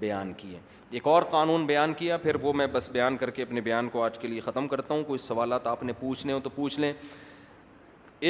[0.00, 0.58] بیان کیے
[0.96, 4.02] ایک اور قانون بیان کیا پھر وہ میں بس بیان کر کے اپنے بیان کو
[4.04, 6.92] آج کے لیے ختم کرتا ہوں کوئی سوالات آپ نے پوچھنے ہو تو پوچھ لیں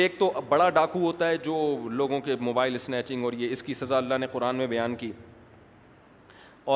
[0.00, 1.54] ایک تو بڑا ڈاکو ہوتا ہے جو
[2.02, 5.10] لوگوں کے موبائل اسنیچنگ اور یہ اس کی سزا اللہ نے قرآن میں بیان کی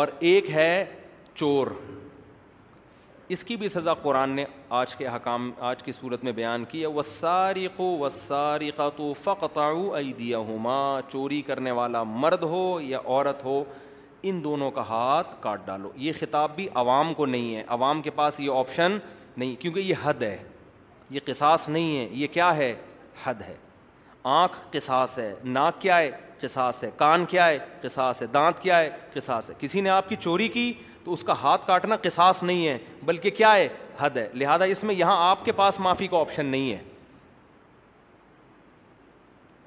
[0.01, 0.85] اور ایک ہے
[1.35, 1.67] چور
[3.35, 4.45] اس کی بھی سزا قرآن نے
[4.81, 9.13] آج کے حکام آج کی صورت میں بیان کی ہے وہ ساری و ساری تو
[9.23, 10.01] فقطاؤ
[11.11, 13.63] چوری کرنے والا مرد ہو یا عورت ہو
[14.29, 18.11] ان دونوں کا ہاتھ کاٹ ڈالو یہ خطاب بھی عوام کو نہیں ہے عوام کے
[18.21, 18.97] پاس یہ آپشن
[19.37, 20.37] نہیں کیونکہ یہ حد ہے
[21.11, 22.75] یہ قصاص نہیں ہے یہ کیا ہے
[23.25, 23.55] حد ہے
[24.39, 26.11] آنکھ قصاص ہے ناک کیا ہے
[26.41, 30.09] قصاص ہے کان کیا ہے قصاص ہے دانت کیا ہے قصاص ہے کسی نے آپ
[30.09, 30.73] کی چوری کی
[31.07, 32.77] تو اس کا ہاتھ کاٹنا قصاص نہیں ہے
[33.07, 33.67] بلکہ کیا ہے
[33.99, 36.79] حد ہے لہٰذا اس میں یہاں آپ کے پاس معافی کا آپشن نہیں ہے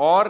[0.07, 0.25] اور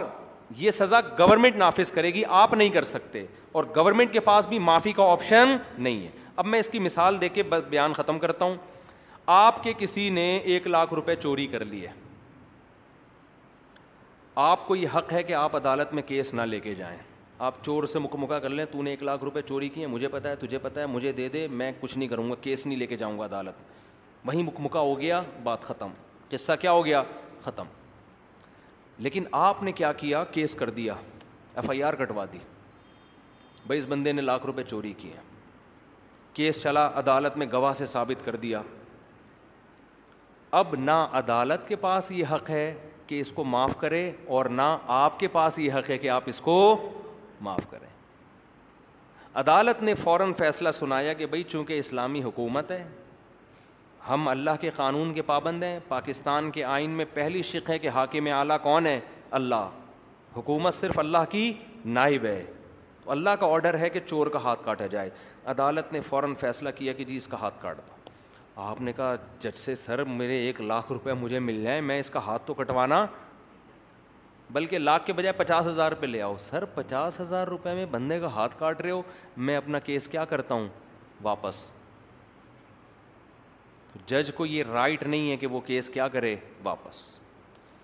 [0.58, 3.26] یہ سزا گورنمنٹ نافذ کرے گی آپ نہیں کر سکتے
[3.58, 6.10] اور گورنمنٹ کے پاس بھی معافی کا آپشن نہیں ہے
[6.42, 8.56] اب میں اس کی مثال دے کے بیان ختم کرتا ہوں
[9.38, 11.92] آپ کے کسی نے ایک لاکھ روپے چوری کر لی ہے
[14.44, 16.98] آپ کو یہ حق ہے کہ آپ عدالت میں کیس نہ لے کے جائیں
[17.48, 20.08] آپ چور سے مکمکا مکا کر لیں تو نے ایک لاکھ روپے چوری کیے مجھے
[20.12, 22.78] پتا ہے تجھے پتا ہے مجھے دے دے میں کچھ نہیں کروں گا کیس نہیں
[22.78, 23.62] لے کے جاؤں گا عدالت
[24.28, 25.92] وہیں مکمکا مکا ہو گیا بات ختم
[26.30, 27.02] قصہ کیا ہو گیا
[27.44, 27.66] ختم
[29.04, 30.94] لیکن آپ نے کیا کیا کیس کر دیا
[31.56, 32.40] ایف آئی آر کٹوا دی
[33.68, 35.14] بھائی اس بندے نے لاکھ روپے چوری کیے
[36.34, 38.62] کیس چلا عدالت میں گواہ سے ثابت کر دیا
[40.60, 42.74] اب نہ عدالت کے پاس یہ حق ہے
[43.08, 46.24] کہ اس کو معاف کرے اور نہ آپ کے پاس یہ حق ہے کہ آپ
[46.30, 46.56] اس کو
[47.42, 47.88] معاف کریں
[49.40, 52.84] عدالت نے فوراً فیصلہ سنایا کہ بھائی چونکہ اسلامی حکومت ہے
[54.10, 57.90] ہم اللہ کے قانون کے پابند ہیں پاکستان کے آئین میں پہلی شک ہے کہ
[57.96, 59.00] حاکم اعلیٰ کون ہے
[59.40, 59.68] اللہ
[60.36, 61.52] حکومت صرف اللہ کی
[62.00, 62.44] نائب ہے
[63.04, 65.10] تو اللہ کا آڈر ہے کہ چور کا ہاتھ کاٹا جائے
[65.54, 69.14] عدالت نے فوراً فیصلہ کیا کہ جی اس کا ہاتھ کاٹ دو آپ نے کہا
[69.42, 72.54] جج سے سر میرے ایک لاکھ روپے مجھے مل جائیں میں اس کا ہاتھ تو
[72.54, 73.06] کٹوانا
[74.54, 78.20] بلکہ لاکھ کے بجائے پچاس ہزار پہ لے آؤ سر پچاس ہزار روپے میں بندے
[78.20, 79.02] کا ہاتھ کاٹ رہے ہو
[79.48, 80.68] میں اپنا کیس کیا کرتا ہوں
[81.24, 81.56] واپس
[83.94, 87.02] تو جج کو یہ رائٹ نہیں ہے کہ وہ کیس کیا کرے واپس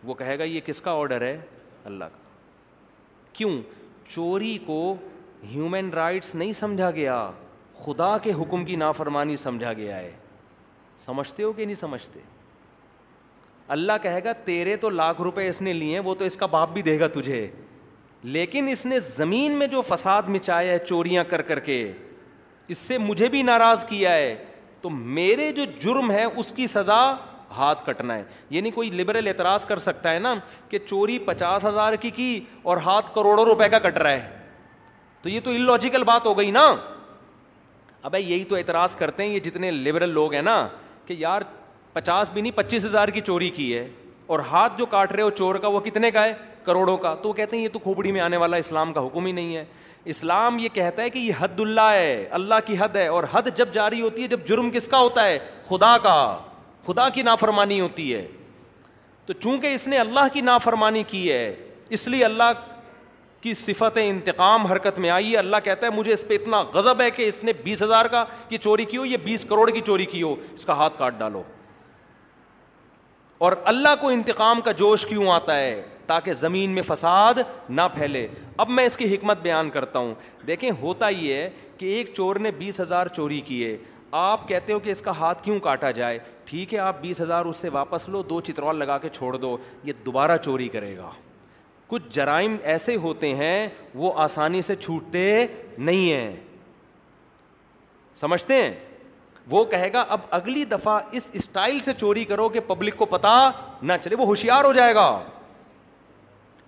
[0.04, 1.38] وہ کہے گا یہ کس کا آڈر ہے
[1.86, 2.24] اللہ کا
[3.34, 3.52] کیوں
[4.10, 4.82] چوری کو
[5.54, 7.30] ہیومن رائٹس نہیں سمجھا گیا
[7.86, 10.12] خدا کے حکم کی نافرمانی سمجھا گیا ہے
[11.06, 12.20] سمجھتے ہو کہ نہیں سمجھتے
[13.74, 16.46] اللہ کہے گا تیرے تو لاکھ روپے اس نے لیے ہیں وہ تو اس کا
[16.46, 17.48] باپ بھی دے گا تجھے
[18.34, 21.84] لیکن اس نے زمین میں جو فساد مچایا ہے چوریاں کر کر کے
[22.74, 24.36] اس سے مجھے بھی ناراض کیا ہے
[24.82, 27.02] تو میرے جو جرم ہے اس کی سزا
[27.58, 30.34] ہاتھ کٹنا ہے یعنی کوئی لبرل اعتراض کر سکتا ہے نا
[30.70, 34.30] کہ چوری پچاس ہزار کی کی اور ہاتھ کروڑوں روپے کا کٹ رہا ہے
[35.22, 36.66] تو یہ تو ان لوجیکل بات ہو گئی نا
[38.02, 40.68] اب یہی تو اعتراض کرتے ہیں یہ جتنے لبرل لوگ ہیں نا
[41.06, 41.42] کہ یار
[41.96, 43.88] پچاس بھی نہیں پچیس ہزار کی چوری کی ہے
[44.34, 46.34] اور ہاتھ جو کاٹ رہے ہو چور کا وہ کتنے کا ہے
[46.64, 49.26] کروڑوں کا تو وہ کہتے ہیں یہ تو کھوپڑی میں آنے والا اسلام کا حکم
[49.26, 49.64] ہی نہیں ہے
[50.14, 53.48] اسلام یہ کہتا ہے کہ یہ حد اللہ ہے اللہ کی حد ہے اور حد
[53.58, 55.38] جب جاری ہوتی ہے جب جرم کس کا ہوتا ہے
[55.70, 56.16] خدا کا
[56.88, 58.26] خدا کی نافرمانی ہوتی ہے
[59.26, 61.54] تو چونکہ اس نے اللہ کی نافرمانی کی ہے
[61.98, 62.52] اس لیے اللہ
[63.42, 67.02] کی صفت انتقام حرکت میں آئی ہے اللہ کہتا ہے مجھے اس پہ اتنا غضب
[67.02, 69.82] ہے کہ اس نے بیس ہزار کا کی چوری کی ہو یہ بیس کروڑ کی
[69.86, 71.44] چوری کی ہو اس کا ہاتھ کاٹ ڈالو
[73.46, 77.40] اور اللہ کو انتقام کا جوش کیوں آتا ہے تاکہ زمین میں فساد
[77.70, 78.26] نہ پھیلے
[78.64, 80.14] اب میں اس کی حکمت بیان کرتا ہوں
[80.48, 83.76] دیکھیں ہوتا یہ ہے کہ ایک چور نے بیس ہزار چوری کی ہے
[84.22, 87.46] آپ کہتے ہو کہ اس کا ہاتھ کیوں کاٹا جائے ٹھیک ہے آپ بیس ہزار
[87.52, 91.10] اس سے واپس لو دو چترول لگا کے چھوڑ دو یہ دوبارہ چوری کرے گا
[91.88, 93.68] کچھ جرائم ایسے ہوتے ہیں
[94.04, 95.26] وہ آسانی سے چھوٹتے
[95.78, 96.36] نہیں ہیں
[98.24, 98.74] سمجھتے ہیں
[99.52, 103.34] وہ کہے گا اب اگلی دفعہ اس اسٹائل سے چوری کرو کہ پبلک کو پتا
[103.90, 105.06] نہ چلے وہ ہوشیار ہو جائے گا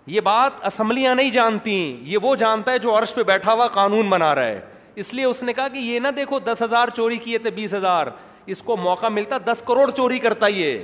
[0.07, 1.75] یہ بات اسمبلیاں نہیں جانتی
[2.11, 4.59] یہ وہ جانتا ہے جو عرش پہ بیٹھا ہوا قانون بنا رہا ہے
[5.01, 7.73] اس لیے اس نے کہا کہ یہ نہ دیکھو دس ہزار چوری کیے تھے بیس
[7.73, 8.07] ہزار
[8.53, 10.77] اس کو موقع ملتا دس کروڑ چوری کرتا یہ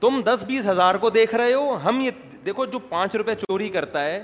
[0.00, 2.10] تم دس بیس ہزار کو دیکھ رہے ہو ہم یہ
[2.46, 4.22] دیکھو جو پانچ روپے چوری کرتا ہے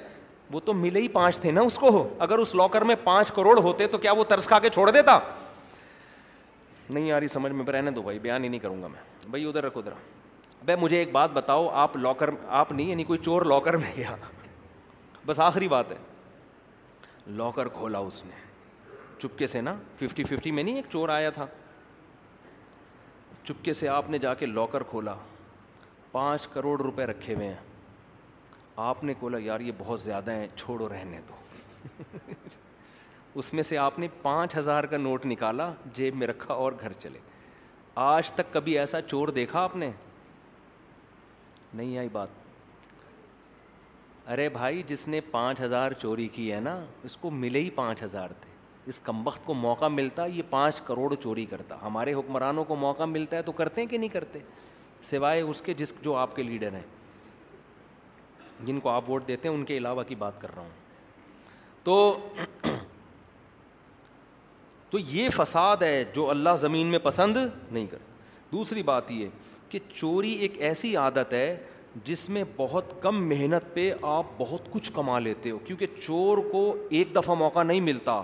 [0.53, 3.59] وہ تو ملے ہی پانچ تھے نا اس کو اگر اس لاکر میں پانچ کروڑ
[3.61, 5.19] ہوتے تو کیا وہ ترس کھا کے چھوڑ دیتا
[6.91, 9.45] نہیں آ رہی سمجھ میں رہنے دو بھائی بیان ہی نہیں کروں گا میں بھائی
[9.49, 9.93] ادھر رکھو ادھر
[10.65, 14.15] بھائی مجھے ایک بات بتاؤ آپ لاکر آپ نہیں یعنی کوئی چور لاکر میں گیا
[15.27, 15.97] بس آخری بات ہے
[17.37, 18.43] لاکر کھولا اس نے
[19.19, 21.47] چپکے سے نا ففٹی ففٹی میں نہیں ایک چور آیا تھا
[23.45, 25.15] چپکے سے آپ نے جا کے لاکر کھولا
[26.13, 27.57] پانچ کروڑ روپے رکھے ہوئے ہیں
[28.89, 32.03] آپ نے کھولا یار یہ بہت زیادہ ہیں چھوڑو رہنے دو
[33.41, 36.93] اس میں سے آپ نے پانچ ہزار کا نوٹ نکالا جیب میں رکھا اور گھر
[36.99, 37.19] چلے
[38.03, 39.91] آج تک کبھی ایسا چور دیکھا آپ نے
[41.75, 42.43] نہیں آئی بات
[44.33, 48.03] ارے بھائی جس نے پانچ ہزار چوری کی ہے نا اس کو ملے ہی پانچ
[48.03, 48.53] ہزار تھے
[48.93, 53.05] اس کم وقت کو موقع ملتا یہ پانچ کروڑ چوری کرتا ہمارے حکمرانوں کو موقع
[53.17, 54.39] ملتا ہے تو کرتے ہیں کہ نہیں کرتے
[55.11, 56.83] سوائے اس کے جس جو آپ کے لیڈر ہیں
[58.67, 60.83] جن کو آپ ووٹ دیتے ہیں ان کے علاوہ کی بات کر رہا ہوں
[61.85, 62.74] تو
[64.95, 67.37] تو یہ فساد ہے جو اللہ زمین میں پسند
[67.71, 67.99] نہیں کر
[68.53, 69.29] دوسری بات یہ
[69.69, 71.57] کہ چوری ایک ایسی عادت ہے
[72.05, 76.61] جس میں بہت کم محنت پہ آپ بہت کچھ کما لیتے ہو کیونکہ چور کو
[76.99, 78.21] ایک دفعہ موقع نہیں ملتا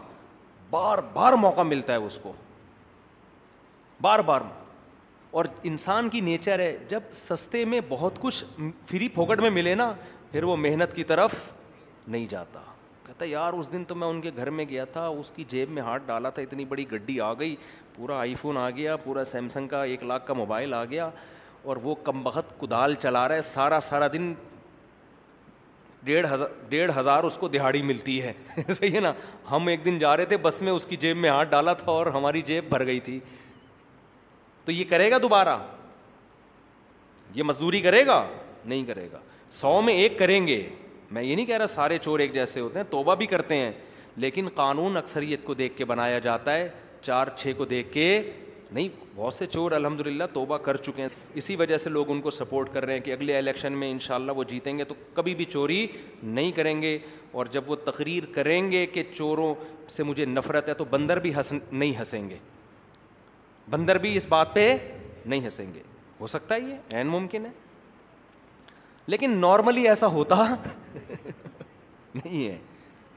[0.70, 2.32] بار بار موقع ملتا ہے اس کو
[4.02, 4.40] بار بار
[5.38, 8.44] اور انسان کی نیچر ہے جب سستے میں بہت کچھ
[8.90, 9.92] فری پھوکٹ میں ملے نا
[10.32, 11.34] پھر وہ محنت کی طرف
[12.06, 12.62] نہیں جاتا
[13.10, 15.70] کہتا یار اس دن تو میں ان کے گھر میں گیا تھا اس کی جیب
[15.74, 17.54] میں ہاتھ ڈالا تھا اتنی بڑی گڈی آ گئی
[17.94, 21.08] پورا آئی فون آ گیا پورا سیمسنگ کا ایک لاکھ کا موبائل آ گیا
[21.62, 24.32] اور وہ کم بہت کدال چلا رہا ہے سارا سارا دن
[26.04, 29.12] ڈیڑھ ہزار ڈیڑھ ہزار اس کو دہاڑی ملتی ہے صحیح ہے نا
[29.50, 31.90] ہم ایک دن جا رہے تھے بس میں اس کی جیب میں ہاتھ ڈالا تھا
[31.92, 33.18] اور ہماری جیب بھر گئی تھی
[34.64, 35.56] تو یہ کرے گا دوبارہ
[37.34, 38.24] یہ مزدوری کرے گا
[38.64, 39.18] نہیں کرے گا
[39.60, 40.64] سو میں ایک کریں گے
[41.12, 43.70] میں یہ نہیں کہہ رہا سارے چور ایک جیسے ہوتے ہیں توبہ بھی کرتے ہیں
[44.24, 46.68] لیکن قانون اکثریت کو دیکھ کے بنایا جاتا ہے
[47.02, 48.06] چار چھ کو دیکھ کے
[48.72, 51.08] نہیں بہت سے چور الحمد للہ توبہ کر چکے ہیں
[51.40, 53.98] اسی وجہ سے لوگ ان کو سپورٹ کر رہے ہیں کہ اگلے الیکشن میں ان
[54.00, 55.86] شاء اللہ وہ جیتیں گے تو کبھی بھی چوری
[56.22, 56.96] نہیں کریں گے
[57.32, 59.54] اور جب وہ تقریر کریں گے کہ چوروں
[59.96, 62.36] سے مجھے نفرت ہے تو بندر بھی ہنس نہیں ہنسیں گے
[63.70, 64.74] بندر بھی اس بات پہ
[65.24, 65.80] نہیں ہنسیں گے
[66.20, 67.50] ہو سکتا ہے یہ عین ممکن ہے
[69.08, 70.44] لیکن نارملی ایسا ہوتا
[72.14, 72.56] نہیں ہے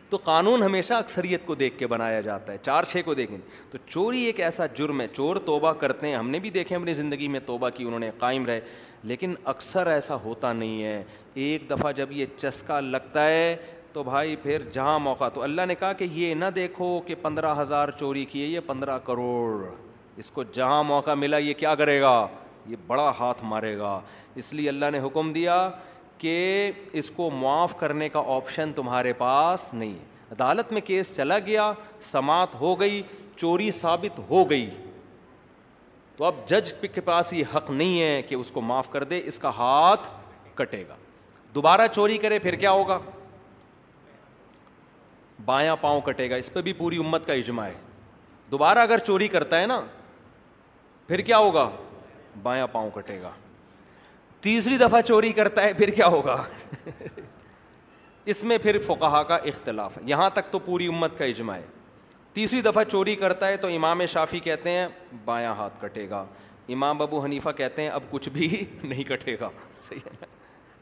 [0.09, 3.37] تو قانون ہمیشہ اکثریت کو دیکھ کے بنایا جاتا ہے چار چھ کو دیکھیں
[3.71, 6.93] تو چوری ایک ایسا جرم ہے چور توبہ کرتے ہیں ہم نے بھی دیکھے اپنی
[6.93, 8.59] زندگی میں توبہ کی انہوں نے قائم رہے
[9.11, 11.03] لیکن اکثر ایسا ہوتا نہیں ہے
[11.45, 13.55] ایک دفعہ جب یہ چسکا لگتا ہے
[13.93, 17.53] تو بھائی پھر جہاں موقع تو اللہ نے کہا کہ یہ نہ دیکھو کہ پندرہ
[17.61, 19.65] ہزار چوری کیے یہ پندرہ کروڑ
[20.21, 22.15] اس کو جہاں موقع ملا یہ کیا کرے گا
[22.69, 23.99] یہ بڑا ہاتھ مارے گا
[24.41, 25.55] اس لیے اللہ نے حکم دیا
[26.17, 26.33] کہ
[27.01, 31.71] اس کو معاف کرنے کا آپشن تمہارے پاس نہیں ہے عدالت میں کیس چلا گیا
[32.03, 33.01] سماعت ہو گئی
[33.37, 34.69] چوری ثابت ہو گئی
[36.17, 39.21] تو اب جج کے پاس یہ حق نہیں ہے کہ اس کو معاف کر دے
[39.27, 40.07] اس کا ہاتھ
[40.55, 40.95] کٹے گا
[41.55, 42.97] دوبارہ چوری کرے پھر کیا ہوگا
[45.45, 47.79] بایاں پاؤں کٹے گا اس پہ بھی پوری امت کا اجماع ہے
[48.51, 49.81] دوبارہ اگر چوری کرتا ہے نا
[51.07, 51.69] پھر کیا ہوگا
[52.43, 53.31] بایاں پاؤں کٹے گا
[54.41, 56.41] تیسری دفعہ چوری کرتا ہے پھر کیا ہوگا
[58.33, 61.65] اس میں پھر فقہا کا اختلاف ہے یہاں تک تو پوری امت کا اجماع ہے
[62.33, 64.87] تیسری دفعہ چوری کرتا ہے تو امام شافی کہتے ہیں
[65.25, 66.25] بایاں ہاتھ کٹے گا
[66.73, 68.49] امام ابو حنیفہ کہتے ہیں اب کچھ بھی
[68.83, 70.25] نہیں کٹے گا صحیح ہے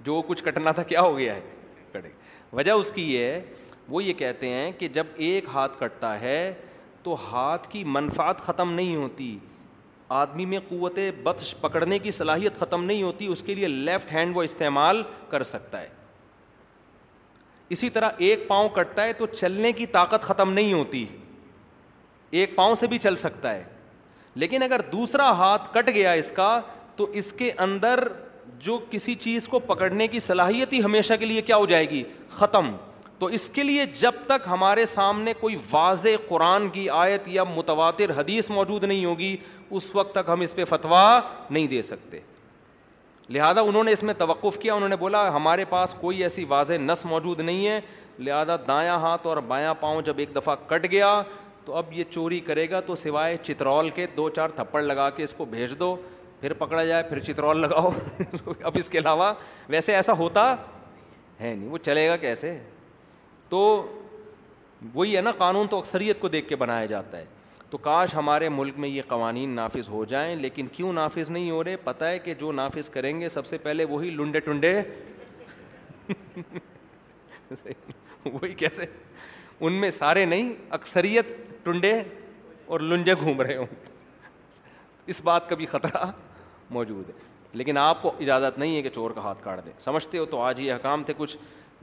[0.06, 1.42] جو کچھ کٹنا تھا کیا ہو گیا ہے
[1.92, 3.42] کٹے گا وجہ اس کی یہ ہے
[3.90, 6.54] وہ یہ کہتے ہیں کہ جب ایک ہاتھ کٹتا ہے
[7.04, 9.38] تو ہاتھ کی منفعت ختم نہیں ہوتی
[10.20, 14.38] آدمی میں قوت بدش پکڑنے کی صلاحیت ختم نہیں ہوتی اس کے لیے لیفٹ ہینڈ
[14.38, 15.88] وہ استعمال کر سکتا ہے
[17.76, 21.06] اسی طرح ایک پاؤں کٹتا ہے تو چلنے کی طاقت ختم نہیں ہوتی
[22.42, 23.64] ایک پاؤں سے بھی چل سکتا ہے
[24.44, 26.50] لیکن اگر دوسرا ہاتھ کٹ گیا اس کا
[26.96, 28.08] تو اس کے اندر
[28.66, 32.04] جو کسی چیز کو پکڑنے کی صلاحیت ہی ہمیشہ کے لیے کیا ہو جائے گی
[32.40, 32.70] ختم
[33.22, 38.10] تو اس کے لیے جب تک ہمارے سامنے کوئی واضح قرآن کی آیت یا متواتر
[38.20, 39.36] حدیث موجود نہیں ہوگی
[39.80, 41.20] اس وقت تک ہم اس پہ فتویٰ
[41.50, 42.20] نہیں دے سکتے
[43.30, 46.82] لہٰذا انہوں نے اس میں توقف کیا انہوں نے بولا ہمارے پاس کوئی ایسی واضح
[46.86, 47.80] نس موجود نہیں ہے
[48.20, 51.14] لہذا دایاں ہاتھ اور بایاں پاؤں جب ایک دفعہ کٹ گیا
[51.66, 55.24] تو اب یہ چوری کرے گا تو سوائے چترول کے دو چار تھپڑ لگا کے
[55.24, 55.96] اس کو بھیج دو
[56.42, 57.90] پھر پکڑا جائے پھر چترول لگاؤ
[58.64, 59.34] اب اس کے علاوہ
[59.70, 60.50] ویسے ایسا ہوتا
[61.42, 62.58] ہے نہیں وہ چلے گا کیسے
[63.52, 63.62] تو
[64.94, 67.26] وہی ہے نا قانون تو اکثریت کو دیکھ کے بنایا جاتا ہے
[67.70, 71.64] تو کاش ہمارے ملک میں یہ قوانین نافذ ہو جائیں لیکن کیوں نافذ نہیں ہو
[71.64, 74.74] رہے پتہ ہے کہ جو نافذ کریں گے سب سے پہلے وہی لنڈے ٹنڈے
[78.26, 78.86] وہی کیسے
[79.60, 81.94] ان میں سارے نہیں اکثریت ٹنڈے
[82.74, 83.90] اور لنجے گھوم رہے ہوں
[85.12, 86.06] اس بات کا بھی خطرہ
[86.80, 87.20] موجود ہے
[87.60, 90.42] لیکن آپ کو اجازت نہیں ہے کہ چور کا ہاتھ کاٹ دیں سمجھتے ہو تو
[90.42, 91.38] آج یہ حکام تھے کچھ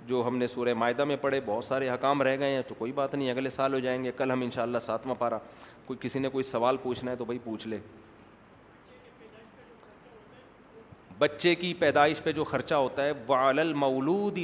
[0.08, 2.92] جو ہم نے سورہ معاہدہ میں پڑھے بہت سارے حکام رہ گئے ہیں تو کوئی
[2.98, 5.38] بات نہیں اگلے سال ہو جائیں گے کل ہم ان شاء اللہ ساتواں پارا
[5.86, 7.78] کوئی کسی نے کوئی سوال پوچھنا ہے تو بھائی پوچھ لے
[11.18, 13.12] بچے کی پیدائش پہ جو خرچہ ہوتا ہے
[13.60, 14.38] المولود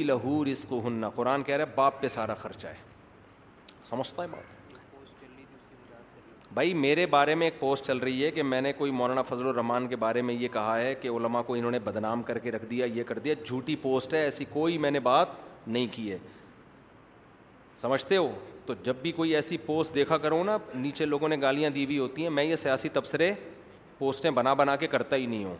[0.85, 4.53] ہننا قرآن کہہ باپ پہ سارا خرچہ ہے ہے سمجھتا باپ
[6.53, 9.47] بھائی میرے بارے میں ایک پوسٹ چل رہی ہے کہ میں نے کوئی مولانا فضل
[9.47, 12.51] الرحمان کے بارے میں یہ کہا ہے کہ علماء کو انہوں نے بدنام کر کے
[12.51, 15.27] رکھ دیا یہ کر دیا جھوٹی پوسٹ ہے ایسی کوئی میں نے بات
[15.67, 16.17] نہیں کی ہے
[17.77, 18.29] سمجھتے ہو
[18.65, 21.97] تو جب بھی کوئی ایسی پوسٹ دیکھا کرو نا نیچے لوگوں نے گالیاں دی ہوئی
[21.99, 23.31] ہوتی ہیں میں یہ سیاسی تبصرے
[23.97, 25.55] پوسٹیں بنا بنا کے کرتا ہی نہیں ہوں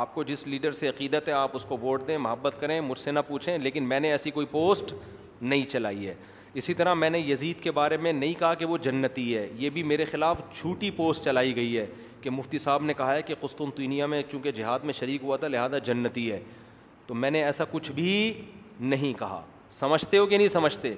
[0.00, 2.98] آپ کو جس لیڈر سے عقیدت ہے آپ اس کو ووٹ دیں محبت کریں مجھ
[2.98, 4.94] سے نہ پوچھیں لیکن میں نے ایسی کوئی پوسٹ
[5.40, 6.14] نہیں چلائی ہے
[6.60, 9.70] اسی طرح میں نے یزید کے بارے میں نہیں کہا کہ وہ جنتی ہے یہ
[9.70, 11.86] بھی میرے خلاف جھوٹی پوسٹ چلائی گئی ہے
[12.22, 15.48] کہ مفتی صاحب نے کہا ہے کہ قسطنطینیہ میں چونکہ جہاد میں شریک ہوا تھا
[15.48, 16.40] لہذا جنتی ہے
[17.06, 18.10] تو میں نے ایسا کچھ بھی
[18.80, 19.40] نہیں کہا
[19.78, 20.94] سمجھتے ہو کہ نہیں سمجھتے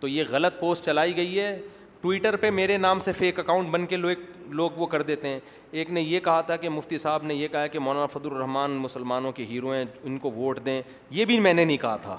[0.00, 1.58] تو یہ غلط پوسٹ چلائی گئی ہے
[2.00, 5.38] ٹویٹر پہ میرے نام سے فیک اکاؤنٹ بن کے لوگ لوگ وہ کر دیتے ہیں
[5.82, 8.70] ایک نے یہ کہا تھا کہ مفتی صاحب نے یہ کہا کہ مولانا فضل الرحمان
[8.80, 10.80] مسلمانوں کے ہیرو ہیں ان کو ووٹ دیں
[11.10, 12.16] یہ بھی میں نے نہیں کہا تھا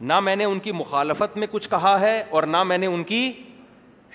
[0.00, 3.04] نہ میں نے ان کی مخالفت میں کچھ کہا ہے اور نہ میں نے ان
[3.04, 3.30] کی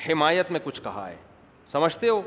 [0.10, 1.16] حمایت میں کچھ کہا ہے
[1.68, 2.22] سمجھتے ہو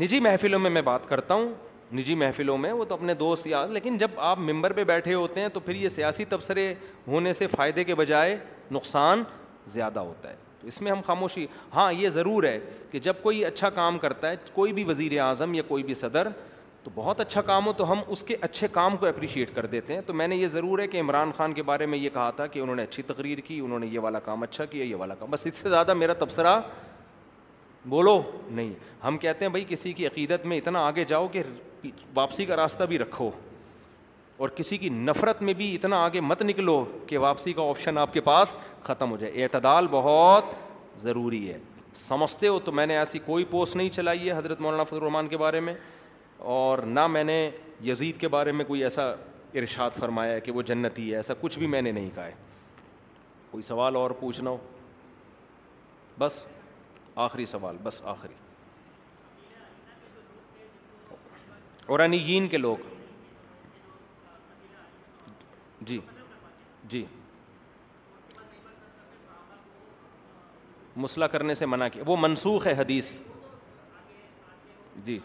[0.00, 1.52] نجی محفلوں میں میں بات کرتا ہوں
[1.94, 5.40] نجی محفلوں میں وہ تو اپنے دوست یاد لیکن جب آپ ممبر پہ بیٹھے ہوتے
[5.40, 6.72] ہیں تو پھر یہ سیاسی تبصرے
[7.08, 8.36] ہونے سے فائدے کے بجائے
[8.72, 9.22] نقصان
[9.72, 12.58] زیادہ ہوتا ہے تو اس میں ہم خاموشی ہاں یہ ضرور ہے
[12.90, 16.28] کہ جب کوئی اچھا کام کرتا ہے کوئی بھی وزیر اعظم یا کوئی بھی صدر
[16.84, 19.94] تو بہت اچھا کام ہو تو ہم اس کے اچھے کام کو اپریشیٹ کر دیتے
[19.94, 22.30] ہیں تو میں نے یہ ضرور ہے کہ عمران خان کے بارے میں یہ کہا
[22.36, 24.94] تھا کہ انہوں نے اچھی تقریر کی انہوں نے یہ والا کام اچھا کیا یہ
[24.98, 26.60] والا کام بس اس سے زیادہ میرا تبصرہ
[27.94, 28.72] بولو نہیں
[29.06, 31.42] ہم کہتے ہیں بھائی کسی کی عقیدت میں اتنا آگے جاؤ کہ
[32.14, 33.30] واپسی کا راستہ بھی رکھو
[34.42, 38.12] اور کسی کی نفرت میں بھی اتنا آگے مت نکلو کہ واپسی کا آپشن آپ
[38.14, 38.54] کے پاس
[38.84, 40.44] ختم ہو جائے اعتدال بہت
[41.00, 41.58] ضروری ہے
[41.96, 45.28] سمجھتے ہو تو میں نے ایسی کوئی پوسٹ نہیں چلائی ہے حضرت مولانا فضل الرحمان
[45.28, 45.74] کے بارے میں
[46.54, 47.38] اور نہ میں نے
[47.84, 49.08] یزید کے بارے میں کوئی ایسا
[49.62, 52.32] ارشاد فرمایا ہے کہ وہ جنتی ہے ایسا کچھ بھی میں نے نہیں کہا ہے
[53.50, 54.56] کوئی سوال اور پوچھنا ہو
[56.18, 56.44] بس
[57.26, 58.34] آخری سوال بس آخری
[62.50, 62.76] کے لوگ
[65.86, 65.98] جی
[66.88, 67.04] جی
[71.02, 73.12] مسلح کرنے سے منع کیا وہ منسوخ ہے حدیث
[75.04, 75.18] جی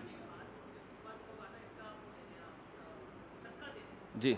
[4.22, 4.34] جی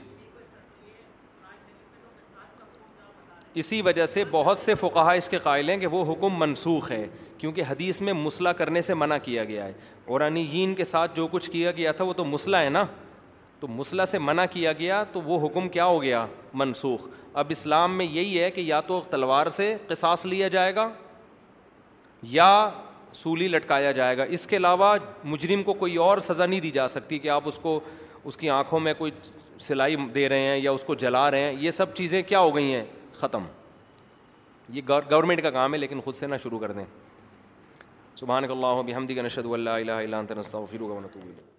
[3.60, 7.06] اسی وجہ سے بہت سے فقہا اس کے قائل ہیں کہ وہ حکم منسوخ ہے
[7.40, 9.72] کیونکہ حدیث میں مسلح کرنے سے منع کیا گیا ہے
[10.06, 10.38] قرآن
[10.78, 12.84] کے ساتھ جو کچھ کیا گیا تھا وہ تو مسلح ہے نا
[13.60, 16.26] تو مسلح سے منع کیا گیا تو وہ حکم کیا ہو گیا
[16.62, 17.08] منسوخ
[17.42, 20.90] اب اسلام میں یہی ہے کہ یا تو تلوار سے قصاص لیا جائے گا
[22.36, 22.50] یا
[23.14, 24.96] سولی لٹکایا جائے گا اس کے علاوہ
[25.34, 27.80] مجرم کو کوئی اور سزا نہیں دی جا سکتی کہ آپ اس کو
[28.24, 29.12] اس کی آنکھوں میں کوئی
[29.68, 32.56] سلائی دے رہے ہیں یا اس کو جلا رہے ہیں یہ سب چیزیں کیا ہو
[32.56, 32.84] گئی ہیں
[33.20, 33.46] ختم
[34.74, 36.84] یہ گورنمنٹ کا کام ہے لیکن خود سے نہ شروع کر دیں
[38.20, 41.59] سبحانک اللہ بحمدک ان لا الا انت نستغفرک و نتوب الیک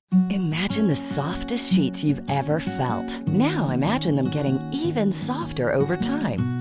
[0.29, 3.09] Imagine the softest sheets you've ever felt.
[3.29, 6.49] Now imagine them getting even softer over time.